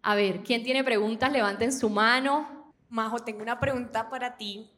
A 0.02 0.14
ver, 0.14 0.42
¿quién 0.42 0.62
tiene 0.62 0.84
preguntas? 0.84 1.32
Levanten 1.32 1.72
su 1.72 1.88
mano. 1.88 2.74
Majo, 2.90 3.20
tengo 3.20 3.40
una 3.40 3.58
pregunta 3.58 4.10
para 4.10 4.36
ti 4.36 4.70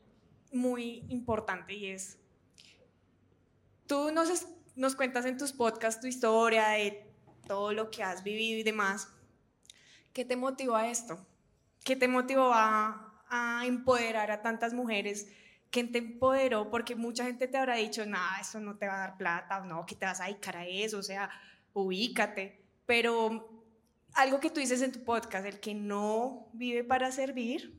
muy 0.52 1.04
importante 1.08 1.74
y 1.74 1.86
es, 1.86 2.18
tú 3.86 4.10
nos, 4.12 4.46
nos 4.76 4.94
cuentas 4.94 5.24
en 5.26 5.36
tus 5.36 5.52
podcasts 5.52 6.00
tu 6.00 6.06
historia 6.06 6.68
de 6.68 7.10
todo 7.46 7.72
lo 7.72 7.90
que 7.90 8.02
has 8.02 8.22
vivido 8.22 8.58
y 8.58 8.62
demás. 8.62 9.08
¿Qué 10.12 10.24
te 10.24 10.36
motivó 10.36 10.76
a 10.76 10.88
esto? 10.88 11.26
¿Qué 11.84 11.96
te 11.96 12.08
motivó 12.08 12.52
a, 12.52 13.06
empoderar 13.64 14.30
a 14.30 14.42
tantas 14.42 14.72
mujeres? 14.72 15.28
¿Quién 15.70 15.92
te 15.92 15.98
empoderó? 15.98 16.70
Porque 16.70 16.96
mucha 16.96 17.24
gente 17.24 17.48
te 17.48 17.58
habrá 17.58 17.76
dicho, 17.76 18.04
nada, 18.06 18.40
eso 18.40 18.60
no 18.60 18.76
te 18.76 18.86
va 18.86 18.94
a 18.94 18.98
dar 18.98 19.16
plata, 19.16 19.60
no, 19.60 19.86
que 19.86 19.94
te 19.94 20.06
vas 20.06 20.20
a 20.20 20.24
dedicar 20.24 20.56
a 20.56 20.66
eso, 20.66 20.98
o 20.98 21.02
sea, 21.02 21.30
ubícate. 21.72 22.64
Pero 22.86 23.64
algo 24.14 24.40
que 24.40 24.50
tú 24.50 24.60
dices 24.60 24.82
en 24.82 24.92
tu 24.92 25.04
podcast, 25.04 25.46
el 25.46 25.60
que 25.60 25.74
no 25.74 26.48
vive 26.52 26.84
para 26.84 27.12
servir, 27.12 27.76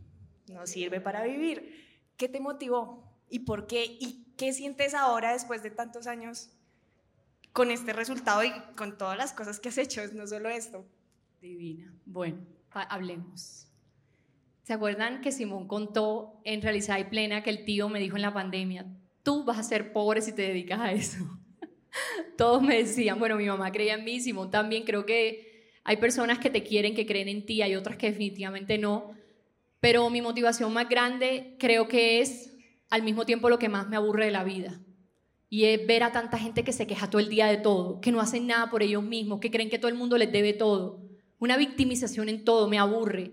no 0.47 0.67
sirve 0.67 1.01
para 1.01 1.23
vivir. 1.23 1.90
¿Qué 2.21 2.29
te 2.29 2.39
motivó? 2.39 3.03
¿Y 3.31 3.39
por 3.39 3.65
qué? 3.65 3.97
¿Y 3.99 4.27
qué 4.37 4.53
sientes 4.53 4.93
ahora 4.93 5.33
después 5.33 5.63
de 5.63 5.71
tantos 5.71 6.05
años 6.05 6.51
con 7.51 7.71
este 7.71 7.93
resultado 7.93 8.43
y 8.43 8.51
con 8.77 8.95
todas 8.95 9.17
las 9.17 9.33
cosas 9.33 9.59
que 9.59 9.69
has 9.69 9.79
hecho? 9.79 10.03
No 10.13 10.27
solo 10.27 10.49
esto. 10.49 10.85
Divina. 11.41 11.91
Bueno, 12.05 12.45
hablemos. 12.69 13.65
¿Se 14.61 14.71
acuerdan 14.71 15.21
que 15.21 15.31
Simón 15.31 15.67
contó 15.67 16.39
en 16.43 16.61
Realizada 16.61 16.99
y 16.99 17.05
Plena 17.05 17.41
que 17.41 17.49
el 17.49 17.65
tío 17.65 17.89
me 17.89 17.99
dijo 17.99 18.17
en 18.17 18.21
la 18.21 18.35
pandemia, 18.35 18.85
tú 19.23 19.43
vas 19.43 19.57
a 19.57 19.63
ser 19.63 19.91
pobre 19.91 20.21
si 20.21 20.31
te 20.31 20.43
dedicas 20.43 20.79
a 20.79 20.91
eso? 20.91 21.25
Todos 22.37 22.61
me 22.61 22.77
decían, 22.77 23.17
bueno, 23.17 23.35
mi 23.35 23.47
mamá 23.47 23.71
creía 23.71 23.95
en 23.95 24.05
mí, 24.05 24.19
Simón 24.19 24.51
también, 24.51 24.83
creo 24.83 25.07
que 25.07 25.71
hay 25.83 25.97
personas 25.97 26.37
que 26.37 26.51
te 26.51 26.61
quieren, 26.61 26.93
que 26.93 27.07
creen 27.07 27.29
en 27.29 27.47
ti, 27.47 27.63
hay 27.63 27.73
otras 27.73 27.97
que 27.97 28.11
definitivamente 28.11 28.77
no, 28.77 29.19
pero 29.81 30.09
mi 30.09 30.21
motivación 30.21 30.71
más 30.71 30.87
grande 30.87 31.57
creo 31.59 31.87
que 31.87 32.21
es 32.21 32.55
al 32.89 33.03
mismo 33.03 33.25
tiempo 33.25 33.49
lo 33.49 33.59
que 33.59 33.67
más 33.67 33.89
me 33.89 33.97
aburre 33.97 34.25
de 34.25 34.31
la 34.31 34.43
vida. 34.43 34.79
Y 35.49 35.65
es 35.65 35.85
ver 35.85 36.03
a 36.03 36.13
tanta 36.13 36.37
gente 36.37 36.63
que 36.63 36.71
se 36.71 36.87
queja 36.87 37.09
todo 37.09 37.19
el 37.19 37.27
día 37.27 37.47
de 37.47 37.57
todo, 37.57 37.99
que 37.99 38.11
no 38.11 38.21
hacen 38.21 38.47
nada 38.47 38.69
por 38.69 38.83
ellos 38.83 39.03
mismos, 39.03 39.39
que 39.39 39.51
creen 39.51 39.69
que 39.69 39.79
todo 39.79 39.89
el 39.89 39.97
mundo 39.97 40.17
les 40.17 40.31
debe 40.31 40.53
todo. 40.53 41.01
Una 41.39 41.57
victimización 41.57 42.29
en 42.29 42.45
todo 42.45 42.69
me 42.69 42.77
aburre. 42.77 43.31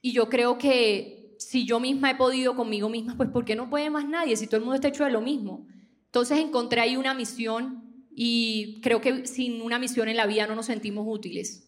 Y 0.00 0.12
yo 0.12 0.28
creo 0.28 0.58
que 0.58 1.36
si 1.38 1.66
yo 1.66 1.78
misma 1.78 2.10
he 2.10 2.16
podido 2.16 2.56
conmigo 2.56 2.88
misma, 2.88 3.16
pues 3.16 3.28
¿por 3.28 3.44
qué 3.44 3.54
no 3.54 3.68
puede 3.68 3.90
más 3.90 4.08
nadie 4.08 4.36
si 4.36 4.46
todo 4.46 4.56
el 4.56 4.62
mundo 4.62 4.76
está 4.76 4.88
hecho 4.88 5.04
de 5.04 5.10
lo 5.10 5.20
mismo? 5.20 5.66
Entonces 6.06 6.38
encontré 6.38 6.80
ahí 6.80 6.96
una 6.96 7.14
misión 7.14 8.06
y 8.10 8.80
creo 8.80 9.00
que 9.00 9.26
sin 9.26 9.60
una 9.60 9.78
misión 9.78 10.08
en 10.08 10.16
la 10.16 10.26
vida 10.26 10.46
no 10.46 10.56
nos 10.56 10.66
sentimos 10.66 11.04
útiles. 11.06 11.67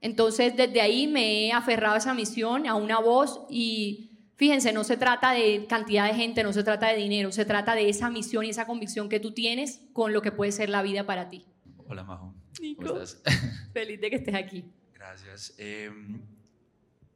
Entonces 0.00 0.56
desde 0.56 0.80
ahí 0.80 1.06
me 1.06 1.46
he 1.46 1.52
aferrado 1.52 1.94
a 1.94 1.98
esa 1.98 2.14
misión, 2.14 2.66
a 2.66 2.74
una 2.74 2.98
voz 2.98 3.42
y 3.50 4.10
fíjense, 4.36 4.72
no 4.72 4.84
se 4.84 4.96
trata 4.96 5.32
de 5.32 5.66
cantidad 5.68 6.06
de 6.06 6.14
gente, 6.14 6.42
no 6.42 6.52
se 6.52 6.64
trata 6.64 6.88
de 6.88 6.96
dinero, 6.96 7.32
se 7.32 7.44
trata 7.44 7.74
de 7.74 7.88
esa 7.88 8.08
misión 8.08 8.44
y 8.44 8.50
esa 8.50 8.66
convicción 8.66 9.08
que 9.08 9.20
tú 9.20 9.32
tienes 9.32 9.82
con 9.92 10.12
lo 10.12 10.22
que 10.22 10.32
puede 10.32 10.52
ser 10.52 10.70
la 10.70 10.82
vida 10.82 11.04
para 11.04 11.28
ti. 11.28 11.44
Hola 11.86 12.04
Majo. 12.04 12.34
¿Cómo 12.76 13.00
estás? 13.00 13.22
Feliz 13.72 14.00
de 14.00 14.10
que 14.10 14.16
estés 14.16 14.34
aquí. 14.34 14.64
Gracias. 14.94 15.54
Eh, 15.58 15.90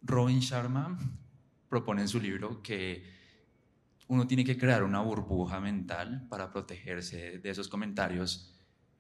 Robin 0.02 0.40
Sharma 0.40 0.98
propone 1.68 2.02
en 2.02 2.08
su 2.08 2.20
libro 2.20 2.62
que 2.62 3.04
uno 4.08 4.26
tiene 4.26 4.44
que 4.44 4.58
crear 4.58 4.82
una 4.82 5.00
burbuja 5.00 5.60
mental 5.60 6.26
para 6.28 6.50
protegerse 6.50 7.38
de 7.38 7.50
esos 7.50 7.68
comentarios 7.68 8.54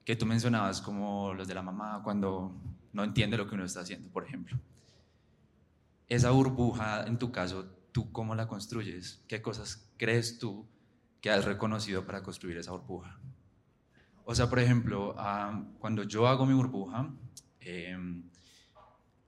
que 0.04 0.16
tú 0.16 0.26
mencionabas, 0.26 0.80
como 0.80 1.34
los 1.34 1.46
de 1.46 1.54
la 1.54 1.62
mamá 1.62 2.00
cuando 2.02 2.60
no 2.94 3.04
entiende 3.04 3.36
lo 3.36 3.46
que 3.46 3.56
uno 3.56 3.64
está 3.64 3.80
haciendo, 3.80 4.08
por 4.08 4.24
ejemplo. 4.24 4.58
Esa 6.08 6.30
burbuja, 6.30 7.04
en 7.06 7.18
tu 7.18 7.32
caso, 7.32 7.66
¿tú 7.92 8.12
cómo 8.12 8.34
la 8.34 8.46
construyes? 8.46 9.22
¿Qué 9.28 9.42
cosas 9.42 9.92
crees 9.98 10.38
tú 10.38 10.66
que 11.20 11.30
has 11.30 11.44
reconocido 11.44 12.06
para 12.06 12.22
construir 12.22 12.56
esa 12.56 12.70
burbuja? 12.70 13.18
O 14.24 14.34
sea, 14.34 14.48
por 14.48 14.60
ejemplo, 14.60 15.16
cuando 15.78 16.04
yo 16.04 16.28
hago 16.28 16.46
mi 16.46 16.54
burbuja, 16.54 17.12
eh, 17.60 17.98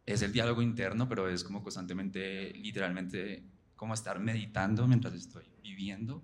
es 0.07 0.23
el 0.23 0.33
diálogo 0.33 0.63
interno, 0.63 1.09
pero 1.09 1.29
es 1.29 1.43
como 1.43 1.63
constantemente, 1.63 2.53
literalmente, 2.55 3.45
como 3.75 3.95
estar 3.95 4.21
meditando 4.21 4.87
mientras 4.87 5.13
estoy 5.15 5.45
viviendo. 5.61 6.23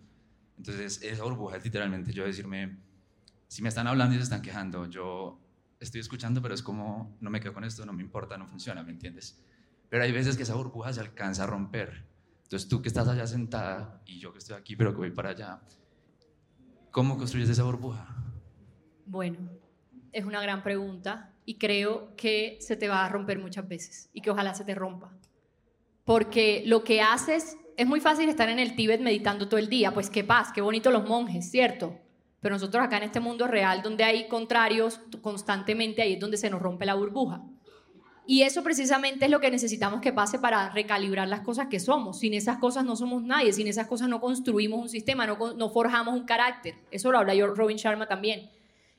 Entonces, 0.57 1.03
esa 1.03 1.25
burbuja 1.25 1.57
es 1.57 1.65
literalmente 1.65 2.13
yo 2.13 2.25
decirme, 2.25 2.79
si 3.49 3.63
me 3.63 3.69
están 3.69 3.89
hablando 3.89 4.15
y 4.15 4.19
se 4.19 4.25
están 4.25 4.43
quejando, 4.43 4.87
yo 4.87 5.42
estoy 5.83 6.01
escuchando, 6.01 6.41
pero 6.41 6.55
es 6.55 6.63
como, 6.63 7.17
no 7.21 7.31
me 7.31 7.41
quedo 7.41 7.53
con 7.53 7.65
esto, 7.65 7.85
no 7.85 7.93
me 7.93 8.03
importa, 8.03 8.39
no 8.39 8.47
funciona, 8.47 8.83
¿me 8.83 8.93
entiendes? 8.93 9.43
Pero 9.89 10.05
hay 10.05 10.13
veces 10.13 10.37
que 10.37 10.45
esa 10.45 10.55
burbuja 10.55 10.93
se 10.93 11.01
alcanza 11.01 11.45
a 11.45 11.47
romper. 11.47 12.07
Entonces, 12.45 12.69
tú 12.69 12.81
que 12.81 12.89
estás 12.89 13.09
allá 13.09 13.27
sentada 13.27 14.01
y 14.07 14.19
yo 14.19 14.33
que 14.33 14.39
estoy 14.39 14.57
aquí, 14.57 14.77
pero 14.77 14.93
que 14.93 14.99
voy 14.99 15.11
para 15.11 15.31
allá, 15.31 15.61
¿cómo 16.91 17.19
construyes 17.19 17.49
esa 17.49 17.65
burbuja? 17.65 18.07
Bueno, 19.07 19.39
es 20.13 20.25
una 20.25 20.41
gran 20.41 20.63
pregunta 20.63 21.35
y 21.45 21.59
creo 21.59 22.15
que 22.17 22.59
se 22.61 22.77
te 22.77 22.89
va 22.89 23.05
a 23.05 23.09
romper 23.09 23.39
muchas 23.39 23.67
veces 23.67 24.09
y 24.13 24.21
que 24.21 24.31
ojalá 24.31 24.55
se 24.55 24.65
te 24.65 24.75
rompa. 24.75 25.13
Porque 26.05 26.63
lo 26.67 26.85
que 26.85 27.01
haces, 27.01 27.57
es 27.77 27.87
muy 27.87 28.01
fácil 28.01 28.29
estar 28.29 28.49
en 28.49 28.59
el 28.59 28.77
Tíbet 28.77 29.01
meditando 29.01 29.49
todo 29.49 29.59
el 29.59 29.69
día, 29.69 29.93
pues 29.93 30.11
qué 30.11 30.23
paz, 30.23 30.53
qué 30.53 30.61
bonito 30.61 30.91
los 30.91 31.09
monjes, 31.09 31.51
¿cierto? 31.51 31.99
Pero 32.43 32.57
nosotros 32.57 32.85
acá 32.85 32.97
en 32.97 33.05
este 33.05 33.21
mundo 33.21 33.47
real 33.47 33.83
donde 33.83 34.03
hay 34.03 34.27
contrarios 34.27 35.01
constantemente, 35.23 36.03
ahí 36.03 36.15
es 36.15 36.21
donde 36.21 36.37
se 36.37 36.51
nos 36.51 36.61
rompe 36.61 36.85
la 36.85 36.95
burbuja. 36.95 37.41
Y 38.27 38.43
eso 38.43 38.63
precisamente 38.63 39.25
es 39.25 39.31
lo 39.31 39.41
que 39.41 39.51
necesitamos 39.51 40.01
que 40.01 40.13
pase 40.13 40.41
para 40.41 40.71
recalibrar 40.71 41.29
las 41.29 41.41
cosas 41.41 41.69
que 41.69 41.79
somos. 41.79 42.19
Sin 42.19 42.35
esas 42.35 42.59
cosas 42.59 42.85
no 42.85 42.97
somos 42.97 43.23
nadie, 43.23 43.53
sin 43.53 43.69
esas 43.69 43.87
cosas 43.87 44.09
no 44.09 44.21
construimos 44.21 44.81
un 44.81 44.89
sistema, 44.89 45.27
no, 45.27 45.71
forjamos 45.71 46.15
un 46.15 46.25
carácter. 46.25 46.75
Eso 46.91 47.13
lo 47.13 47.19
habla 47.19 47.35
yo 47.35 47.47
Robin 47.55 47.77
Sharma 47.77 48.07
también. 48.07 48.51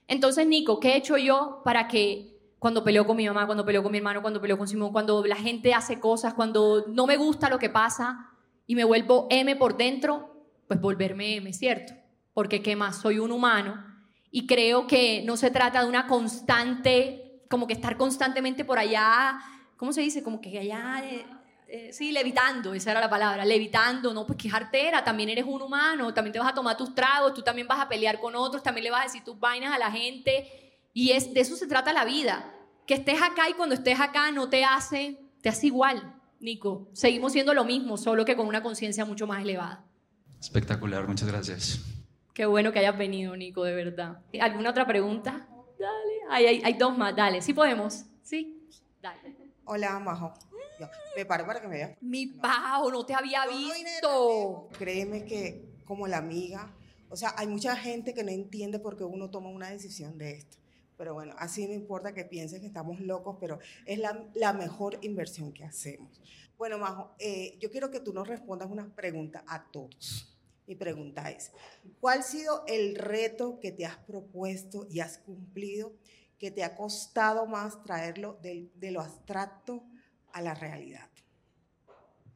Entonces, 0.08 0.48
Nico, 0.48 0.80
¿qué 0.80 0.94
he 0.94 0.98
hecho 0.98 1.18
yo 1.18 1.62
para 1.66 1.88
que 1.88 2.38
cuando 2.60 2.84
peleo 2.84 3.06
con 3.06 3.18
mi 3.18 3.26
mamá, 3.26 3.46
cuando 3.46 3.66
peleo 3.66 3.84
con 3.84 3.92
mi 3.92 3.98
hermano, 3.98 4.22
cuando 4.22 4.40
peleo 4.40 4.58
con 4.58 4.70
Simón, 4.70 4.94
cuando 4.94 5.26
la 5.26 5.36
gente 5.36 5.74
hace 5.74 6.00
cosas, 6.00 6.34
cuando 6.34 6.86
no 6.88 7.08
me 7.08 7.18
gusta 7.18 7.50
lo 7.50 7.60
que 7.60 7.70
pasa 7.70 8.30
y 8.68 8.76
me 8.76 8.86
vuelvo 8.86 9.28
M 9.30 9.56
por 9.58 9.76
dentro, 9.76 10.46
pues 10.68 10.80
volverme 10.80 11.36
M, 11.36 11.52
¿cierto? 11.52 11.94
Porque 12.34 12.62
qué 12.62 12.76
más, 12.76 13.02
soy 13.02 13.20
un 13.20 13.32
humano 13.32 13.94
y 14.32 14.48
creo 14.48 14.88
que 14.88 15.22
no 15.26 15.38
se 15.38 15.52
trata 15.52 15.84
de 15.84 15.88
una 15.88 16.08
constante, 16.08 17.44
como 17.50 17.68
que 17.68 17.74
estar 17.74 17.98
constantemente 17.98 18.66
por 18.66 18.80
allá, 18.80 19.40
¿cómo 19.78 19.94
se 19.94 20.02
dice? 20.02 20.24
Como 20.24 20.42
que 20.42 20.58
allá, 20.58 21.04
eh, 21.06 21.24
eh, 21.68 21.94
sí, 21.94 22.12
levitando, 22.12 22.74
esa 22.74 22.92
era 22.92 23.00
la 23.00 23.10
palabra, 23.12 23.46
levitando, 23.46 24.12
no, 24.12 24.26
pues 24.26 24.40
que 24.40 24.48
es 24.48 24.54
artera, 24.54 25.04
también 25.04 25.30
eres 25.30 25.46
un 25.46 25.62
humano, 25.62 26.12
también 26.16 26.34
te 26.34 26.40
vas 26.40 26.50
a 26.50 26.54
tomar 26.56 26.76
tus 26.76 26.96
tragos, 26.96 27.36
tú 27.36 27.44
también 27.44 27.68
vas 27.68 27.80
a 27.80 27.88
pelear 27.88 28.20
con 28.20 28.36
otros, 28.36 28.64
también 28.64 28.86
le 28.86 28.90
vas 28.90 29.02
a 29.02 29.04
decir 29.04 29.24
tus 29.24 29.40
vainas 29.40 29.72
a 29.72 29.78
la 29.78 29.92
gente, 29.92 30.74
y 30.94 31.12
es, 31.12 31.32
de 31.32 31.40
eso 31.40 31.56
se 31.56 31.68
trata 31.68 31.94
la 31.94 32.04
vida, 32.04 32.52
que 32.88 32.96
estés 32.96 33.22
acá 33.22 33.50
y 33.52 33.54
cuando 33.54 33.76
estés 33.76 34.00
acá 34.00 34.32
no 34.32 34.50
te 34.50 34.66
hace, 34.66 35.20
te 35.44 35.50
hace 35.50 35.68
igual, 35.68 36.16
Nico, 36.40 36.90
seguimos 36.94 37.34
siendo 37.34 37.54
lo 37.54 37.66
mismo, 37.66 37.98
solo 37.98 38.26
que 38.26 38.36
con 38.36 38.48
una 38.48 38.64
conciencia 38.64 39.06
mucho 39.06 39.28
más 39.28 39.44
elevada. 39.44 39.86
Espectacular, 40.40 41.08
muchas 41.08 41.28
gracias. 41.28 41.93
Qué 42.34 42.48
bueno 42.48 42.72
que 42.72 42.80
hayas 42.80 42.98
venido, 42.98 43.36
Nico, 43.38 43.64
de 43.64 43.76
verdad. 43.76 44.20
¿Alguna 44.42 44.72
otra 44.72 44.88
pregunta? 44.88 45.48
Dale. 45.78 46.14
Hay, 46.30 46.62
hay, 46.64 46.74
dos 46.74 46.98
más, 46.98 47.16
dale. 47.16 47.44
¿Sí 47.44 47.54
podemos? 47.54 48.06
Sí. 48.24 48.68
Dale. 49.00 49.36
Hola, 49.66 50.00
Majo. 50.00 50.34
me 51.16 51.26
paro 51.26 51.46
para 51.46 51.62
que 51.62 51.68
me 51.68 51.76
veas. 51.76 51.98
Mi 52.02 52.26
Pau, 52.26 52.90
no 52.90 53.06
te 53.06 53.14
había 53.14 53.46
visto. 53.46 54.68
Créeme 54.80 55.26
que 55.26 55.74
como 55.86 56.08
la 56.08 56.18
amiga, 56.18 56.74
o 57.10 57.16
sea, 57.16 57.36
hay 57.38 57.46
mucha 57.46 57.76
gente 57.76 58.16
que 58.16 58.24
no 58.24 58.32
entiende 58.32 58.80
por 58.80 58.98
qué 58.98 59.04
uno 59.04 59.30
toma 59.30 59.50
una 59.50 59.70
decisión 59.70 60.18
de 60.18 60.32
esto. 60.32 60.58
Pero 60.98 61.14
bueno, 61.14 61.36
así 61.38 61.68
no 61.68 61.74
importa 61.74 62.16
que 62.16 62.26
piensen 62.26 62.62
que 62.62 62.68
estamos 62.68 63.00
locos, 63.00 63.38
pero 63.40 63.60
es 63.86 64.00
la, 64.00 64.26
la 64.34 64.54
mejor 64.54 64.98
inversión 65.04 65.54
que 65.54 65.66
hacemos. 65.66 66.20
Bueno, 66.58 66.80
Majo, 66.80 67.14
eh, 67.20 67.58
yo 67.60 67.70
quiero 67.70 67.92
que 67.92 68.00
tú 68.00 68.12
nos 68.12 68.28
respondas 68.28 68.72
una 68.72 68.88
pregunta 68.96 69.44
a 69.48 69.70
todos. 69.70 70.33
Mi 70.66 70.76
pregunta 70.76 71.30
es, 71.30 71.52
¿cuál 72.00 72.20
ha 72.20 72.24
sido 72.24 72.64
el 72.68 72.96
reto 72.96 73.60
que 73.60 73.74
te 73.74 73.86
has 73.86 73.98
propuesto 73.98 74.88
y 74.90 75.02
has 75.02 75.18
cumplido 75.18 75.94
que 76.40 76.52
te 76.52 76.64
ha 76.64 76.76
costado 76.76 77.46
más 77.48 77.84
traerlo 77.84 78.40
de, 78.42 78.92
lo 78.92 79.02
abstracto 79.02 79.84
a 80.32 80.42
la 80.42 80.54
realidad? 80.54 81.10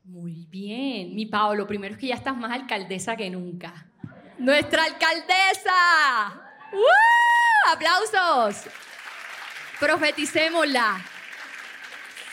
Muy 0.03 0.45
bien, 0.49 1.15
mi 1.15 1.25
Pablo, 1.25 1.61
lo 1.61 1.67
primero 1.67 1.93
es 1.93 1.99
que 1.99 2.07
ya 2.07 2.15
estás 2.15 2.35
más 2.35 2.51
alcaldesa 2.51 3.15
que 3.15 3.29
nunca. 3.29 3.89
¡Nuestra 4.37 4.83
alcaldesa! 4.83 6.41
¡Uh! 6.73 7.71
¡Aplausos! 7.71 8.69
Profeticémosla. 9.79 11.01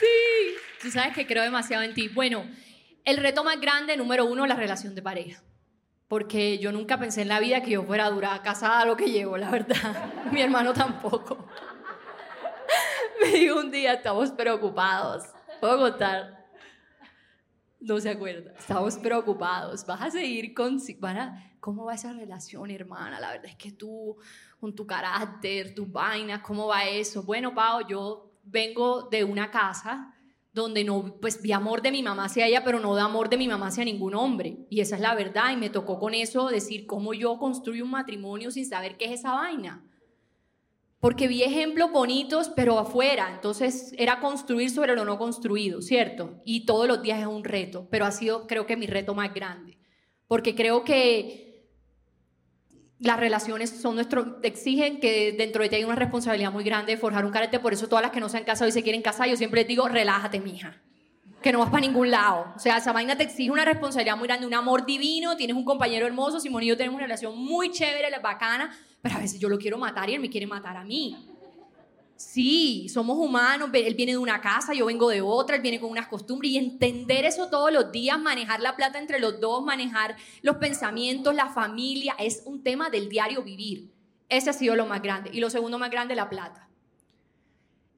Sí, 0.01 0.57
tú 0.83 0.91
sabes 0.91 1.15
que 1.15 1.27
creo 1.27 1.45
demasiado 1.45 1.85
en 1.85 1.95
ti. 1.95 2.09
Bueno, 2.09 2.45
el 3.05 3.17
reto 3.19 3.45
más 3.45 3.61
grande, 3.61 3.97
número 3.97 4.25
uno, 4.25 4.45
la 4.47 4.57
relación 4.57 4.95
de 4.95 5.03
pareja 5.03 5.43
porque 6.09 6.59
yo 6.59 6.73
nunca 6.73 6.99
pensé 6.99 7.23
en 7.23 7.29
la 7.29 7.41
vida 7.41 7.63
que 7.63 7.73
yo 7.73 7.83
fuera 7.83 8.11
dura 8.11 8.41
casada 8.43 8.85
lo 8.85 8.97
que 8.97 9.11
llevo, 9.11 9.37
la 9.37 9.51
verdad. 9.51 10.13
Mi 10.33 10.41
hermano 10.41 10.73
tampoco. 10.73 11.47
Me 13.21 13.39
dijo 13.39 13.59
un 13.59 13.71
día, 13.71 13.95
estamos 13.95 14.31
preocupados. 14.31 15.25
¿Puedo 15.61 15.79
contar? 15.79 16.45
No 17.81 18.01
se 18.01 18.11
acuerda. 18.11 18.53
Estamos 18.59 18.97
preocupados. 18.97 19.85
Vas 19.87 20.03
a 20.03 20.11
seguir 20.11 20.55
con... 20.55 20.79
¿Cómo 21.61 21.85
va 21.87 21.95
esa 21.95 22.13
relación, 22.13 22.71
hermana? 22.71 23.19
La 23.21 23.31
verdad 23.31 23.47
es 23.47 23.57
que 23.57 23.73
tú, 23.73 24.19
con 24.61 24.75
tu 24.75 24.87
carácter, 24.87 25.75
tus 25.75 25.91
vainas, 25.91 26.41
¿cómo 26.43 26.67
va 26.67 26.85
eso? 26.85 27.23
Bueno, 27.23 27.55
Pau, 27.55 27.87
yo 27.89 28.39
vengo 28.43 29.05
de 29.05 29.25
una 29.25 29.51
casa 29.51 30.14
donde 30.55 30.85
no, 30.85 31.17
pues 31.21 31.43
vi 31.43 31.51
amor 31.51 31.83
de 31.83 31.91
mi 31.91 32.03
mamá 32.03 32.27
hacia 32.27 32.47
ella, 32.47 32.63
pero 32.65 32.79
no 32.79 32.95
de 32.95 33.03
amor 33.03 33.29
de 33.29 33.37
mi 33.37 33.49
mamá 33.49 33.67
hacia 33.67 33.85
ningún 33.85 34.15
hombre. 34.15 34.59
Y 34.71 34.81
esa 34.81 34.95
es 34.95 35.03
la 35.03 35.15
verdad, 35.17 35.53
y 35.53 35.57
me 35.57 35.69
tocó 35.69 35.99
con 35.99 36.15
eso 36.15 36.49
decir 36.49 36.87
cómo 36.87 37.13
yo 37.13 37.39
construyo 37.39 37.85
un 37.85 37.91
matrimonio 37.91 38.53
sin 38.53 38.65
saber 38.65 38.97
qué 38.97 39.07
es 39.07 39.21
esa 39.21 39.35
vaina. 39.35 39.85
Porque 41.01 41.27
vi 41.27 41.43
ejemplos 41.43 41.91
bonitos, 41.91 42.49
pero 42.49 42.79
afuera. 42.79 43.33
Entonces 43.35 43.93
era 43.99 44.21
construir 44.21 44.71
sobre 44.71 44.95
lo 44.95 45.05
no 45.05 45.19
construido, 45.19 45.83
¿cierto? 45.83 46.41
Y 46.45 46.65
todos 46.65 46.87
los 46.87 47.03
días 47.03 47.21
es 47.21 47.27
un 47.27 47.45
reto, 47.45 47.89
pero 47.91 48.07
ha 48.07 48.13
sido 48.13 48.47
creo 48.47 48.65
que 48.65 48.77
mi 48.77 48.87
reto 48.87 49.15
más 49.15 49.35
grande. 49.35 49.77
Porque 50.29 50.55
creo 50.55 50.85
que 50.85 51.44
las 53.05 53.21
relaciones 53.21 53.71
son 53.71 53.97
nuestro, 53.97 54.39
exigen 54.43 54.99
que 54.99 55.33
dentro 55.33 55.63
de 55.63 55.69
ti 55.69 55.77
hay 55.77 55.85
una 55.85 55.95
responsabilidad 55.95 56.51
muy 56.51 56.65
grande 56.65 56.93
de 56.93 56.99
forjar 56.99 57.25
un 57.25 57.31
carácter, 57.31 57.61
por 57.61 57.73
eso 57.73 57.87
todas 57.87 58.03
las 58.03 58.11
que 58.11 58.21
no 58.21 58.29
se 58.29 58.39
han 58.39 58.45
casado 58.45 58.69
y 58.69 58.73
se 58.73 58.83
quieren 58.83 59.03
casar, 59.03 59.29
yo 59.29 59.37
siempre 59.37 59.61
les 59.61 59.69
digo, 59.69 59.87
relájate, 59.89 60.41
mija, 60.41 60.75
que 61.43 61.53
no 61.53 61.59
vas 61.59 61.69
para 61.69 61.83
ningún 61.83 62.11
lado. 62.11 62.47
O 62.57 62.59
sea, 62.59 62.79
esa 62.79 62.93
vaina 62.93 63.17
te 63.17 63.25
exige 63.25 63.51
una 63.51 63.67
responsabilidad 63.67 64.17
muy 64.17 64.27
grande, 64.27 64.47
un 64.47 64.55
amor 64.55 64.87
divino, 64.87 65.37
tienes 65.37 65.55
un 65.55 65.65
compañero 65.65 66.07
hermoso, 66.07 66.41
Simón 66.41 66.63
y 66.63 66.69
yo 66.69 66.77
tenemos 66.77 66.97
una 66.97 67.05
relación 67.05 67.39
muy 67.39 67.71
chévere, 67.71 68.09
bacana, 68.23 68.75
pero 69.03 69.17
a 69.17 69.19
veces 69.19 69.39
yo 69.39 69.51
lo 69.51 69.59
quiero 69.59 69.77
matar 69.77 70.09
y 70.09 70.15
él 70.15 70.21
me 70.21 70.31
quiere 70.31 70.47
matar 70.47 70.79
a 70.79 70.85
mí. 70.85 71.15
Sí, 72.25 72.89
somos 72.89 73.19
humanos, 73.19 73.69
él 73.75 73.95
viene 73.95 74.13
de 74.13 74.19
una 74.19 74.41
casa, 74.41 74.73
yo 74.73 74.87
vengo 74.87 75.11
de 75.11 75.21
otra, 75.21 75.57
él 75.57 75.63
viene 75.63 75.79
con 75.79 75.91
unas 75.91 76.09
costumbres 76.09 76.53
y 76.53 76.57
entender 76.57 77.27
eso 77.27 77.49
todos 77.51 77.71
los 77.71 77.93
días, 77.93 78.19
manejar 78.19 78.61
la 78.61 78.75
plata 78.75 78.99
entre 78.99 79.21
los 79.21 79.41
dos, 79.41 79.63
manejar 79.63 80.17
los 80.41 80.57
pensamientos, 80.57 81.35
la 81.35 81.51
familia, 81.51 82.17
es 82.19 82.43
un 82.47 82.63
tema 82.63 82.89
del 82.89 83.11
diario 83.11 83.43
vivir. 83.43 83.93
Ese 84.31 84.49
ha 84.49 84.53
sido 84.55 84.75
lo 84.75 84.87
más 84.87 85.03
grande. 85.03 85.31
Y 85.35 85.41
lo 85.41 85.51
segundo 85.51 85.79
más 85.79 85.91
grande, 85.91 86.17
la 86.17 86.31
plata. 86.31 86.67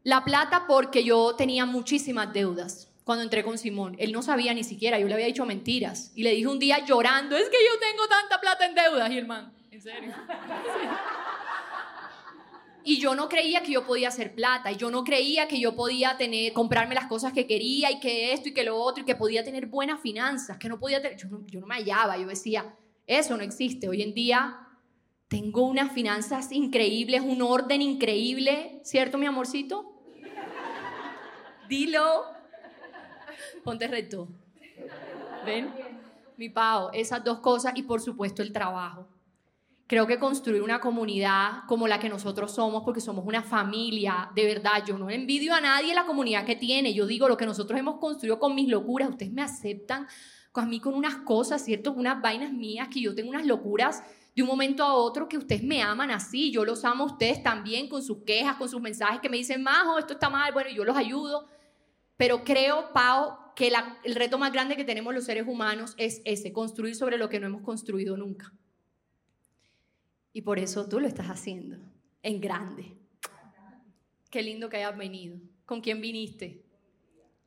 La 0.03 0.25
plata 0.25 0.67
porque 0.67 1.05
yo 1.05 1.37
tenía 1.37 1.65
muchísimas 1.65 2.33
deudas 2.33 2.91
cuando 3.05 3.23
entré 3.23 3.45
con 3.45 3.57
Simón. 3.57 3.95
Él 3.99 4.11
no 4.11 4.23
sabía 4.23 4.53
ni 4.55 4.65
siquiera, 4.65 4.99
yo 4.99 5.07
le 5.07 5.15
había 5.15 5.27
dicho 5.27 5.47
mentiras. 5.47 6.11
Y 6.17 6.25
le 6.25 6.33
dije 6.33 6.49
un 6.49 6.59
día 6.59 6.85
llorando, 6.85 7.37
es 7.37 7.49
que 7.49 7.59
yo 7.65 7.79
tengo 7.79 8.09
tanta 8.09 8.41
plata 8.41 8.67
en 8.67 8.75
deudas, 8.75 9.11
y 9.13 9.19
hermano, 9.19 9.53
en 9.71 9.81
serio. 9.81 10.13
Y 12.89 13.01
yo 13.01 13.17
no 13.17 13.29
creía 13.29 13.65
que 13.65 13.73
yo 13.73 13.85
podía 13.85 14.07
hacer 14.07 14.33
plata, 14.33 14.71
y 14.71 14.77
yo 14.77 14.93
no 14.93 15.03
creía 15.03 15.49
que 15.49 15.59
yo 15.59 15.75
podía 15.75 16.17
tener, 16.17 16.53
comprarme 16.53 16.95
las 16.95 17.09
cosas 17.09 17.33
que 17.33 17.45
quería, 17.45 17.91
y 17.91 17.99
que 17.99 18.33
esto 18.33 18.49
y 18.51 18.55
que 18.55 18.63
lo 18.63 18.77
otro, 18.77 19.03
y 19.03 19.05
que 19.05 19.17
podía 19.17 19.43
tener 19.43 19.67
buenas 19.67 20.01
finanzas, 20.01 20.57
que 20.57 20.69
no 20.69 20.79
podía 20.79 21.03
tener, 21.03 21.19
yo 21.19 21.27
no, 21.29 21.45
yo 21.49 21.59
no 21.59 21.67
me 21.67 21.75
hallaba, 21.75 22.17
yo 22.17 22.29
decía, 22.29 22.77
eso 23.05 23.37
no 23.37 23.43
existe. 23.43 23.89
Hoy 23.89 24.03
en 24.03 24.15
día 24.15 24.69
tengo 25.27 25.67
unas 25.67 25.91
finanzas 25.91 26.53
increíbles, 26.53 27.23
un 27.23 27.43
orden 27.43 27.83
increíble, 27.83 28.81
¿cierto, 28.85 29.19
mi 29.19 29.27
amorcito? 29.27 29.93
Dilo. 31.69 32.23
Ponte 33.65 33.89
recto. 33.89 34.29
¿Ven? 35.45 35.73
Mi 36.37 36.51
pao, 36.51 36.93
esas 36.93 37.25
dos 37.25 37.41
cosas 37.41 37.73
y 37.75 37.83
por 37.83 38.01
supuesto 38.01 38.43
el 38.43 38.53
trabajo. 38.53 39.09
Creo 39.87 40.07
que 40.07 40.19
construir 40.19 40.63
una 40.63 40.81
comunidad 40.81 41.65
como 41.69 41.87
la 41.87 42.01
que 42.01 42.09
nosotros 42.09 42.53
somos, 42.53 42.83
porque 42.83 43.01
somos 43.01 43.25
una 43.25 43.43
familia, 43.43 44.31
de 44.35 44.45
verdad, 44.45 44.85
yo 44.85 44.99
no 44.99 45.11
envidio 45.11 45.55
a 45.55 45.61
nadie 45.61 45.95
la 45.95 46.07
comunidad 46.07 46.45
que 46.45 46.57
tiene, 46.57 46.93
yo 46.93 47.07
digo 47.07 47.29
lo 47.29 47.37
que 47.37 47.47
nosotros 47.47 47.79
hemos 47.79 47.99
construido 47.99 48.41
con 48.41 48.55
mis 48.55 48.69
locuras, 48.69 49.11
ustedes 49.11 49.33
me 49.33 49.43
aceptan 49.43 50.09
a 50.55 50.67
mí 50.67 50.81
con 50.81 50.95
unas 50.95 51.17
cosas, 51.17 51.65
¿cierto? 51.65 51.93
Unas 51.93 52.21
vainas 52.21 52.53
mías, 52.53 52.89
que 52.89 53.01
yo 53.01 53.15
tengo 53.15 53.31
unas 53.31 53.47
locuras 53.47 54.03
de 54.35 54.43
un 54.43 54.49
momento 54.49 54.83
a 54.83 54.93
otro 54.95 55.29
que 55.29 55.39
ustedes 55.39 55.63
me 55.63 55.83
aman 55.83 56.11
así, 56.11 56.51
yo 56.51 56.65
los 56.65 56.85
amo 56.85 57.05
a 57.05 57.07
ustedes 57.07 57.43
también 57.43 57.89
con 57.89 58.03
sus 58.03 58.19
quejas, 58.25 58.57
con 58.57 58.69
sus 58.69 58.81
mensajes 58.81 59.21
que 59.21 59.29
me 59.29 59.37
dicen, 59.37 59.63
Majo, 59.63 59.99
esto 59.99 60.15
está 60.15 60.29
mal, 60.29 60.53
bueno, 60.53 60.71
yo 60.71 60.85
los 60.85 60.97
ayudo, 60.97 61.47
pero 62.17 62.45
creo, 62.45 62.93
Pau, 62.93 63.39
que 63.55 63.73
el 64.05 64.15
reto 64.15 64.39
más 64.39 64.53
grande 64.53 64.77
que 64.77 64.85
tenemos 64.85 65.15
los 65.15 65.25
seres 65.25 65.47
humanos 65.47 65.95
es 65.97 66.21
ese, 66.25 66.53
construir 66.53 66.95
sobre 66.95 67.19
lo 67.19 67.29
que 67.29 67.41
no 67.41 67.47
hemos 67.47 67.63
construido 67.63 68.17
nunca. 68.17 68.53
Y 70.37 70.43
por 70.43 70.59
eso 70.59 70.87
tú 70.87 71.01
lo 71.01 71.09
estás 71.09 71.29
haciendo 71.29 71.79
en 72.23 72.43
grande. 72.43 72.93
Qué 74.31 74.43
lindo 74.43 74.69
que 74.69 74.77
hayas 74.77 74.95
venido. 74.95 75.39
¿Con 75.65 75.81
quién 75.81 75.99
viniste? 75.99 76.63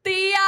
¡Tía! 0.01 0.39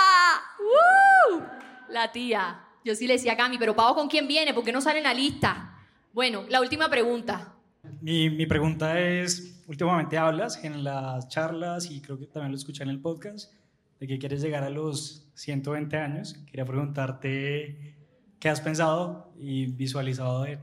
La 1.87 2.11
tía. 2.11 2.65
Yo 2.83 2.95
sí 2.95 3.05
le 3.05 3.13
decía 3.13 3.33
a 3.33 3.37
Cami, 3.37 3.59
pero 3.59 3.75
Pau, 3.75 3.93
¿con 3.93 4.07
quién 4.07 4.27
viene? 4.27 4.55
¿Por 4.55 4.63
qué 4.63 4.71
no 4.71 4.81
sale 4.81 4.97
en 4.97 5.03
la 5.03 5.13
lista? 5.13 5.77
Bueno, 6.13 6.43
la 6.49 6.61
última 6.61 6.89
pregunta. 6.89 7.53
Mi, 8.01 8.31
mi, 8.31 8.47
pregunta 8.47 8.99
es, 8.99 9.63
últimamente 9.67 10.17
hablas 10.17 10.63
en 10.63 10.83
las 10.83 11.27
charlas 11.27 11.91
y 11.91 12.01
creo 12.01 12.17
que 12.17 12.25
también 12.25 12.53
lo 12.53 12.57
escuché 12.57 12.81
en 12.81 12.89
el 12.89 13.01
podcast, 13.01 13.53
de 13.99 14.07
que 14.07 14.17
quieres 14.17 14.41
llegar 14.41 14.63
a 14.63 14.71
los 14.71 15.29
120 15.35 15.95
años. 15.95 16.33
Quería 16.47 16.65
preguntarte 16.65 17.95
qué 18.39 18.49
has 18.49 18.61
pensado 18.61 19.31
y 19.37 19.67
visualizado 19.67 20.41
de, 20.41 20.57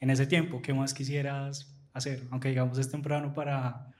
en 0.00 0.10
ese 0.10 0.26
tiempo, 0.26 0.62
¿qué 0.62 0.72
más 0.72 0.94
quisieras 0.94 1.74
hacer? 1.92 2.22
Aunque 2.30 2.48
digamos 2.48 2.78
es 2.78 2.90
temprano 2.90 3.32
para, 3.32 3.92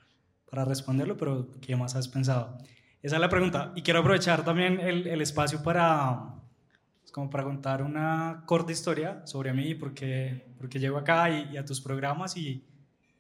para 0.50 0.64
responderlo, 0.64 1.16
pero 1.16 1.48
¿qué 1.60 1.76
más 1.76 1.94
has 1.94 2.08
pensado? 2.08 2.58
Esa 3.02 3.16
es 3.16 3.20
la 3.20 3.28
pregunta. 3.28 3.72
Y 3.76 3.82
quiero 3.82 4.00
aprovechar 4.00 4.44
también 4.44 4.80
el, 4.80 5.06
el 5.06 5.20
espacio 5.20 5.62
para, 5.62 6.34
pues, 7.00 7.12
como 7.12 7.30
para 7.30 7.44
contar 7.44 7.82
una 7.82 8.42
corta 8.46 8.72
historia 8.72 9.22
sobre 9.24 9.52
mí, 9.52 9.74
porque, 9.74 10.46
porque 10.58 10.78
llego 10.78 10.98
acá 10.98 11.30
y, 11.30 11.56
a 11.56 11.64
tus 11.64 11.80
programas 11.80 12.36
y, 12.36 12.64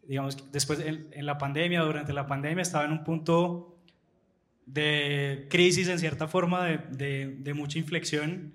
digamos, 0.06 0.50
después 0.50 0.80
en, 0.80 1.08
en, 1.12 1.26
la 1.26 1.38
pandemia, 1.38 1.82
durante 1.82 2.12
la 2.12 2.26
pandemia, 2.26 2.62
estaba 2.62 2.84
en 2.84 2.92
un 2.92 3.04
punto 3.04 3.78
de 4.66 5.46
crisis 5.48 5.88
en 5.88 5.98
cierta 5.98 6.28
forma, 6.28 6.64
de, 6.64 6.78
de, 6.90 7.36
de 7.38 7.54
mucha 7.54 7.78
inflexión. 7.78 8.52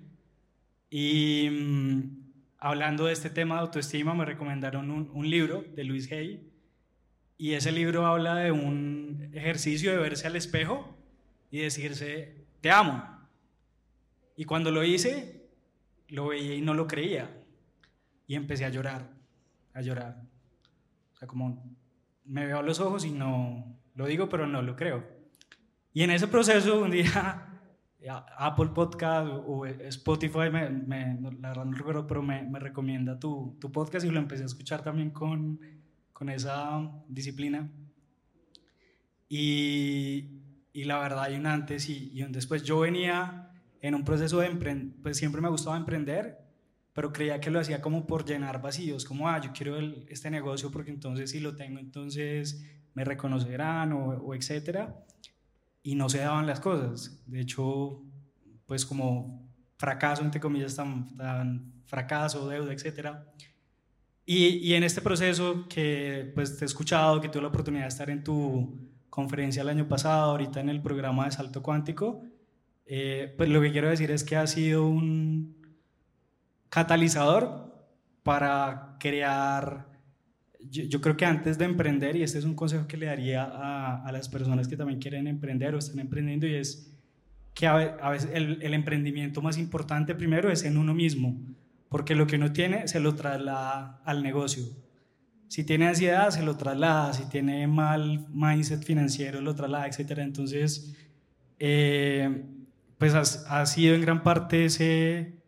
Y 0.90 1.48
mm, 1.50 2.23
hablando 2.64 3.04
de 3.04 3.12
este 3.12 3.28
tema 3.28 3.56
de 3.56 3.60
autoestima, 3.60 4.14
me 4.14 4.24
recomendaron 4.24 4.90
un, 4.90 5.28
libro 5.28 5.66
de 5.74 5.84
Luis 5.84 6.10
Hay. 6.10 6.50
Y 7.36 7.52
ese 7.52 7.70
libro 7.72 8.06
habla 8.06 8.36
de 8.36 8.52
un 8.52 9.30
ejercicio 9.34 9.92
de 9.92 9.98
verse 9.98 10.26
al 10.26 10.34
espejo 10.34 10.96
y 11.50 11.58
decirse, 11.58 12.46
te 12.62 12.70
amo. 12.70 13.06
Y 14.34 14.46
cuando 14.46 14.70
lo 14.70 14.82
hice, 14.82 15.46
lo 16.08 16.28
veía 16.28 16.54
y 16.54 16.62
no 16.62 16.72
lo 16.72 16.86
creía. 16.86 17.30
Y 18.26 18.34
empecé 18.34 18.64
a 18.64 18.70
llorar, 18.70 19.10
a 19.74 19.82
llorar. 19.82 20.22
O 21.12 21.16
sea, 21.18 21.28
como 21.28 21.62
me 22.24 22.46
veo 22.46 22.60
a 22.60 22.62
los 22.62 22.80
ojos 22.80 23.04
y 23.04 23.10
no 23.10 23.76
lo 23.94 24.06
digo, 24.06 24.30
pero 24.30 24.46
no 24.46 24.62
lo 24.62 24.74
creo. 24.74 25.04
Y 25.92 26.02
en 26.02 26.12
ese 26.12 26.28
proceso, 26.28 26.80
un 26.80 26.92
día, 26.92 27.53
Apple 28.08 28.68
Podcast 28.74 29.28
o 29.46 29.64
Spotify, 29.66 30.50
me, 30.50 30.68
me, 30.68 31.18
la 31.40 31.48
verdad 31.48 31.64
no 31.64 31.76
recuerdo, 31.76 32.06
pero 32.06 32.22
me, 32.22 32.42
me 32.42 32.58
recomienda 32.58 33.18
tu, 33.18 33.56
tu, 33.60 33.72
podcast 33.72 34.04
y 34.04 34.10
lo 34.10 34.18
empecé 34.18 34.42
a 34.42 34.46
escuchar 34.46 34.82
también 34.82 35.10
con, 35.10 35.60
con 36.12 36.28
esa 36.28 36.92
disciplina. 37.08 37.70
Y, 39.28 40.42
y, 40.72 40.84
la 40.84 40.98
verdad 40.98 41.24
hay 41.24 41.36
un 41.36 41.46
antes 41.46 41.88
y, 41.88 42.10
y 42.12 42.22
un 42.22 42.32
después. 42.32 42.62
Yo 42.62 42.80
venía 42.80 43.50
en 43.80 43.94
un 43.94 44.04
proceso 44.04 44.38
de 44.40 44.48
emprender, 44.48 44.96
pues 45.02 45.16
siempre 45.16 45.40
me 45.40 45.48
gustaba 45.48 45.76
emprender, 45.76 46.38
pero 46.92 47.12
creía 47.12 47.40
que 47.40 47.50
lo 47.50 47.58
hacía 47.58 47.80
como 47.80 48.06
por 48.06 48.24
llenar 48.24 48.60
vacíos, 48.60 49.04
como, 49.04 49.28
ah, 49.28 49.40
yo 49.40 49.52
quiero 49.52 49.76
el, 49.76 50.06
este 50.10 50.30
negocio 50.30 50.70
porque 50.70 50.90
entonces 50.90 51.30
si 51.30 51.40
lo 51.40 51.56
tengo, 51.56 51.78
entonces 51.78 52.64
me 52.92 53.04
reconocerán 53.04 53.92
o, 53.92 54.10
o 54.10 54.34
etcétera 54.34 55.04
y 55.84 55.94
no 55.94 56.08
se 56.08 56.18
daban 56.18 56.46
las 56.46 56.58
cosas. 56.58 57.22
De 57.26 57.40
hecho, 57.40 58.02
pues 58.66 58.84
como 58.84 59.46
fracaso, 59.76 60.22
entre 60.22 60.40
comillas, 60.40 60.74
tan, 60.74 61.14
tan 61.16 61.74
fracaso, 61.84 62.48
deuda, 62.48 62.72
etc. 62.72 63.18
Y, 64.24 64.46
y, 64.46 64.74
en 64.74 64.82
este 64.82 65.02
proceso 65.02 65.68
que 65.68 66.32
pues 66.34 66.56
te 66.58 66.64
he 66.64 66.66
escuchado, 66.66 67.20
que 67.20 67.28
tuve 67.28 67.42
la 67.42 67.48
oportunidad 67.48 67.84
de 67.84 67.88
estar 67.88 68.08
en 68.08 68.24
tu 68.24 68.90
conferencia 69.10 69.60
el 69.60 69.68
año 69.68 69.86
pasado, 69.86 70.32
ahorita 70.32 70.60
en 70.60 70.70
el 70.70 70.80
programa 70.80 71.26
de 71.26 71.32
Salto 71.32 71.62
Cuántico, 71.62 72.22
eh, 72.86 73.34
pues 73.36 73.50
lo 73.50 73.60
que 73.60 73.70
quiero 73.70 73.90
decir 73.90 74.10
es 74.10 74.24
que 74.24 74.36
ha 74.36 74.46
sido 74.46 74.86
un 74.86 75.54
catalizador 76.70 77.86
para 78.22 78.96
crear 78.98 79.93
yo, 80.70 81.00
creo 81.00 81.16
que 81.16 81.24
antes 81.24 81.58
de 81.58 81.64
emprender, 81.64 82.16
y 82.16 82.22
este 82.22 82.38
es 82.38 82.44
un 82.44 82.54
consejo 82.54 82.86
que 82.86 82.96
le 82.96 83.06
daría 83.06 83.44
a, 83.44 84.04
a 84.04 84.12
las 84.12 84.28
personas 84.28 84.68
que 84.68 84.76
también 84.76 84.98
quieren 85.00 85.26
emprender 85.26 85.74
o 85.74 85.78
están 85.78 85.98
emprendiendo, 85.98 86.46
y 86.46 86.54
es 86.54 86.92
que 87.54 87.66
a, 87.66 88.08
veces 88.10 88.30
el, 88.34 88.60
el, 88.62 88.74
emprendimiento 88.74 89.40
más 89.40 89.58
importante 89.58 90.14
primero 90.14 90.50
es 90.50 90.64
en 90.64 90.76
uno 90.76 90.92
mismo, 90.92 91.40
porque 91.88 92.14
lo 92.14 92.26
que 92.26 92.36
uno 92.36 92.52
tiene 92.52 92.88
se 92.88 92.98
lo 93.00 93.14
traslada 93.14 94.00
al 94.04 94.22
negocio. 94.22 94.64
Si 95.48 95.62
tiene 95.62 95.86
ansiedad, 95.86 96.30
se 96.30 96.42
lo 96.42 96.56
traslada, 96.56 97.12
si 97.12 97.28
tiene 97.28 97.68
mal 97.68 98.26
mindset 98.30 98.82
financiero, 98.82 99.40
lo 99.40 99.54
traslada, 99.54 99.86
etc. 99.86 100.18
Entonces, 100.18 100.96
eh, 101.60 102.44
pues 102.98 103.14
ha 103.14 103.66
sido 103.66 103.94
en 103.94 104.00
gran 104.00 104.24
parte 104.24 104.64
ese 104.64 105.44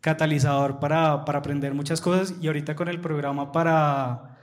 catalizador 0.00 0.80
para, 0.80 1.24
para 1.24 1.38
aprender 1.38 1.74
muchas 1.74 2.00
cosas 2.00 2.34
y 2.40 2.46
ahorita 2.46 2.76
con 2.76 2.88
el 2.88 3.00
programa 3.00 3.52
para 3.52 4.33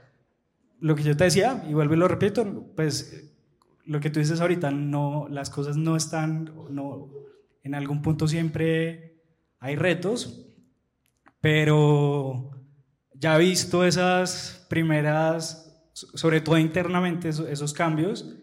lo 0.82 0.96
que 0.96 1.04
yo 1.04 1.16
te 1.16 1.24
decía, 1.24 1.64
y 1.68 1.74
vuelvo 1.74 1.94
y 1.94 1.96
lo 1.96 2.08
repito, 2.08 2.72
pues 2.74 3.32
lo 3.84 4.00
que 4.00 4.10
tú 4.10 4.18
dices 4.18 4.40
ahorita, 4.40 4.72
no, 4.72 5.28
las 5.30 5.48
cosas 5.48 5.76
no 5.76 5.94
están, 5.94 6.52
no, 6.70 7.08
en 7.62 7.76
algún 7.76 8.02
punto 8.02 8.26
siempre 8.26 9.22
hay 9.60 9.76
retos, 9.76 10.44
pero 11.40 12.50
ya 13.14 13.38
visto 13.38 13.84
esas 13.84 14.66
primeras, 14.68 15.72
sobre 15.92 16.40
todo 16.40 16.58
internamente 16.58 17.28
esos, 17.28 17.48
esos 17.48 17.72
cambios 17.72 18.36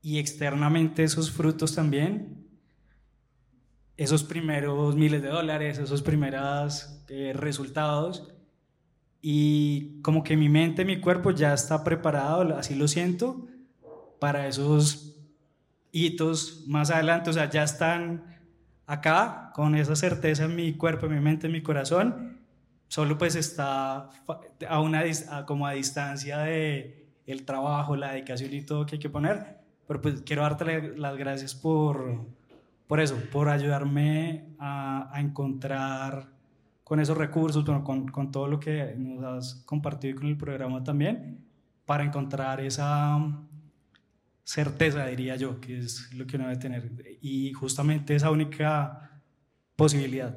y 0.00 0.18
externamente 0.18 1.04
esos 1.04 1.30
frutos 1.30 1.72
también, 1.72 2.48
esos 3.96 4.24
primeros 4.24 4.96
miles 4.96 5.22
de 5.22 5.28
dólares, 5.28 5.78
esos 5.78 6.02
primeros 6.02 7.04
eh, 7.08 7.32
resultados 7.32 8.34
y 9.24 10.00
como 10.02 10.24
que 10.24 10.36
mi 10.36 10.48
mente, 10.48 10.84
mi 10.84 11.00
cuerpo 11.00 11.30
ya 11.30 11.54
está 11.54 11.84
preparado, 11.84 12.56
así 12.56 12.74
lo 12.74 12.88
siento, 12.88 13.46
para 14.18 14.48
esos 14.48 15.16
hitos 15.92 16.64
más 16.66 16.90
adelante, 16.90 17.30
o 17.30 17.32
sea, 17.32 17.48
ya 17.48 17.62
están 17.62 18.24
acá 18.84 19.52
con 19.54 19.76
esa 19.76 19.94
certeza 19.94 20.44
en 20.44 20.56
mi 20.56 20.72
cuerpo, 20.74 21.06
en 21.06 21.14
mi 21.14 21.20
mente, 21.20 21.46
en 21.46 21.52
mi 21.52 21.62
corazón, 21.62 22.40
solo 22.88 23.16
pues 23.16 23.36
está 23.36 24.10
a 24.68 24.80
una 24.80 25.04
como 25.46 25.68
a 25.68 25.72
distancia 25.72 26.38
de 26.38 27.06
el 27.24 27.44
trabajo, 27.44 27.94
la 27.94 28.12
dedicación 28.12 28.52
y 28.52 28.62
todo 28.62 28.86
que 28.86 28.96
hay 28.96 29.00
que 29.00 29.08
poner, 29.08 29.60
pero 29.86 30.00
pues 30.00 30.22
quiero 30.22 30.42
darte 30.42 30.96
las 30.96 31.16
gracias 31.16 31.54
por, 31.54 32.26
por 32.88 33.00
eso, 33.00 33.16
por 33.30 33.48
ayudarme 33.48 34.46
a, 34.58 35.16
a 35.16 35.20
encontrar 35.20 36.41
con 36.84 37.00
esos 37.00 37.16
recursos, 37.16 37.64
con, 37.64 38.08
con, 38.08 38.30
todo 38.30 38.48
lo 38.48 38.58
que 38.58 38.94
nos 38.96 39.24
has 39.24 39.54
compartido 39.64 40.16
con 40.16 40.28
el 40.28 40.36
programa 40.36 40.82
también, 40.82 41.44
para 41.84 42.04
encontrar 42.04 42.60
esa 42.60 43.18
certeza, 44.44 45.06
diría 45.06 45.36
yo, 45.36 45.60
que 45.60 45.78
es 45.78 46.12
lo 46.14 46.26
que 46.26 46.36
uno 46.36 46.48
debe 46.48 46.60
tener. 46.60 46.90
Y 47.20 47.52
justamente 47.52 48.14
esa 48.14 48.30
única 48.30 49.20
posibilidad. 49.76 50.36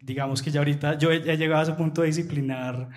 digamos 0.00 0.42
que 0.42 0.50
ya 0.50 0.60
ahorita 0.60 0.98
yo 0.98 1.10
he, 1.10 1.36
llegado 1.36 1.60
a 1.60 1.62
ese 1.64 1.72
punto 1.74 2.02
de 2.02 2.08
disciplinar 2.08 2.88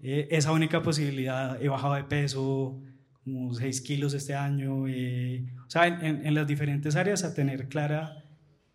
eh, 0.00 0.28
esa 0.30 0.52
única 0.52 0.82
posibilidad. 0.82 1.60
He 1.62 1.68
bajado 1.68 1.94
de 1.94 2.04
peso 2.04 2.80
como 3.24 3.54
6 3.54 3.80
kilos 3.82 4.14
este 4.14 4.34
año. 4.34 4.88
Eh, 4.88 5.46
o 5.66 5.70
sea, 5.70 5.86
en, 5.86 6.26
en, 6.26 6.34
las 6.34 6.46
diferentes 6.46 6.96
áreas 6.96 7.24
a 7.24 7.34
tener 7.34 7.68
clara 7.68 8.21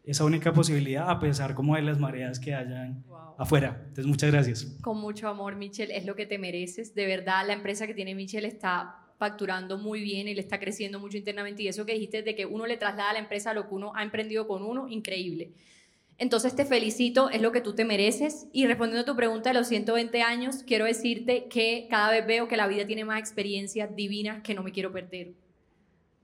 esa 0.07 0.23
única 0.23 0.53
posibilidad 0.53 1.09
a 1.09 1.19
pesar 1.19 1.53
como 1.53 1.75
de 1.75 1.81
las 1.81 1.99
mareas 1.99 2.39
que 2.39 2.55
hayan 2.55 3.03
afuera. 3.37 3.75
Entonces, 3.79 4.05
muchas 4.05 4.31
gracias. 4.31 4.63
Con 4.81 4.97
mucho 4.99 5.27
amor, 5.27 5.55
Michelle, 5.57 5.95
es 5.95 6.05
lo 6.05 6.15
que 6.15 6.25
te 6.25 6.37
mereces. 6.37 6.95
De 6.95 7.05
verdad, 7.05 7.45
la 7.45 7.53
empresa 7.53 7.85
que 7.85 7.93
tiene 7.93 8.15
Michelle 8.15 8.47
está 8.47 9.03
facturando 9.17 9.77
muy 9.77 10.01
bien 10.01 10.27
y 10.27 10.33
le 10.33 10.41
está 10.41 10.59
creciendo 10.59 10.99
mucho 10.99 11.17
internamente 11.17 11.63
y 11.63 11.67
eso 11.67 11.85
que 11.85 11.93
dijiste 11.93 12.21
de 12.21 12.35
que 12.35 12.45
uno 12.45 12.67
le 12.67 12.77
traslada 12.77 13.09
a 13.09 13.13
la 13.13 13.19
empresa 13.19 13.53
lo 13.53 13.67
que 13.67 13.75
uno 13.75 13.91
ha 13.95 14.03
emprendido 14.03 14.47
con 14.47 14.63
uno, 14.63 14.87
increíble. 14.87 15.51
Entonces 16.19 16.55
te 16.55 16.65
felicito, 16.65 17.29
es 17.29 17.41
lo 17.41 17.51
que 17.51 17.61
tú 17.61 17.75
te 17.75 17.83
mereces. 17.83 18.47
Y 18.53 18.65
respondiendo 18.65 19.01
a 19.01 19.05
tu 19.05 19.15
pregunta 19.15 19.49
de 19.49 19.55
los 19.55 19.67
120 19.67 20.21
años, 20.21 20.63
quiero 20.63 20.85
decirte 20.85 21.47
que 21.47 21.87
cada 21.89 22.11
vez 22.11 22.25
veo 22.25 22.47
que 22.47 22.57
la 22.57 22.67
vida 22.67 22.87
tiene 22.87 23.05
más 23.05 23.19
experiencias 23.19 23.95
divinas 23.95 24.41
que 24.41 24.53
no 24.53 24.63
me 24.63 24.71
quiero 24.71 24.91
perder. 24.91 25.33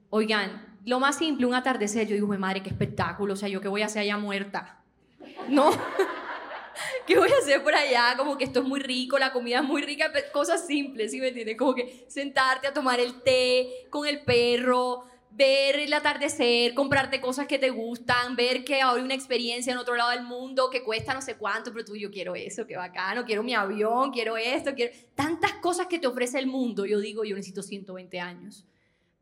Oigan, 0.10 0.73
lo 0.86 1.00
más 1.00 1.18
simple, 1.18 1.46
un 1.46 1.56
atardecer, 1.56 2.08
yo 2.08 2.16
digo, 2.16 2.28
madre, 2.38 2.62
qué 2.62 2.70
espectáculo, 2.70 3.34
o 3.34 3.36
sea, 3.36 3.50
yo 3.50 3.62
qué 3.62 3.68
voy 3.68 3.82
a 3.82 3.86
hacer 3.86 4.02
allá 4.02 4.18
muerta. 4.18 4.80
No, 5.50 5.72
¿qué 7.08 7.18
voy 7.18 7.30
a 7.30 7.38
hacer 7.38 7.64
por 7.64 7.74
allá? 7.74 8.16
Como 8.18 8.38
que 8.38 8.46
esto 8.46 8.62
es 8.62 8.66
muy 8.66 8.80
rico, 8.80 9.18
la 9.18 9.32
comida 9.34 9.60
es 9.60 9.64
muy 9.64 9.82
rica, 9.82 10.12
cosas 10.32 10.66
simples, 10.66 11.12
¿sí 11.12 11.20
me 11.20 11.30
entiendes? 11.30 11.58
Como 11.58 11.76
que 11.76 12.06
sentarte 12.08 12.68
a 12.68 12.74
tomar 12.74 13.00
el 13.00 13.22
té 13.24 13.88
con 13.90 14.08
el 14.08 14.22
perro, 14.22 15.04
ver 15.32 15.80
el 15.80 15.94
atardecer, 15.94 16.74
comprarte 16.74 17.20
cosas 17.20 17.48
que 17.48 17.60
te 17.60 17.72
gustan, 17.72 18.36
ver 18.36 18.64
que 18.64 18.82
ahora 18.82 19.00
hay 19.00 19.06
una 19.06 19.16
experiencia 19.16 19.74
en 19.74 19.80
otro 19.80 19.96
lado 19.96 20.12
del 20.12 20.24
mundo 20.24 20.70
que 20.70 20.84
cuesta 20.84 21.14
no 21.14 21.22
sé 21.22 21.36
cuánto, 21.36 21.74
pero 21.74 21.84
tú, 21.84 21.96
yo 21.96 22.12
quiero 22.12 22.36
eso, 22.36 22.66
qué 22.66 22.78
bacano, 22.78 23.26
quiero 23.26 23.44
mi 23.44 23.54
avión, 23.54 24.12
quiero 24.12 24.38
esto, 24.38 24.74
quiero... 24.74 24.94
Tantas 25.16 25.54
cosas 25.56 25.88
que 25.88 26.00
te 26.00 26.08
ofrece 26.08 26.40
el 26.40 26.48
mundo, 26.48 26.86
yo 26.86 27.00
digo, 27.00 27.24
yo 27.24 27.36
necesito 27.36 27.64
120 27.64 28.20
años 28.20 28.66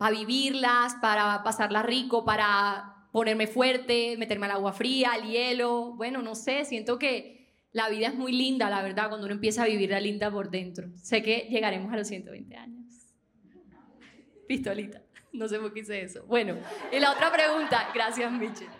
para 0.01 0.17
vivirlas, 0.17 0.95
para 0.95 1.43
pasarlas 1.43 1.85
rico, 1.85 2.25
para 2.25 3.05
ponerme 3.11 3.45
fuerte, 3.45 4.15
meterme 4.17 4.47
al 4.47 4.53
agua 4.53 4.73
fría, 4.73 5.11
al 5.11 5.29
hielo. 5.29 5.93
Bueno, 5.93 6.23
no 6.23 6.33
sé, 6.33 6.65
siento 6.65 6.97
que 6.97 7.53
la 7.71 7.87
vida 7.87 8.07
es 8.07 8.15
muy 8.15 8.31
linda, 8.31 8.67
la 8.71 8.81
verdad, 8.81 9.09
cuando 9.09 9.27
uno 9.27 9.35
empieza 9.35 9.61
a 9.61 9.67
vivir 9.67 9.91
la 9.91 9.99
linda 9.99 10.31
por 10.31 10.49
dentro. 10.49 10.87
Sé 10.95 11.21
que 11.21 11.47
llegaremos 11.51 11.93
a 11.93 11.97
los 11.97 12.07
120 12.07 12.55
años. 12.55 13.13
Pistolita, 14.47 15.03
no 15.33 15.47
sé 15.47 15.59
por 15.59 15.71
qué 15.71 15.81
hice 15.81 16.01
eso. 16.01 16.25
Bueno, 16.25 16.55
y 16.91 16.99
la 16.99 17.11
otra 17.11 17.31
pregunta, 17.31 17.91
gracias 17.93 18.31
Michelle. 18.31 18.71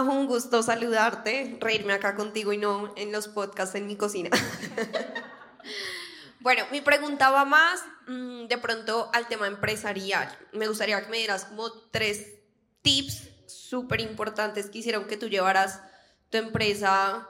un 0.00 0.26
gusto 0.26 0.62
saludarte, 0.62 1.58
reírme 1.60 1.94
acá 1.94 2.14
contigo 2.14 2.52
y 2.52 2.58
no 2.58 2.94
en 2.96 3.10
los 3.10 3.26
podcasts 3.26 3.74
en 3.74 3.88
mi 3.88 3.96
cocina. 3.96 4.30
Bueno, 6.40 6.64
mi 6.72 6.80
pregunta 6.80 7.30
va 7.30 7.44
más 7.44 7.84
mm, 8.08 8.46
de 8.46 8.58
pronto 8.58 9.10
al 9.12 9.28
tema 9.28 9.46
empresarial. 9.46 10.28
Me 10.52 10.66
gustaría 10.66 11.00
que 11.02 11.10
me 11.10 11.18
dieras 11.18 11.44
como 11.44 11.70
tres 11.90 12.40
tips 12.82 13.30
súper 13.46 14.00
importantes 14.00 14.68
que 14.68 14.78
hicieron 14.78 15.06
que 15.06 15.16
tú 15.16 15.28
llevaras 15.28 15.82
tu 16.30 16.38
empresa 16.38 17.28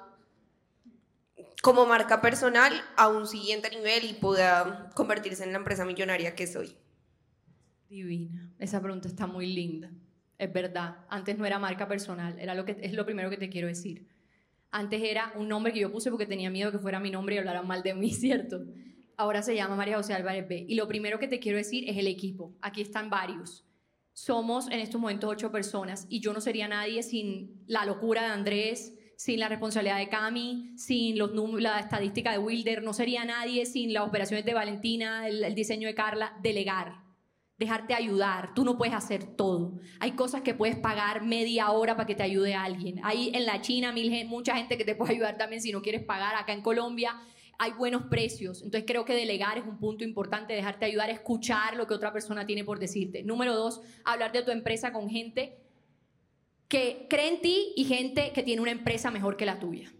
como 1.62 1.86
marca 1.86 2.20
personal 2.20 2.72
a 2.96 3.08
un 3.08 3.26
siguiente 3.26 3.70
nivel 3.70 4.04
y 4.04 4.14
pueda 4.14 4.90
convertirse 4.94 5.44
en 5.44 5.52
la 5.52 5.58
empresa 5.58 5.84
millonaria 5.84 6.34
que 6.34 6.46
soy. 6.46 6.76
Divina. 7.88 8.50
Esa 8.58 8.80
pregunta 8.80 9.08
está 9.08 9.26
muy 9.26 9.46
linda. 9.46 9.90
es 10.38 10.52
verdad. 10.52 11.04
Antes 11.08 11.38
no 11.38 11.44
era 11.44 11.58
marca 11.58 11.86
personal, 11.86 12.38
era 12.38 12.54
lo 12.54 12.64
que, 12.64 12.78
es 12.80 12.94
lo 12.94 13.04
primero 13.04 13.30
que 13.30 13.36
te 13.36 13.50
quiero 13.50 13.68
decir. 13.68 14.08
Antes 14.72 15.02
era 15.02 15.32
un 15.36 15.48
nombre 15.48 15.72
que 15.72 15.80
yo 15.80 15.92
puse 15.92 16.10
porque 16.10 16.26
tenía 16.26 16.50
miedo 16.50 16.72
que 16.72 16.78
fuera 16.78 16.98
mi 16.98 17.10
nombre 17.10 17.34
y 17.34 17.38
hablaran 17.38 17.66
mal 17.66 17.82
de 17.82 17.94
mí, 17.94 18.10
¿cierto? 18.14 18.64
Ahora 19.16 19.42
se 19.42 19.54
llama 19.54 19.76
María 19.76 19.98
José 19.98 20.14
Álvarez 20.14 20.48
B. 20.48 20.64
Y 20.66 20.74
lo 20.74 20.88
primero 20.88 21.18
que 21.18 21.28
te 21.28 21.38
quiero 21.38 21.58
decir 21.58 21.88
es 21.88 21.98
el 21.98 22.06
equipo. 22.06 22.56
Aquí 22.62 22.80
están 22.80 23.10
varios. 23.10 23.66
Somos 24.14 24.68
en 24.68 24.80
estos 24.80 25.00
momentos 25.00 25.30
ocho 25.30 25.52
personas 25.52 26.06
y 26.08 26.20
yo 26.20 26.32
no 26.32 26.40
sería 26.40 26.68
nadie 26.68 27.02
sin 27.02 27.62
la 27.66 27.84
locura 27.84 28.22
de 28.22 28.28
Andrés, 28.28 28.94
sin 29.16 29.38
la 29.38 29.48
responsabilidad 29.48 29.98
de 29.98 30.08
Cami, 30.08 30.72
sin 30.76 31.18
los 31.18 31.32
la 31.60 31.78
estadística 31.78 32.32
de 32.32 32.38
Wilder, 32.38 32.82
no 32.82 32.94
sería 32.94 33.24
nadie 33.24 33.66
sin 33.66 33.92
las 33.92 34.06
operaciones 34.08 34.44
de 34.44 34.54
Valentina, 34.54 35.28
el, 35.28 35.44
el 35.44 35.54
diseño 35.54 35.86
de 35.86 35.94
Carla, 35.94 36.36
delegar 36.42 37.11
dejarte 37.62 37.94
ayudar. 37.94 38.54
Tú 38.54 38.64
no 38.64 38.76
puedes 38.76 38.94
hacer 38.94 39.24
todo. 39.24 39.80
Hay 40.00 40.12
cosas 40.12 40.42
que 40.42 40.54
puedes 40.54 40.76
pagar 40.76 41.22
media 41.22 41.70
hora 41.70 41.96
para 41.96 42.06
que 42.06 42.14
te 42.14 42.22
ayude 42.22 42.54
alguien. 42.54 43.00
Hay 43.02 43.30
en 43.34 43.46
la 43.46 43.60
China 43.60 43.94
mucha 44.26 44.56
gente 44.56 44.76
que 44.76 44.84
te 44.84 44.94
puede 44.94 45.12
ayudar 45.12 45.38
también 45.38 45.62
si 45.62 45.72
no 45.72 45.82
quieres 45.82 46.02
pagar. 46.04 46.34
Acá 46.36 46.52
en 46.52 46.62
Colombia 46.62 47.20
hay 47.58 47.72
buenos 47.72 48.02
precios. 48.04 48.62
Entonces 48.62 48.84
creo 48.86 49.04
que 49.04 49.14
delegar 49.14 49.58
es 49.58 49.64
un 49.64 49.78
punto 49.78 50.02
importante, 50.04 50.52
dejarte 50.52 50.84
ayudar, 50.84 51.10
escuchar 51.10 51.76
lo 51.76 51.86
que 51.86 51.94
otra 51.94 52.12
persona 52.12 52.44
tiene 52.44 52.64
por 52.64 52.78
decirte. 52.78 53.22
Número 53.22 53.54
dos, 53.54 53.80
hablar 54.04 54.32
de 54.32 54.42
tu 54.42 54.50
empresa 54.50 54.92
con 54.92 55.08
gente 55.08 55.58
que 56.68 57.06
cree 57.08 57.28
en 57.28 57.40
ti 57.40 57.72
y 57.76 57.84
gente 57.84 58.32
que 58.32 58.42
tiene 58.42 58.62
una 58.62 58.70
empresa 58.70 59.10
mejor 59.10 59.36
que 59.36 59.46
la 59.46 59.60
tuya. 59.60 59.92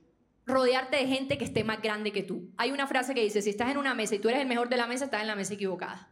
Rodearte 0.45 0.97
de 0.97 1.07
gente 1.07 1.39
que 1.39 1.45
esté 1.45 1.63
más 1.63 1.81
grande 1.81 2.11
que 2.13 2.23
tú. 2.23 2.51
Hay 2.57 2.73
una 2.73 2.87
frase 2.89 3.15
que 3.15 3.23
dice, 3.23 3.43
si 3.43 3.51
estás 3.51 3.71
en 3.71 3.77
una 3.77 3.95
mesa 3.95 4.17
y 4.17 4.19
tú 4.19 4.29
eres 4.29 4.41
el 4.41 4.49
mejor 4.49 4.69
de 4.69 4.77
la 4.77 4.89
mesa, 4.89 5.05
estás 5.05 5.21
en 5.21 5.29
la 5.29 5.37
mesa 5.37 5.55
equivocada. 5.55 6.12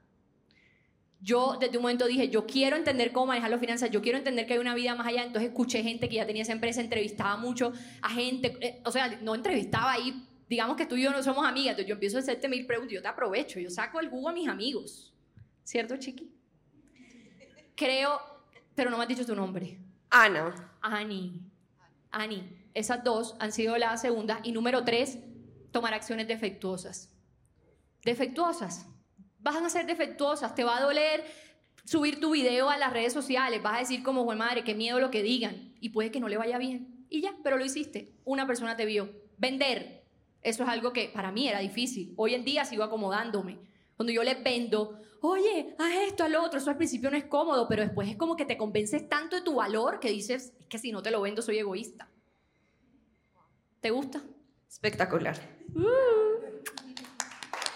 Yo 1.23 1.59
desde 1.61 1.77
un 1.77 1.83
momento 1.83 2.07
dije, 2.07 2.29
yo 2.31 2.47
quiero 2.47 2.77
entender 2.77 3.13
cómo 3.13 3.27
manejar 3.27 3.51
las 3.51 3.61
finanzas, 3.61 3.91
yo 3.91 4.01
quiero 4.01 4.17
entender 4.17 4.47
que 4.47 4.55
hay 4.55 4.59
una 4.59 4.75
vida 4.75 4.95
más 4.95 5.07
allá, 5.07 5.23
entonces 5.23 5.51
escuché 5.51 5.83
gente 5.83 6.09
que 6.09 6.17
ya 6.17 6.27
tenía 6.27 6.43
esa 6.43 6.53
empresa, 6.53 6.81
entrevistaba 6.81 7.37
mucho 7.37 7.73
a 8.01 8.09
gente, 8.09 8.57
eh, 8.61 8.81
o 8.85 8.91
sea, 8.91 9.19
no 9.21 9.35
entrevistaba 9.35 9.93
ahí, 9.93 10.27
digamos 10.49 10.77
que 10.77 10.87
tú 10.87 10.97
y 10.97 11.03
yo 11.03 11.11
no 11.11 11.23
somos 11.23 11.47
amigas, 11.47 11.73
entonces 11.73 11.89
yo 11.89 11.95
empiezo 11.95 12.17
a 12.17 12.21
hacerte 12.21 12.49
mil 12.49 12.65
preguntas, 12.67 12.95
yo 12.95 13.03
te 13.03 13.09
aprovecho, 13.09 13.61
yo 13.61 13.69
saco 13.69 14.01
el 14.01 14.09
jugo 14.09 14.31
a 14.31 14.33
mis 14.33 14.49
amigos, 14.49 15.13
¿cierto, 15.63 15.97
Chiqui? 15.99 16.33
Creo, 17.75 18.19
pero 18.75 18.91
no 18.91 18.97
me 18.97 19.03
has 19.03 19.09
dicho 19.09 19.27
tu 19.27 19.35
nombre. 19.35 19.79
Ana. 20.11 20.73
Ani. 20.81 21.41
Ani. 22.11 22.57
Esas 22.75 23.03
dos 23.03 23.37
han 23.41 23.53
sido 23.53 23.77
las 23.79 24.01
segundas. 24.03 24.41
Y 24.43 24.53
número 24.53 24.85
tres, 24.85 25.19
tomar 25.71 25.95
acciones 25.95 26.29
defectuosas. 26.29 27.11
Defectuosas. 28.05 28.87
Van 29.41 29.65
a 29.65 29.71
ser 29.71 29.87
defectuosas. 29.87 30.55
Te 30.55 30.65
va 30.65 30.79
a 30.79 30.83
doler 30.83 31.25
subir 31.85 32.21
tu 32.21 32.33
video 32.33 32.71
a 32.71 32.77
las 32.77 32.93
redes 32.93 33.13
sociales. 33.13 33.63
Vas 33.63 33.77
a 33.77 33.81
decir 33.81 34.03
como, 34.03 34.25
Juan 34.25 34.39
madre, 34.39 34.65
qué 34.65 34.75
miedo 34.75 35.01
lo 35.01 35.11
que 35.11 35.23
digan. 35.23 35.75
Y 35.81 35.91
puede 35.91 36.11
que 36.11 36.21
no 36.21 36.29
le 36.29 36.37
vaya 36.37 36.59
bien. 36.59 37.07
Y 37.09 37.21
ya, 37.23 37.35
pero 37.43 37.57
lo 37.57 37.65
hiciste. 37.65 38.13
Una 38.25 38.47
persona 38.47 38.77
te 38.77 38.85
vio. 38.85 39.11
Vender. 39.39 40.05
Eso 40.43 40.63
es 40.63 40.69
algo 40.69 40.93
que 40.93 41.11
para 41.13 41.33
mí 41.33 41.49
era 41.49 41.59
difícil. 41.59 42.15
Hoy 42.17 42.35
en 42.35 42.45
día 42.45 42.65
sigo 42.65 42.85
acomodándome. 42.85 43.59
Cuando 43.97 44.13
yo 44.13 44.23
les 44.23 44.43
vendo, 44.43 44.99
oye, 45.21 45.75
haz 45.79 45.93
esto, 46.09 46.25
haz 46.25 46.31
lo 46.31 46.43
otro, 46.43 46.59
eso 46.59 46.71
al 46.71 46.79
principio 46.79 47.11
no 47.11 47.17
es 47.17 47.25
cómodo, 47.25 47.69
pero 47.69 47.83
después 47.83 48.09
es 48.09 48.17
como 48.17 48.37
que 48.37 48.47
te 48.47 48.57
convences 48.57 49.09
tanto 49.09 49.37
de 49.37 49.43
tu 49.43 49.57
valor 49.57 50.01
que 50.01 50.11
dices, 50.11 50.55
es 50.59 50.67
que 50.67 50.79
si 50.79 50.93
no 50.93 51.03
te 51.03 51.11
lo 51.11 51.21
vendo 51.21 51.43
soy 51.43 51.59
egoísta. 51.59 52.09
¿Te 53.81 53.91
gusta? 53.91 54.23
Espectacular. 54.69 55.37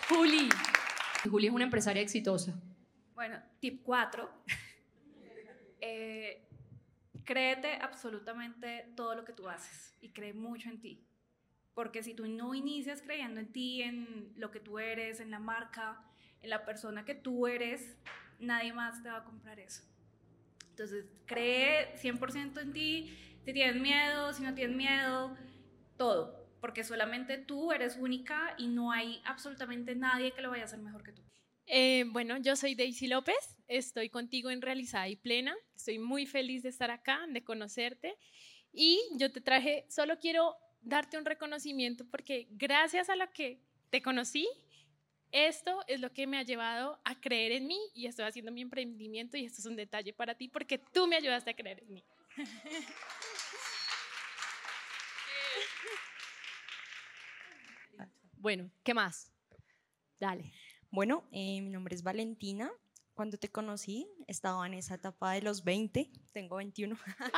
Juli. 0.08 0.48
Juli 1.28 1.46
es 1.46 1.52
una 1.52 1.64
empresaria 1.64 2.02
exitosa. 2.02 2.54
Bueno, 3.14 3.38
tip 3.60 3.82
4. 3.82 4.30
Eh, 5.86 6.48
créete 7.24 7.74
absolutamente 7.74 8.90
todo 8.96 9.14
lo 9.14 9.26
que 9.26 9.34
tú 9.34 9.50
haces 9.50 9.94
y 10.00 10.08
cree 10.08 10.32
mucho 10.32 10.70
en 10.70 10.80
ti. 10.80 11.04
Porque 11.74 12.02
si 12.02 12.14
tú 12.14 12.26
no 12.26 12.54
inicias 12.54 13.02
creyendo 13.02 13.38
en 13.38 13.52
ti, 13.52 13.82
en 13.82 14.32
lo 14.36 14.50
que 14.50 14.60
tú 14.60 14.78
eres, 14.78 15.20
en 15.20 15.30
la 15.30 15.40
marca, 15.40 16.02
en 16.40 16.48
la 16.48 16.64
persona 16.64 17.04
que 17.04 17.14
tú 17.14 17.46
eres, 17.46 17.98
nadie 18.38 18.72
más 18.72 19.02
te 19.02 19.10
va 19.10 19.18
a 19.18 19.24
comprar 19.24 19.60
eso. 19.60 19.82
Entonces, 20.70 21.04
cree 21.26 21.94
100% 21.96 22.62
en 22.62 22.72
ti. 22.72 23.18
Si 23.44 23.52
tienes 23.52 23.80
miedo, 23.80 24.32
si 24.32 24.42
no 24.42 24.54
tienes 24.54 24.74
miedo, 24.74 25.36
todo. 25.98 26.43
Porque 26.64 26.82
solamente 26.82 27.36
tú 27.36 27.72
eres 27.72 27.98
única 27.98 28.54
y 28.56 28.68
no 28.68 28.90
hay 28.90 29.20
absolutamente 29.26 29.94
nadie 29.94 30.32
que 30.32 30.40
lo 30.40 30.48
vaya 30.48 30.62
a 30.62 30.64
hacer 30.64 30.78
mejor 30.78 31.02
que 31.02 31.12
tú. 31.12 31.20
Eh, 31.66 32.06
bueno, 32.06 32.38
yo 32.38 32.56
soy 32.56 32.74
Daisy 32.74 33.06
López, 33.06 33.58
estoy 33.68 34.08
contigo 34.08 34.50
en 34.50 34.62
Realizada 34.62 35.06
y 35.06 35.16
Plena, 35.16 35.54
estoy 35.76 35.98
muy 35.98 36.24
feliz 36.24 36.62
de 36.62 36.70
estar 36.70 36.90
acá, 36.90 37.20
de 37.28 37.44
conocerte 37.44 38.16
y 38.72 38.98
yo 39.16 39.30
te 39.30 39.42
traje, 39.42 39.84
solo 39.90 40.18
quiero 40.18 40.56
darte 40.80 41.18
un 41.18 41.26
reconocimiento 41.26 42.06
porque 42.10 42.48
gracias 42.52 43.10
a 43.10 43.16
lo 43.16 43.30
que 43.30 43.60
te 43.90 44.00
conocí, 44.00 44.48
esto 45.32 45.84
es 45.86 46.00
lo 46.00 46.14
que 46.14 46.26
me 46.26 46.38
ha 46.38 46.44
llevado 46.44 46.98
a 47.04 47.20
creer 47.20 47.52
en 47.52 47.66
mí 47.66 47.78
y 47.92 48.06
estoy 48.06 48.24
haciendo 48.24 48.50
mi 48.50 48.62
emprendimiento 48.62 49.36
y 49.36 49.44
esto 49.44 49.60
es 49.60 49.66
un 49.66 49.76
detalle 49.76 50.14
para 50.14 50.34
ti 50.34 50.48
porque 50.48 50.78
tú 50.78 51.06
me 51.06 51.16
ayudaste 51.16 51.50
a 51.50 51.56
creer 51.56 51.82
en 51.82 51.92
mí. 51.92 52.04
Bueno, 58.44 58.70
¿qué 58.82 58.92
más? 58.92 59.32
Dale. 60.20 60.52
Bueno, 60.90 61.24
eh, 61.32 61.62
mi 61.62 61.70
nombre 61.70 61.94
es 61.94 62.02
Valentina. 62.02 62.70
Cuando 63.14 63.38
te 63.38 63.48
conocí, 63.48 64.06
estaba 64.26 64.66
en 64.66 64.74
esa 64.74 64.96
etapa 64.96 65.32
de 65.32 65.40
los 65.40 65.64
20, 65.64 66.10
tengo 66.30 66.56
21. 66.56 66.94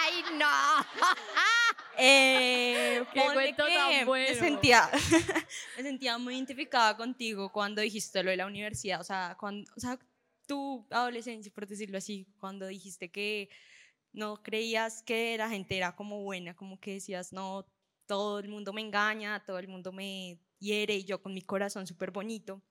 ¡Ay, 0.00 0.24
no! 0.38 0.46
Eh, 1.98 3.04
¡Qué 3.12 3.20
cuento 3.32 3.64
tan 3.66 4.06
bueno! 4.06 4.28
Me 4.28 4.34
sentía, 4.34 4.90
me 5.76 5.82
sentía 5.84 6.18
muy 6.18 6.34
identificada 6.34 6.96
contigo 6.96 7.52
cuando 7.52 7.82
dijiste 7.82 8.22
lo 8.24 8.30
de 8.30 8.38
la 8.38 8.46
universidad. 8.46 9.00
O 9.00 9.04
sea, 9.04 9.36
cuando, 9.38 9.70
o 9.76 9.80
sea, 9.80 9.98
tu 10.46 10.84
adolescencia, 10.90 11.52
por 11.54 11.68
decirlo 11.68 11.98
así, 11.98 12.26
cuando 12.40 12.66
dijiste 12.66 13.12
que 13.12 13.48
no 14.12 14.42
creías 14.42 15.02
que 15.02 15.36
la 15.38 15.48
gente 15.50 15.76
era 15.76 15.94
como 15.94 16.22
buena, 16.22 16.56
como 16.56 16.80
que 16.80 16.94
decías, 16.94 17.32
no, 17.32 17.64
todo 18.06 18.38
el 18.38 18.48
mundo 18.48 18.72
me 18.72 18.80
engaña, 18.80 19.44
todo 19.44 19.58
el 19.58 19.68
mundo 19.68 19.92
me 19.92 20.38
hiere 20.58 20.96
y 20.96 21.04
yo 21.04 21.22
con 21.22 21.34
mi 21.34 21.42
corazón 21.42 21.86
súper 21.86 22.10
bonito. 22.10 22.62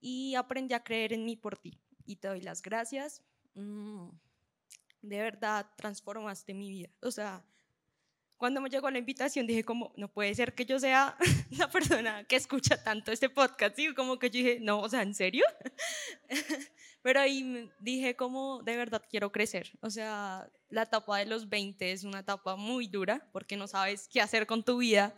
Y 0.00 0.34
aprendí 0.34 0.74
a 0.74 0.82
creer 0.82 1.12
en 1.12 1.24
mí 1.24 1.36
por 1.36 1.58
ti. 1.58 1.78
Y 2.06 2.16
te 2.16 2.28
doy 2.28 2.40
las 2.40 2.62
gracias. 2.62 3.22
Mm, 3.54 4.08
de 5.02 5.18
verdad, 5.18 5.66
transformaste 5.76 6.54
mi 6.54 6.70
vida. 6.70 6.90
O 7.02 7.10
sea, 7.10 7.44
cuando 8.40 8.62
me 8.62 8.70
llegó 8.70 8.90
la 8.90 8.98
invitación 8.98 9.46
dije 9.46 9.64
como, 9.64 9.92
no 9.96 10.10
puede 10.10 10.34
ser 10.34 10.54
que 10.54 10.64
yo 10.64 10.80
sea 10.80 11.16
la 11.50 11.68
persona 11.68 12.24
que 12.24 12.36
escucha 12.36 12.82
tanto 12.82 13.12
este 13.12 13.28
podcast. 13.28 13.78
Y 13.78 13.94
como 13.94 14.18
que 14.18 14.30
yo 14.30 14.38
dije, 14.38 14.58
no, 14.60 14.80
o 14.80 14.88
sea, 14.88 15.02
¿en 15.02 15.14
serio? 15.14 15.44
Pero 17.02 17.20
ahí 17.20 17.70
dije 17.78 18.16
como, 18.16 18.62
de 18.62 18.76
verdad 18.76 19.04
quiero 19.10 19.30
crecer. 19.30 19.70
O 19.82 19.90
sea, 19.90 20.50
la 20.70 20.82
etapa 20.82 21.18
de 21.18 21.26
los 21.26 21.48
20 21.48 21.92
es 21.92 22.04
una 22.04 22.20
etapa 22.20 22.56
muy 22.56 22.86
dura 22.86 23.28
porque 23.32 23.56
no 23.56 23.66
sabes 23.66 24.08
qué 24.08 24.20
hacer 24.20 24.46
con 24.46 24.64
tu 24.64 24.78
vida. 24.78 25.14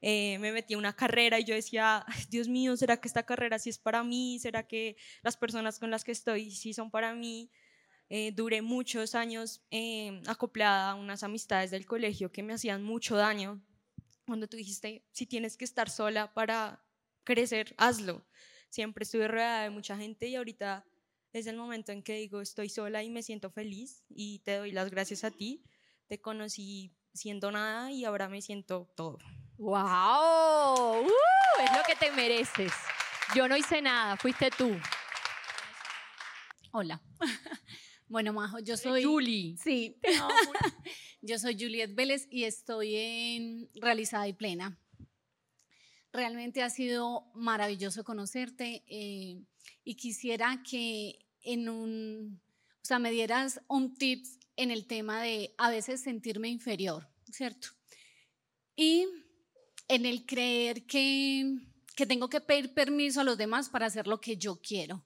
Eh, 0.00 0.38
me 0.38 0.52
metí 0.52 0.74
a 0.74 0.78
una 0.78 0.94
carrera 0.94 1.40
y 1.40 1.44
yo 1.44 1.54
decía, 1.54 2.04
"Ay, 2.06 2.24
Dios 2.30 2.48
mío, 2.48 2.76
¿será 2.76 2.98
que 2.98 3.08
esta 3.08 3.24
carrera 3.24 3.58
sí 3.58 3.70
es 3.70 3.78
para 3.78 4.02
mí? 4.04 4.38
¿Será 4.38 4.66
que 4.66 4.96
las 5.22 5.36
personas 5.36 5.78
con 5.78 5.90
las 5.90 6.04
que 6.04 6.12
estoy 6.12 6.50
sí 6.50 6.74
son 6.74 6.90
para 6.90 7.14
mí? 7.14 7.50
Eh, 8.08 8.32
duré 8.32 8.62
muchos 8.62 9.14
años 9.16 9.62
eh, 9.70 10.22
acoplada 10.26 10.92
a 10.92 10.94
unas 10.94 11.24
amistades 11.24 11.70
del 11.72 11.86
colegio 11.86 12.30
que 12.30 12.42
me 12.42 12.52
hacían 12.54 12.84
mucho 12.84 13.16
daño. 13.16 13.60
Cuando 14.26 14.46
tú 14.48 14.56
dijiste, 14.56 15.04
si 15.12 15.26
tienes 15.26 15.56
que 15.56 15.64
estar 15.64 15.90
sola 15.90 16.32
para 16.32 16.84
crecer, 17.24 17.74
hazlo. 17.78 18.24
Siempre 18.70 19.02
estuve 19.04 19.28
rodeada 19.28 19.62
de 19.64 19.70
mucha 19.70 19.96
gente 19.96 20.28
y 20.28 20.36
ahorita 20.36 20.84
es 21.38 21.46
el 21.46 21.56
momento 21.56 21.92
en 21.92 22.02
que 22.02 22.14
digo, 22.14 22.40
estoy 22.40 22.70
sola 22.70 23.02
y 23.02 23.10
me 23.10 23.22
siento 23.22 23.50
feliz 23.50 24.02
y 24.08 24.38
te 24.38 24.56
doy 24.56 24.72
las 24.72 24.90
gracias 24.90 25.22
a 25.22 25.30
ti. 25.30 25.62
Te 26.06 26.18
conocí 26.18 26.96
siendo 27.12 27.50
nada 27.50 27.92
y 27.92 28.06
ahora 28.06 28.28
me 28.28 28.40
siento 28.40 28.90
todo. 28.96 29.18
¡Wow! 29.58 31.04
¡Uh! 31.04 31.10
es 31.62 31.76
lo 31.76 31.82
que 31.86 31.94
te 31.96 32.10
mereces. 32.12 32.72
Yo 33.34 33.48
no 33.48 33.56
hice 33.56 33.82
nada, 33.82 34.16
fuiste 34.16 34.50
tú. 34.50 34.76
Hola. 36.72 37.02
Bueno, 38.08 38.32
Majo, 38.32 38.60
yo 38.60 38.76
soy. 38.76 39.02
Julie. 39.02 39.56
Sí. 39.58 39.98
yo 41.22 41.40
soy 41.40 41.56
Juliet 41.58 41.92
Vélez 41.92 42.28
y 42.30 42.44
estoy 42.44 42.94
en 42.94 43.68
Realizada 43.74 44.28
y 44.28 44.32
Plena. 44.32 44.78
Realmente 46.12 46.62
ha 46.62 46.70
sido 46.70 47.32
maravilloso 47.34 48.04
conocerte 48.04 48.84
eh, 48.86 49.42
y 49.82 49.96
quisiera 49.96 50.62
que 50.62 51.25
en 51.46 51.68
un. 51.68 52.40
O 52.82 52.86
sea, 52.86 52.98
me 52.98 53.10
dieras 53.10 53.60
un 53.68 53.94
tip 53.94 54.26
en 54.56 54.70
el 54.70 54.86
tema 54.86 55.22
de 55.22 55.54
a 55.56 55.70
veces 55.70 56.02
sentirme 56.02 56.48
inferior, 56.48 57.08
¿cierto? 57.30 57.68
Y 58.76 59.06
en 59.88 60.04
el 60.04 60.26
creer 60.26 60.86
que, 60.86 61.58
que 61.96 62.06
tengo 62.06 62.28
que 62.28 62.40
pedir 62.40 62.74
permiso 62.74 63.20
a 63.20 63.24
los 63.24 63.38
demás 63.38 63.68
para 63.68 63.86
hacer 63.86 64.06
lo 64.06 64.20
que 64.20 64.36
yo 64.36 64.60
quiero. 64.60 65.04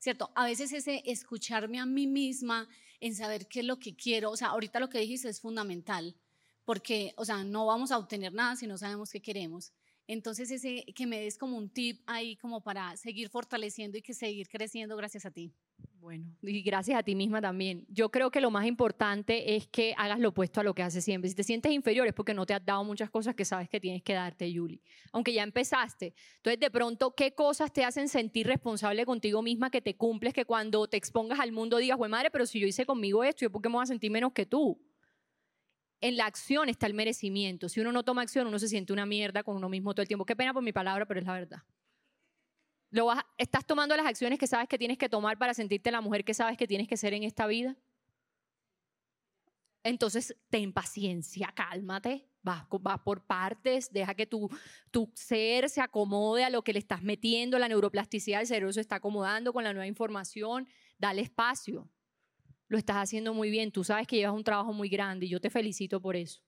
¿cierto? 0.00 0.30
A 0.34 0.46
veces 0.46 0.72
ese 0.72 1.02
escucharme 1.04 1.78
a 1.78 1.86
mí 1.86 2.06
misma 2.06 2.68
en 3.00 3.14
saber 3.14 3.46
qué 3.46 3.60
es 3.60 3.66
lo 3.66 3.78
que 3.78 3.94
quiero, 3.94 4.30
o 4.30 4.36
sea, 4.36 4.48
ahorita 4.48 4.80
lo 4.80 4.90
que 4.90 4.98
dijiste 4.98 5.28
es 5.28 5.40
fundamental, 5.40 6.16
porque, 6.64 7.14
o 7.16 7.24
sea, 7.24 7.44
no 7.44 7.66
vamos 7.66 7.92
a 7.92 7.98
obtener 7.98 8.32
nada 8.32 8.56
si 8.56 8.66
no 8.66 8.76
sabemos 8.76 9.10
qué 9.10 9.20
queremos. 9.20 9.72
Entonces, 10.12 10.50
ese 10.50 10.84
que 10.92 11.06
me 11.06 11.20
des 11.20 11.38
como 11.38 11.56
un 11.56 11.68
tip 11.68 12.02
ahí 12.06 12.34
como 12.34 12.60
para 12.62 12.96
seguir 12.96 13.28
fortaleciendo 13.28 13.96
y 13.96 14.02
que 14.02 14.12
seguir 14.12 14.48
creciendo 14.48 14.96
gracias 14.96 15.24
a 15.24 15.30
ti. 15.30 15.54
Bueno, 16.00 16.24
y 16.42 16.62
gracias 16.62 16.98
a 16.98 17.04
ti 17.04 17.14
misma 17.14 17.40
también. 17.40 17.86
Yo 17.88 18.10
creo 18.10 18.32
que 18.32 18.40
lo 18.40 18.50
más 18.50 18.66
importante 18.66 19.54
es 19.54 19.68
que 19.68 19.94
hagas 19.96 20.18
lo 20.18 20.30
opuesto 20.30 20.60
a 20.60 20.64
lo 20.64 20.74
que 20.74 20.82
haces 20.82 21.04
siempre. 21.04 21.30
Si 21.30 21.36
te 21.36 21.44
sientes 21.44 21.70
inferior 21.70 22.08
es 22.08 22.12
porque 22.12 22.34
no 22.34 22.44
te 22.44 22.54
has 22.54 22.66
dado 22.66 22.82
muchas 22.82 23.08
cosas 23.08 23.36
que 23.36 23.44
sabes 23.44 23.68
que 23.68 23.78
tienes 23.78 24.02
que 24.02 24.14
darte, 24.14 24.50
Yuli. 24.50 24.82
Aunque 25.12 25.32
ya 25.32 25.44
empezaste. 25.44 26.12
Entonces, 26.38 26.58
de 26.58 26.70
pronto, 26.72 27.14
¿qué 27.14 27.32
cosas 27.32 27.72
te 27.72 27.84
hacen 27.84 28.08
sentir 28.08 28.48
responsable 28.48 29.06
contigo 29.06 29.42
misma 29.42 29.70
que 29.70 29.80
te 29.80 29.94
cumples, 29.94 30.34
que 30.34 30.44
cuando 30.44 30.88
te 30.88 30.96
expongas 30.96 31.38
al 31.38 31.52
mundo 31.52 31.76
digas, 31.76 31.98
güey, 31.98 32.10
madre, 32.10 32.32
pero 32.32 32.46
si 32.46 32.58
yo 32.58 32.66
hice 32.66 32.84
conmigo 32.84 33.22
esto, 33.22 33.42
¿yo 33.42 33.52
por 33.52 33.62
qué 33.62 33.68
me 33.68 33.74
voy 33.74 33.84
a 33.84 33.86
sentir 33.86 34.10
menos 34.10 34.32
que 34.32 34.44
tú? 34.44 34.76
En 36.00 36.16
la 36.16 36.26
acción 36.26 36.68
está 36.68 36.86
el 36.86 36.94
merecimiento. 36.94 37.68
Si 37.68 37.80
uno 37.80 37.92
no 37.92 38.02
toma 38.02 38.22
acción, 38.22 38.46
uno 38.46 38.58
se 38.58 38.68
siente 38.68 38.92
una 38.92 39.04
mierda 39.04 39.42
con 39.42 39.56
uno 39.56 39.68
mismo 39.68 39.94
todo 39.94 40.02
el 40.02 40.08
tiempo. 40.08 40.24
Qué 40.24 40.34
pena 40.34 40.54
por 40.54 40.62
mi 40.62 40.72
palabra, 40.72 41.06
pero 41.06 41.20
es 41.20 41.26
la 41.26 41.34
verdad. 41.34 41.62
Lo 42.90 43.12
¿Estás 43.36 43.66
tomando 43.66 43.96
las 43.96 44.06
acciones 44.06 44.38
que 44.38 44.46
sabes 44.46 44.68
que 44.68 44.78
tienes 44.78 44.98
que 44.98 45.08
tomar 45.08 45.38
para 45.38 45.54
sentirte 45.54 45.90
la 45.90 46.00
mujer 46.00 46.24
que 46.24 46.34
sabes 46.34 46.56
que 46.56 46.66
tienes 46.66 46.88
que 46.88 46.96
ser 46.96 47.14
en 47.14 47.22
esta 47.22 47.46
vida? 47.46 47.76
Entonces, 49.82 50.36
ten 50.50 50.72
paciencia, 50.72 51.52
cálmate, 51.54 52.28
vas, 52.42 52.66
por 53.04 53.24
partes, 53.24 53.90
deja 53.92 54.14
que 54.14 54.26
tu, 54.26 54.50
tu 54.90 55.10
ser 55.14 55.70
se 55.70 55.80
acomode 55.80 56.44
a 56.44 56.50
lo 56.50 56.62
que 56.62 56.72
le 56.72 56.78
estás 56.78 57.02
metiendo, 57.02 57.58
la 57.58 57.68
neuroplasticidad 57.68 58.38
del 58.38 58.46
cerebro 58.46 58.72
se 58.72 58.80
está 58.80 58.96
acomodando 58.96 59.52
con 59.52 59.64
la 59.64 59.72
nueva 59.72 59.86
información, 59.86 60.68
dale 60.98 61.22
espacio. 61.22 61.88
Lo 62.70 62.78
estás 62.78 62.98
haciendo 62.98 63.34
muy 63.34 63.50
bien, 63.50 63.72
tú 63.72 63.82
sabes 63.82 64.06
que 64.06 64.14
llevas 64.14 64.32
un 64.32 64.44
trabajo 64.44 64.72
muy 64.72 64.88
grande 64.88 65.26
y 65.26 65.28
yo 65.28 65.40
te 65.40 65.50
felicito 65.50 66.00
por 66.00 66.14
eso. 66.14 66.40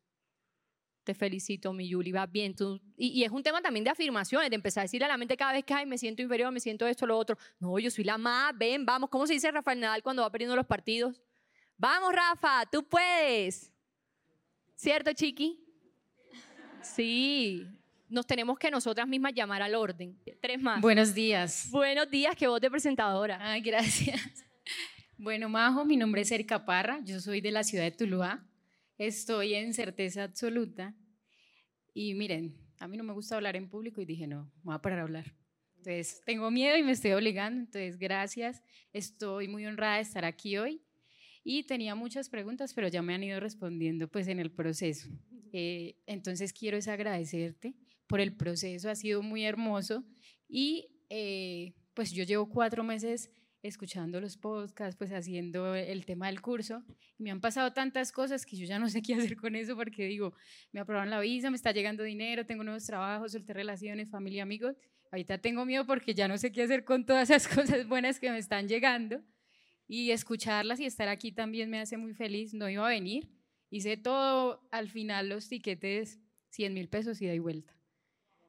Te 1.03 1.14
felicito, 1.14 1.73
mi 1.73 1.89
Yuli, 1.89 2.12
vas 2.12 2.31
bien. 2.31 2.55
Tú, 2.55 2.81
y, 2.97 3.25
es 3.25 3.31
un 3.33 3.43
tema 3.43 3.61
también 3.61 3.83
de 3.83 3.91
afirmaciones, 3.91 4.49
de 4.49 4.55
empezar 4.55 4.83
a 4.83 4.85
decirle 4.85 5.07
a 5.07 5.09
la 5.09 5.16
mente 5.16 5.37
cada 5.37 5.53
vez 5.53 5.64
que 5.64 5.75
Ay, 5.75 5.85
me 5.85 5.99
siento 5.99 6.23
inferior, 6.23 6.53
me 6.53 6.61
siento 6.61 6.87
esto, 6.87 7.09
lo 7.09 7.18
otro. 7.18 7.37
No, 7.59 7.77
yo 7.81 7.91
soy 7.91 8.05
la 8.05 8.18
más, 8.18 8.57
ven, 8.57 8.87
vamos. 8.87 9.11
¿Cómo 9.11 9.27
se 9.27 9.33
dice 9.33 9.51
Rafael 9.51 9.81
Nadal 9.81 10.05
cuando 10.05 10.23
va 10.23 10.31
perdiendo 10.31 10.55
los 10.55 10.64
partidos? 10.64 11.20
Vamos, 11.77 12.12
Rafa, 12.12 12.66
tú 12.70 12.89
puedes. 12.89 13.73
¿Cierto, 14.77 15.12
Chiqui? 15.12 15.59
Sí, 16.83 17.66
nos 18.09 18.29
tenemos 18.29 18.61
que 18.61 18.70
nosotras 18.70 19.09
mismas 19.09 19.35
llamar 19.35 19.61
al 19.61 19.75
orden. 19.75 20.16
Tres 20.41 20.62
más. 20.62 20.81
Buenos 20.81 21.14
días. 21.14 21.66
Buenos 21.73 22.09
días, 22.09 22.37
que 22.37 22.47
voz 22.47 22.61
de 22.61 22.70
presentadora. 22.70 23.39
Ay, 23.41 23.61
gracias. 23.61 24.47
Bueno, 25.23 25.49
Majo, 25.49 25.85
mi 25.85 25.97
nombre 25.97 26.23
es 26.23 26.33
Erika 26.33 26.64
Parra, 26.64 26.99
yo 27.05 27.20
soy 27.20 27.41
de 27.41 27.53
la 27.53 27.62
ciudad 27.62 27.85
de 27.85 27.93
Tuluá. 27.93 28.45
Estoy 28.99 29.55
en 29.55 29.73
certeza 29.73 30.25
absoluta. 30.25 30.97
Y 31.95 32.14
miren, 32.14 32.57
a 32.81 32.89
mí 32.89 32.97
no 32.97 33.05
me 33.05 33.12
gusta 33.12 33.37
hablar 33.37 33.55
en 33.55 33.68
público 33.68 34.01
y 34.01 34.05
dije, 34.05 34.27
no, 34.27 34.53
voy 34.64 34.75
a 34.75 34.83
parar 34.83 34.99
a 34.99 35.03
hablar. 35.03 35.33
Entonces, 35.77 36.20
tengo 36.27 36.51
miedo 36.51 36.77
y 36.77 36.83
me 36.83 36.91
estoy 36.91 37.12
obligando. 37.12 37.61
Entonces, 37.61 38.01
gracias. 38.01 38.64
Estoy 38.93 39.47
muy 39.47 39.64
honrada 39.64 39.99
de 39.99 40.03
estar 40.03 40.25
aquí 40.25 40.59
hoy. 40.59 40.83
Y 41.45 41.62
tenía 41.68 41.95
muchas 41.95 42.29
preguntas, 42.29 42.75
pero 42.75 42.89
ya 42.89 43.01
me 43.01 43.14
han 43.14 43.23
ido 43.23 43.39
respondiendo 43.39 44.09
pues 44.09 44.27
en 44.27 44.41
el 44.41 44.51
proceso. 44.51 45.09
Eh, 45.53 46.03
entonces, 46.07 46.53
quiero 46.53 46.77
es 46.77 46.89
agradecerte 46.89 47.77
por 48.09 48.20
el 48.20 48.35
proceso. 48.35 48.91
Ha 48.91 48.97
sido 48.97 49.23
muy 49.23 49.45
hermoso. 49.45 50.03
Y 50.49 50.89
eh, 51.11 51.77
pues 51.95 52.11
yo 52.11 52.25
llevo 52.25 52.49
cuatro 52.49 52.83
meses 52.83 53.31
escuchando 53.63 54.21
los 54.21 54.37
podcasts, 54.37 54.97
pues 54.97 55.13
haciendo 55.13 55.75
el 55.75 56.05
tema 56.05 56.27
del 56.27 56.41
curso. 56.41 56.83
Y 57.19 57.23
me 57.23 57.31
han 57.31 57.41
pasado 57.41 57.73
tantas 57.73 58.11
cosas 58.11 58.45
que 58.45 58.57
yo 58.57 58.67
ya 58.67 58.79
no 58.79 58.89
sé 58.89 59.03
qué 59.03 59.15
hacer 59.15 59.37
con 59.37 59.55
eso 59.55 59.77
porque 59.77 60.07
digo, 60.07 60.35
me 60.73 60.81
aprobaron 60.81 61.11
la 61.11 61.21
visa, 61.21 61.51
me 61.51 61.57
está 61.57 61.73
llegando 61.73 62.03
dinero, 62.03 62.45
tengo 62.45 62.65
nuevos 62.65 62.85
trabajos, 62.85 63.33
solté 63.33 63.53
relaciones, 63.53 64.11
familia, 64.11 64.43
amigos. 64.43 64.77
Ahorita 65.13 65.39
tengo 65.39 65.65
miedo 65.65 65.87
porque 65.87 66.15
ya 66.15 66.27
no 66.27 66.39
sé 66.39 66.51
qué 66.51 66.63
hacer 66.63 66.85
con 66.85 67.07
todas 67.07 67.31
esas 67.31 67.47
cosas 67.55 67.87
buenas 67.87 68.19
que 68.19 68.31
me 68.31 68.39
están 68.39 68.69
llegando. 68.69 69.23
Y 69.87 70.11
escucharlas 70.11 70.81
y 70.81 70.87
estar 70.87 71.09
aquí 71.09 71.33
también 71.33 71.71
me 71.71 71.79
hace 71.79 71.97
muy 71.97 72.15
feliz. 72.15 72.55
No 72.55 72.69
iba 72.69 72.85
a 72.85 72.91
venir. 72.91 73.29
Hice 73.71 73.97
todo, 73.97 74.67
al 74.71 74.89
final 74.89 75.29
los 75.29 75.49
tiquetes, 75.49 76.19
100 76.51 76.75
mil 76.75 76.89
pesos 76.89 77.23
y 77.23 77.29
y 77.29 77.39
vuelta. 77.39 77.75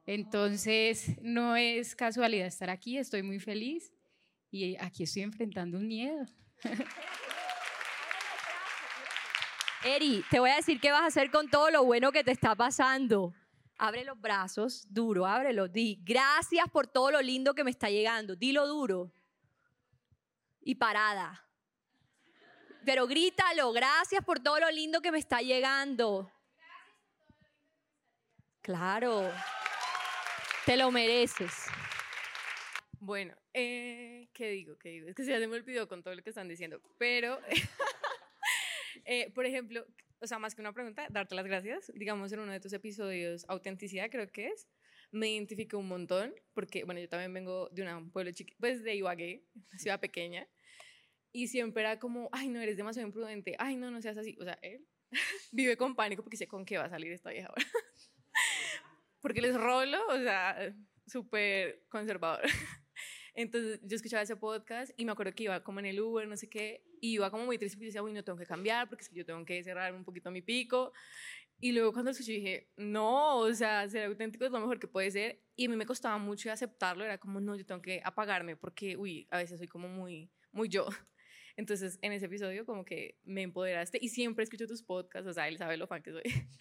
Entonces, 0.06 1.16
no 1.22 1.56
es 1.56 1.96
casualidad 1.96 2.46
estar 2.46 2.68
aquí, 2.68 2.98
estoy 2.98 3.22
muy 3.22 3.38
feliz 3.38 3.93
y 4.54 4.76
aquí 4.76 5.02
estoy 5.02 5.22
enfrentando 5.22 5.78
un 5.78 5.88
miedo. 5.88 6.24
Eri, 9.82 10.24
te 10.30 10.38
voy 10.38 10.50
a 10.50 10.56
decir 10.56 10.80
qué 10.80 10.92
vas 10.92 11.02
a 11.02 11.06
hacer 11.06 11.32
con 11.32 11.50
todo 11.50 11.70
lo 11.70 11.84
bueno 11.84 12.12
que 12.12 12.22
te 12.22 12.30
está 12.30 12.54
pasando. 12.54 13.34
Abre 13.78 14.04
los 14.04 14.20
brazos, 14.20 14.86
duro, 14.88 15.26
ábrelo, 15.26 15.66
di, 15.66 15.98
gracias 16.04 16.70
por 16.70 16.86
todo 16.86 17.10
lo 17.10 17.20
lindo 17.20 17.52
que 17.56 17.64
me 17.64 17.72
está 17.72 17.90
llegando, 17.90 18.36
dilo 18.36 18.68
duro. 18.68 19.12
Y 20.60 20.76
parada. 20.76 21.44
Pero 22.84 23.08
grítalo, 23.08 23.72
gracias 23.72 24.24
por 24.24 24.38
todo 24.38 24.60
lo 24.60 24.70
lindo 24.70 25.00
que 25.00 25.10
me 25.10 25.18
está 25.18 25.40
llegando. 25.42 26.30
Claro, 28.62 29.32
te 30.64 30.76
lo 30.76 30.92
mereces. 30.92 31.64
Bueno, 33.00 33.34
eh, 33.54 34.28
¿qué 34.32 34.50
digo? 34.50 34.76
¿Qué 34.78 34.90
digo? 34.90 35.08
Es 35.08 35.14
que 35.14 35.24
ya 35.24 35.38
se 35.38 35.46
me 35.46 35.56
olvidó 35.56 35.88
con 35.88 36.02
todo 36.02 36.14
lo 36.14 36.22
que 36.22 36.30
están 36.30 36.48
diciendo. 36.48 36.80
Pero, 36.98 37.38
eh, 39.04 39.30
por 39.30 39.46
ejemplo, 39.46 39.86
o 40.20 40.26
sea, 40.26 40.38
más 40.38 40.54
que 40.54 40.60
una 40.60 40.72
pregunta, 40.72 41.06
darte 41.10 41.34
las 41.34 41.46
gracias. 41.46 41.92
Digamos, 41.94 42.32
en 42.32 42.40
uno 42.40 42.52
de 42.52 42.60
tus 42.60 42.72
episodios, 42.72 43.44
autenticidad 43.48 44.10
creo 44.10 44.30
que 44.30 44.48
es, 44.48 44.68
me 45.12 45.30
identifico 45.30 45.78
un 45.78 45.86
montón, 45.86 46.34
porque, 46.52 46.84
bueno, 46.84 47.00
yo 47.00 47.08
también 47.08 47.32
vengo 47.32 47.68
de 47.70 47.82
un 47.94 48.10
pueblo 48.10 48.32
chiquito, 48.32 48.56
pues 48.58 48.82
de 48.82 48.96
Ibagué, 48.96 49.44
una 49.54 49.78
ciudad 49.78 50.00
pequeña, 50.00 50.48
y 51.30 51.48
siempre 51.48 51.82
era 51.82 51.98
como, 51.98 52.28
ay, 52.32 52.48
no, 52.48 52.60
eres 52.60 52.76
demasiado 52.76 53.06
imprudente, 53.06 53.54
ay, 53.58 53.76
no, 53.76 53.90
no 53.90 54.00
seas 54.00 54.16
así. 54.16 54.36
O 54.40 54.44
sea, 54.44 54.58
él 54.62 54.86
vive 55.52 55.76
con 55.76 55.94
pánico 55.94 56.22
porque 56.22 56.36
sé 56.36 56.48
con 56.48 56.64
qué 56.64 56.78
va 56.78 56.84
a 56.84 56.90
salir 56.90 57.12
esta 57.12 57.30
vieja 57.30 57.48
ahora. 57.48 57.64
porque 59.20 59.40
les 59.40 59.54
rolo, 59.54 59.98
o 60.08 60.18
sea, 60.18 60.74
súper 61.06 61.84
conservador. 61.88 62.42
Entonces 63.34 63.80
yo 63.82 63.96
escuchaba 63.96 64.22
ese 64.22 64.36
podcast 64.36 64.92
y 64.96 65.04
me 65.04 65.12
acuerdo 65.12 65.34
que 65.34 65.44
iba 65.44 65.62
como 65.64 65.80
en 65.80 65.86
el 65.86 66.00
Uber, 66.00 66.28
no 66.28 66.36
sé 66.36 66.48
qué, 66.48 66.84
y 67.00 67.14
iba 67.14 67.30
como 67.30 67.44
muy 67.46 67.58
triste 67.58 67.76
porque 67.76 67.86
decía, 67.86 68.02
uy, 68.02 68.12
no 68.12 68.22
tengo 68.22 68.38
que 68.38 68.46
cambiar 68.46 68.88
porque 68.88 69.02
es 69.02 69.08
que 69.08 69.16
yo 69.16 69.24
tengo 69.24 69.44
que 69.44 69.62
cerrar 69.64 69.92
un 69.92 70.04
poquito 70.04 70.30
mi 70.30 70.40
pico. 70.40 70.92
Y 71.60 71.72
luego 71.72 71.92
cuando 71.92 72.10
escuché 72.10 72.32
dije, 72.32 72.68
no, 72.76 73.38
o 73.38 73.52
sea, 73.54 73.88
ser 73.88 74.04
auténtico 74.04 74.44
es 74.44 74.52
lo 74.52 74.60
mejor 74.60 74.78
que 74.78 74.86
puede 74.86 75.10
ser. 75.10 75.40
Y 75.56 75.66
a 75.66 75.68
mí 75.68 75.76
me 75.76 75.86
costaba 75.86 76.18
mucho 76.18 76.50
aceptarlo, 76.52 77.04
era 77.04 77.18
como, 77.18 77.40
no, 77.40 77.56
yo 77.56 77.64
tengo 77.64 77.80
que 77.80 78.00
apagarme 78.04 78.56
porque, 78.56 78.96
uy, 78.96 79.26
a 79.30 79.38
veces 79.38 79.58
soy 79.58 79.68
como 79.68 79.88
muy, 79.88 80.30
muy 80.52 80.68
yo. 80.68 80.86
Entonces, 81.56 81.98
en 82.02 82.12
ese 82.12 82.26
episodio 82.26 82.66
como 82.66 82.84
que 82.84 83.18
me 83.24 83.42
empoderaste 83.42 83.98
y 84.00 84.08
siempre 84.08 84.44
escucho 84.44 84.66
tus 84.66 84.82
podcasts, 84.82 85.28
o 85.28 85.32
sea, 85.32 85.48
él 85.48 85.56
sabe 85.56 85.76
lo 85.76 85.86
fan 85.86 86.02
que 86.02 86.12
soy. 86.12 86.22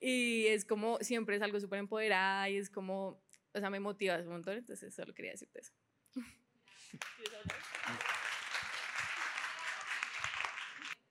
y 0.00 0.46
es 0.46 0.64
como, 0.64 0.98
siempre 1.00 1.36
es 1.36 1.42
algo 1.42 1.58
súper 1.60 1.78
empoderada 1.78 2.48
y 2.50 2.56
es 2.56 2.70
como, 2.70 3.22
o 3.54 3.60
sea, 3.60 3.70
me 3.70 3.80
motivas 3.80 4.26
un 4.26 4.32
montón, 4.32 4.58
entonces 4.58 4.94
solo 4.94 5.14
quería 5.14 5.32
decirte 5.32 5.60
eso. 5.60 5.72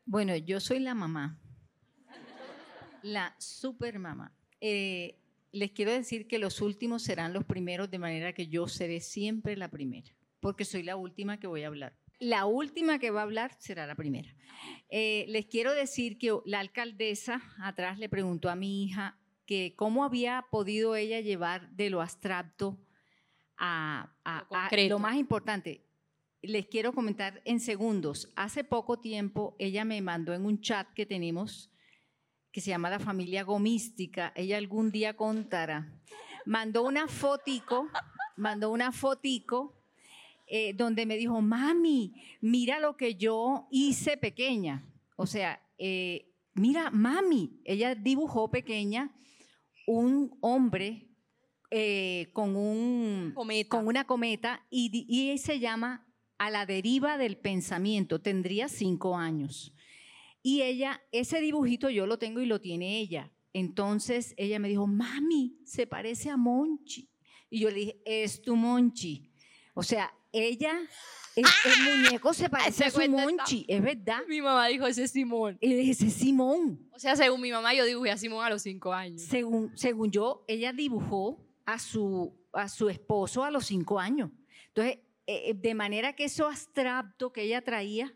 Bueno, 0.05 0.35
yo 0.35 0.59
soy 0.59 0.79
la 0.79 0.93
mamá, 0.93 1.39
la 3.01 3.35
super 3.39 3.97
mamá. 3.99 4.35
Eh, 4.61 5.19
les 5.51 5.71
quiero 5.71 5.91
decir 5.91 6.27
que 6.27 6.37
los 6.37 6.61
últimos 6.61 7.01
serán 7.01 7.33
los 7.33 7.43
primeros, 7.43 7.89
de 7.89 7.99
manera 7.99 8.33
que 8.33 8.47
yo 8.47 8.67
seré 8.67 8.99
siempre 8.99 9.57
la 9.57 9.69
primera, 9.69 10.15
porque 10.39 10.63
soy 10.63 10.83
la 10.83 10.95
última 10.95 11.39
que 11.39 11.47
voy 11.47 11.63
a 11.63 11.67
hablar. 11.67 11.97
La 12.19 12.45
última 12.45 12.99
que 12.99 13.11
va 13.11 13.21
a 13.21 13.23
hablar 13.23 13.55
será 13.59 13.87
la 13.87 13.95
primera. 13.95 14.33
Eh, 14.89 15.25
les 15.27 15.47
quiero 15.47 15.73
decir 15.73 16.17
que 16.17 16.37
la 16.45 16.59
alcaldesa 16.59 17.41
atrás 17.59 17.99
le 17.99 18.07
preguntó 18.07 18.49
a 18.49 18.55
mi 18.55 18.83
hija 18.83 19.19
que 19.45 19.75
cómo 19.75 20.03
había 20.03 20.45
podido 20.49 20.95
ella 20.95 21.19
llevar 21.19 21.69
de 21.71 21.89
lo 21.89 22.01
abstracto 22.01 22.79
a, 23.57 24.11
lo 24.89 24.99
más 24.99 25.15
importante. 25.15 25.81
Les 26.41 26.67
quiero 26.67 26.93
comentar 26.93 27.41
en 27.45 27.59
segundos. 27.59 28.31
Hace 28.35 28.63
poco 28.63 28.99
tiempo 28.99 29.55
ella 29.57 29.83
me 29.85 30.01
mandó 30.01 30.33
en 30.33 30.45
un 30.45 30.61
chat 30.61 30.87
que 30.93 31.05
tenemos 31.05 31.71
que 32.51 32.61
se 32.61 32.69
llama 32.69 32.89
la 32.89 32.99
familia 32.99 33.43
gomística. 33.43 34.31
Ella 34.35 34.57
algún 34.57 34.91
día 34.91 35.15
contará. 35.15 35.91
Mandó 36.45 36.83
una 36.83 37.07
fotico, 37.07 37.89
mandó 38.37 38.71
una 38.71 38.91
fotico 38.91 39.75
eh, 40.47 40.73
donde 40.73 41.05
me 41.05 41.17
dijo, 41.17 41.41
mami, 41.41 42.13
mira 42.39 42.79
lo 42.79 42.95
que 42.95 43.15
yo 43.15 43.67
hice 43.71 44.15
pequeña. 44.15 44.85
O 45.15 45.25
sea, 45.25 45.59
eh, 45.77 46.31
mira, 46.53 46.91
mami, 46.91 47.59
ella 47.65 47.95
dibujó 47.95 48.49
pequeña 48.49 49.11
un 49.87 50.37
hombre 50.41 51.09
eh, 51.77 52.29
con, 52.31 52.55
un, 52.55 53.33
con 53.67 53.87
una 53.87 54.07
cometa 54.07 54.65
y, 54.69 55.05
y, 55.09 55.37
se 55.39 55.59
llama 55.59 56.07
a 56.37 56.49
la 56.49 56.65
deriva 56.65 57.17
del 57.17 57.35
pensamiento. 57.35 58.21
Tendría 58.21 58.69
cinco 58.69 59.17
años. 59.17 59.73
Y 60.41 60.61
ella, 60.61 61.01
ese 61.11 61.41
dibujito 61.41 61.89
yo 61.89 62.07
lo 62.07 62.17
tengo 62.17 62.39
y 62.39 62.45
lo 62.45 62.61
tiene 62.61 62.99
ella. 62.99 63.33
Entonces 63.51 64.33
ella 64.37 64.57
me 64.57 64.69
dijo, 64.69 64.87
mami, 64.87 65.59
se 65.65 65.85
parece 65.85 66.29
a 66.29 66.37
Monchi. 66.37 67.09
Y 67.49 67.59
yo 67.59 67.69
le 67.69 67.75
dije, 67.75 68.01
es 68.05 68.41
tu 68.41 68.55
Monchi. 68.55 69.29
O 69.73 69.83
sea, 69.83 70.13
ella, 70.31 70.79
el, 71.35 71.43
el 71.43 71.83
muñeco 72.05 72.33
se 72.33 72.49
parece 72.49 72.85
a 72.85 72.89
su 72.89 73.01
Monchi, 73.09 73.65
es 73.67 73.81
verdad. 73.81 74.21
Mi 74.29 74.39
mamá 74.39 74.67
dijo, 74.67 74.87
ese 74.87 75.03
es 75.03 75.11
Simón. 75.11 75.57
Y 75.59 75.67
le 75.67 75.75
dije, 75.75 75.91
ese 75.91 76.07
es 76.07 76.13
Simón. 76.13 76.89
O 76.93 76.99
sea, 76.99 77.17
según 77.17 77.41
mi 77.41 77.51
mamá, 77.51 77.73
yo 77.73 77.83
dibujé 77.83 78.11
a 78.11 78.17
Simón 78.17 78.45
a 78.45 78.49
los 78.49 78.61
cinco 78.61 78.93
años. 78.93 79.23
Según, 79.23 79.77
según 79.77 80.09
yo, 80.09 80.45
ella 80.47 80.71
dibujó 80.71 81.45
a 81.65 81.79
su, 81.79 82.33
a 82.53 82.69
su 82.69 82.89
esposo 82.89 83.43
a 83.43 83.51
los 83.51 83.65
cinco 83.65 83.99
años. 83.99 84.31
Entonces, 84.67 84.99
eh, 85.27 85.53
de 85.55 85.73
manera 85.73 86.13
que 86.13 86.25
eso 86.25 86.47
abstracto 86.47 87.33
que 87.33 87.41
ella 87.41 87.63
traía, 87.63 88.13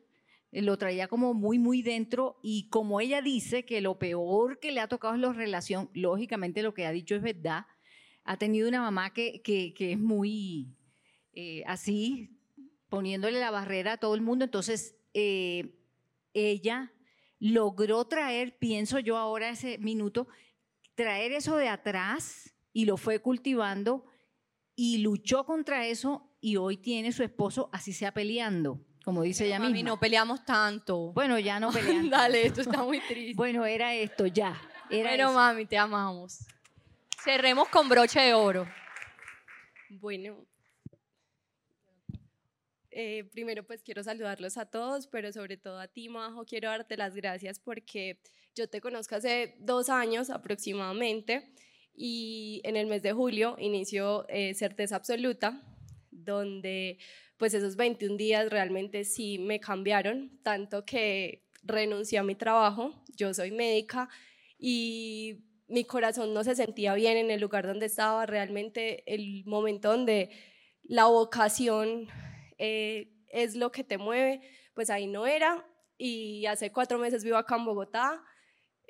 eh, 0.52 0.62
lo 0.62 0.78
traía 0.78 1.08
como 1.08 1.34
muy, 1.34 1.58
muy 1.58 1.82
dentro 1.82 2.40
y 2.44 2.70
como 2.70 3.02
ella 3.02 3.22
dice 3.22 3.66
que 3.66 3.82
lo 3.82 3.98
peor 3.98 4.60
que 4.60 4.72
le 4.72 4.80
ha 4.80 4.88
tocado 4.88 5.16
es 5.16 5.20
la 5.20 5.34
relación, 5.34 5.90
lógicamente 5.94 6.62
lo 6.62 6.74
que 6.74 6.86
ha 6.86 6.92
dicho 6.92 7.16
es 7.16 7.22
verdad, 7.22 7.66
ha 8.24 8.38
tenido 8.38 8.70
una 8.70 8.82
mamá 8.82 9.12
que, 9.12 9.42
que, 9.42 9.74
que 9.74 9.94
es 9.94 10.00
muy 10.00 10.76
eh, 11.34 11.64
así, 11.66 12.30
poniéndole 12.90 13.40
la 13.40 13.50
barrera 13.50 13.94
a 13.94 13.98
todo 13.98 14.14
el 14.14 14.22
mundo, 14.22 14.46
entonces 14.46 14.96
ella 16.34 16.94
logró 17.40 18.06
traer, 18.06 18.58
pienso 18.58 19.00
yo 19.00 19.18
ahora 19.18 19.50
ese 19.50 19.80
minuto, 19.80 20.28
traer 20.94 21.32
eso 21.32 21.56
de 21.56 21.68
atrás 21.68 22.54
y 22.74 22.86
lo 22.86 22.98
fue 22.98 23.20
cultivando 23.20 24.06
y 24.76 25.00
luchó 25.00 25.46
contra 25.46 25.86
eso 25.88 26.32
y 26.42 26.56
hoy 26.56 26.78
tiene 26.78 27.12
su 27.12 27.24
esposo 27.24 27.70
así 27.74 27.92
sea 27.94 28.14
peleando, 28.14 28.80
como 29.04 29.24
dice 29.24 29.46
ella 29.46 29.60
Mami, 29.60 29.74
misma. 29.74 29.90
no 29.90 30.00
peleamos 30.00 30.46
tanto. 30.46 31.12
Bueno, 31.14 31.38
ya 31.40 31.60
no 31.60 31.72
peleamos. 31.74 32.10
Dale, 32.10 32.46
esto 32.46 32.62
está 32.62 32.84
muy 32.84 33.00
triste. 33.02 33.34
Bueno, 33.36 33.66
era 33.66 33.94
esto, 33.96 34.26
ya. 34.28 34.60
Era 34.90 35.10
Pero 35.12 35.26
eso. 35.26 35.34
mami, 35.34 35.66
te 35.66 35.78
amamos. 35.78 36.40
Cerremos 37.24 37.68
con 37.70 37.90
broche 37.90 38.20
de 38.22 38.34
oro. 38.34 38.66
Bueno, 39.90 40.46
eh, 42.92 43.24
primero 43.32 43.64
pues 43.66 43.84
quiero 43.84 44.04
saludarlos 44.04 44.58
a 44.58 44.66
todos, 44.66 45.08
pero 45.08 45.32
sobre 45.32 45.58
todo 45.58 45.80
a 45.80 45.88
ti, 45.88 46.10
Majo, 46.10 46.46
quiero 46.46 46.70
darte 46.70 46.98
las 46.98 47.16
gracias 47.16 47.60
porque 47.60 48.20
yo 48.56 48.70
te 48.70 48.82
conozco 48.82 49.16
hace 49.16 49.56
dos 49.60 49.90
años 49.90 50.30
aproximadamente 50.30 51.54
y 52.02 52.62
en 52.64 52.78
el 52.78 52.88
mes 52.88 53.04
de 53.04 53.12
julio 53.12 53.58
inició 53.60 54.26
eh, 54.30 54.54
Certeza 54.54 54.96
Absoluta, 54.96 55.62
donde 56.12 56.98
pues 57.36 57.54
esos 57.54 57.76
21 57.76 58.16
días 58.16 58.50
realmente 58.50 59.04
sí 59.04 59.38
me 59.38 59.60
cambiaron, 59.60 60.40
tanto 60.42 60.86
que 60.86 61.44
renuncié 61.62 62.18
a 62.18 62.24
mi 62.24 62.36
trabajo, 62.36 63.04
yo 63.18 63.34
soy 63.34 63.52
médica 63.52 64.08
y 64.58 65.44
mi 65.68 65.84
corazón 65.84 66.34
no 66.34 66.46
se 66.46 66.56
sentía 66.56 66.94
bien 66.94 67.18
en 67.18 67.32
el 67.32 67.42
lugar 67.42 67.68
donde 67.68 67.88
estaba, 67.88 68.26
realmente 68.26 69.04
el 69.14 69.44
momento 69.46 69.92
donde 69.92 70.30
la 70.84 71.08
vocación 71.08 72.08
eh, 72.58 73.12
es 73.28 73.58
lo 73.58 73.74
que 73.74 73.84
te 73.84 73.98
mueve, 73.98 74.40
pues 74.74 74.90
ahí 74.90 75.06
no 75.06 75.28
era. 75.28 75.66
Y 75.98 76.46
hace 76.46 76.72
cuatro 76.72 76.98
meses 76.98 77.26
vivo 77.26 77.36
acá 77.36 77.58
en 77.58 77.66
Bogotá. 77.66 78.24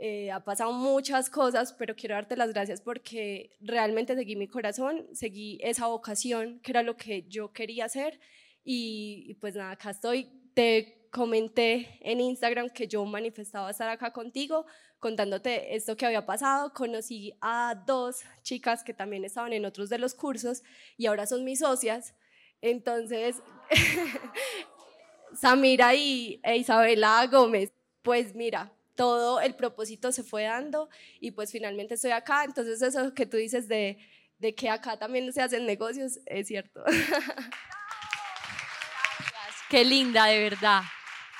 Eh, 0.01 0.31
ha 0.31 0.39
pasado 0.45 0.71
muchas 0.71 1.29
cosas, 1.29 1.73
pero 1.73 1.93
quiero 1.93 2.15
darte 2.15 2.37
las 2.37 2.53
gracias 2.53 2.79
porque 2.79 3.51
realmente 3.59 4.15
seguí 4.15 4.37
mi 4.37 4.47
corazón, 4.47 5.05
seguí 5.11 5.59
esa 5.61 5.87
vocación, 5.87 6.61
que 6.61 6.71
era 6.71 6.83
lo 6.83 6.95
que 6.95 7.25
yo 7.27 7.51
quería 7.51 7.83
hacer. 7.83 8.17
Y, 8.63 9.25
y 9.27 9.33
pues 9.35 9.55
nada, 9.55 9.71
acá 9.71 9.89
estoy. 9.89 10.29
Te 10.53 11.09
comenté 11.11 11.97
en 11.99 12.21
Instagram 12.21 12.69
que 12.69 12.87
yo 12.87 13.03
manifestaba 13.03 13.69
estar 13.71 13.89
acá 13.89 14.13
contigo, 14.13 14.65
contándote 14.99 15.75
esto 15.75 15.97
que 15.97 16.05
había 16.05 16.25
pasado. 16.25 16.71
Conocí 16.73 17.33
a 17.41 17.75
dos 17.85 18.21
chicas 18.41 18.85
que 18.85 18.93
también 18.93 19.25
estaban 19.25 19.51
en 19.51 19.65
otros 19.65 19.89
de 19.89 19.97
los 19.97 20.15
cursos 20.15 20.63
y 20.95 21.07
ahora 21.07 21.25
son 21.25 21.43
mis 21.43 21.59
socias. 21.59 22.15
Entonces, 22.61 23.41
Samira 25.33 25.93
y 25.93 26.39
e 26.41 26.55
Isabela 26.55 27.27
Gómez, 27.27 27.73
pues 28.01 28.33
mira, 28.33 28.71
todo 28.99 29.39
el 29.39 29.55
propósito 29.55 30.11
se 30.11 30.23
fue 30.23 30.43
dando 30.43 30.89
y 31.21 31.31
pues 31.31 31.53
finalmente 31.53 31.93
estoy 31.93 32.11
acá. 32.11 32.43
Entonces 32.43 32.81
eso 32.81 33.13
que 33.13 33.25
tú 33.25 33.37
dices 33.37 33.69
de, 33.69 33.97
de 34.39 34.53
que 34.53 34.69
acá 34.69 34.99
también 34.99 35.31
se 35.31 35.41
hacen 35.41 35.65
negocios 35.65 36.19
es 36.25 36.47
cierto. 36.47 36.83
Qué 39.69 39.85
linda, 39.85 40.25
de 40.25 40.39
verdad. 40.39 40.81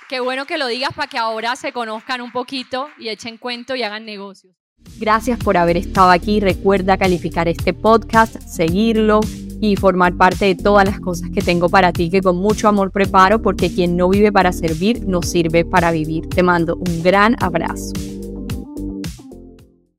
Qué 0.07 0.22
bueno 0.22 0.45
que 0.45 0.57
lo 0.57 0.68
digas 0.68 0.91
para 0.95 1.10
que 1.10 1.18
ahora 1.18 1.57
se 1.57 1.74
conozcan 1.74 2.22
un 2.22 2.32
poquito 2.32 2.89
y 2.97 3.10
echen 3.10 3.38
cuento 3.38 3.76
y 3.76 3.84
hagan 3.84 4.05
negocios. 4.05 4.55
Gracias 4.97 5.38
por 5.38 5.57
haber 5.57 5.76
estado 5.76 6.12
aquí. 6.12 6.39
Recuerda 6.39 6.97
calificar 6.97 7.49
este 7.49 7.74
podcast, 7.74 8.39
seguirlo 8.39 9.20
y 9.62 9.76
formar 9.76 10.16
parte 10.16 10.45
de 10.45 10.55
todas 10.55 10.86
las 10.86 10.99
cosas 10.99 11.30
que 11.30 11.41
tengo 11.41 11.70
para 11.70 11.91
ti 11.91 12.10
que 12.10 12.22
con 12.22 12.38
mucho 12.38 12.68
amor 12.68 12.91
preparo 12.91 13.41
porque 13.41 13.74
quien 13.74 13.97
no 13.97 14.10
vive 14.10 14.32
para 14.32 14.51
servir 14.51 15.05
no 15.07 15.22
sirve 15.22 15.66
para 15.66 15.91
vivir. 15.91 16.28
Te 16.28 16.43
mando 16.43 16.76
un 16.76 17.03
gran 17.03 17.36
abrazo. 17.39 17.93